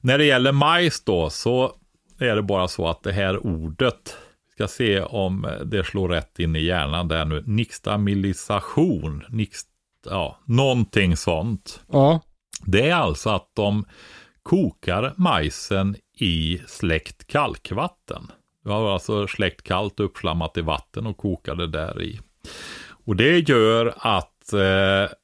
[0.00, 1.72] När det gäller majs då så
[2.18, 6.38] är det bara så att det här ordet, vi ska se om det slår rätt
[6.38, 9.68] in i hjärnan där nu, nixtamalisation, nixt,
[10.06, 11.80] ja, någonting sånt.
[11.92, 12.20] Ja.
[12.64, 13.84] Det är alltså att de
[14.48, 18.32] kokar majsen i släckt kalkvatten.
[18.64, 22.20] Du har alltså släckt kallt uppflammat i vatten och kokar det där i.
[23.04, 25.16] Och det gör att eh,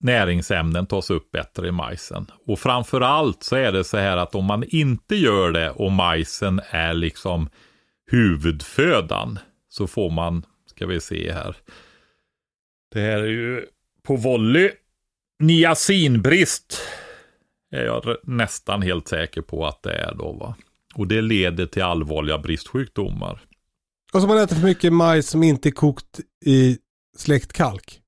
[0.00, 2.26] näringsämnen tas upp bättre i majsen.
[2.46, 6.60] Och framförallt så är det så här att om man inte gör det och majsen
[6.70, 7.48] är liksom
[8.10, 9.38] huvudfödan
[9.68, 11.56] så får man, ska vi se här.
[12.92, 13.66] Det här är ju
[14.02, 14.70] på volley.
[15.42, 16.80] Niacinbrist
[17.70, 20.54] är jag r- nästan helt säker på att det är då va.
[20.94, 23.40] Och det leder till allvarliga bristsjukdomar.
[24.12, 26.78] Och så man äter för mycket majs som inte är kokt i
[27.16, 28.00] släckt kalk.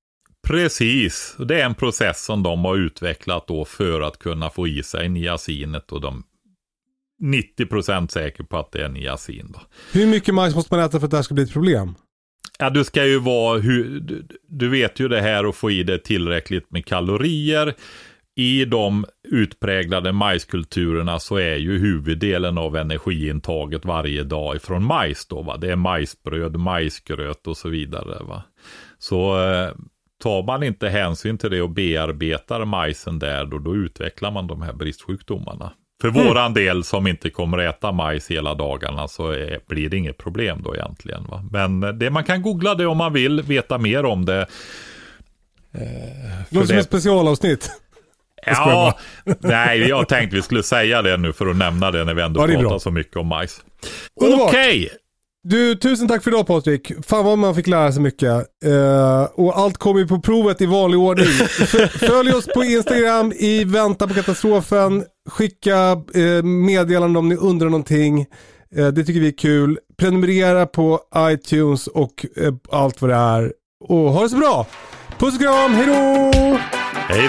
[0.46, 4.68] Precis, och det är en process som de har utvecklat då för att kunna få
[4.68, 6.24] i sig niacinet och de
[7.22, 9.60] 90% säker på att det är niacin då.
[9.92, 11.94] Hur mycket majs måste man äta för att det här ska bli ett problem?
[12.58, 13.58] Ja, du ska ju vara,
[14.48, 17.74] du, vet ju det här att få i dig tillräckligt med kalorier.
[18.34, 25.42] I de utpräglade majskulturerna så är ju huvuddelen av energiintaget varje dag ifrån majs då.
[25.42, 25.56] Va?
[25.56, 28.24] Det är majsbröd, majsgröt och så vidare.
[28.24, 28.42] Va?
[28.98, 29.70] Så eh,
[30.22, 34.62] tar man inte hänsyn till det och bearbetar majsen där då, då utvecklar man de
[34.62, 35.72] här bristsjukdomarna.
[36.00, 36.26] För mm.
[36.26, 40.18] våran del som inte kommer att äta majs hela dagarna så är, blir det inget
[40.18, 41.24] problem då egentligen.
[41.24, 41.44] Va?
[41.50, 44.46] Men det, man kan googla det om man vill veta mer om det.
[45.74, 45.80] Eh,
[46.50, 47.81] Låter som ett specialavsnitt.
[48.46, 48.98] Ja,
[49.40, 52.40] nej, jag tänkte vi skulle säga det nu för att nämna det när vi ändå
[52.40, 52.78] ja, pratar bra.
[52.78, 53.60] så mycket om majs.
[54.20, 54.40] Okej.
[54.46, 54.88] Okay.
[55.48, 56.92] Du, tusen tack för idag Patrik.
[57.06, 58.30] Fan vad man fick lära sig mycket.
[58.66, 61.26] Uh, och allt kommer ju på provet i vanlig ordning.
[61.98, 65.04] Följ oss på Instagram i väntan på katastrofen.
[65.30, 68.26] Skicka uh, meddelande om ni undrar någonting.
[68.78, 69.78] Uh, det tycker vi är kul.
[69.98, 72.26] Prenumerera på iTunes och
[72.70, 73.52] allt vad det är.
[73.88, 74.66] Och ha det så bra.
[75.18, 76.58] Puss och kram, hejdå!
[77.08, 77.28] Hej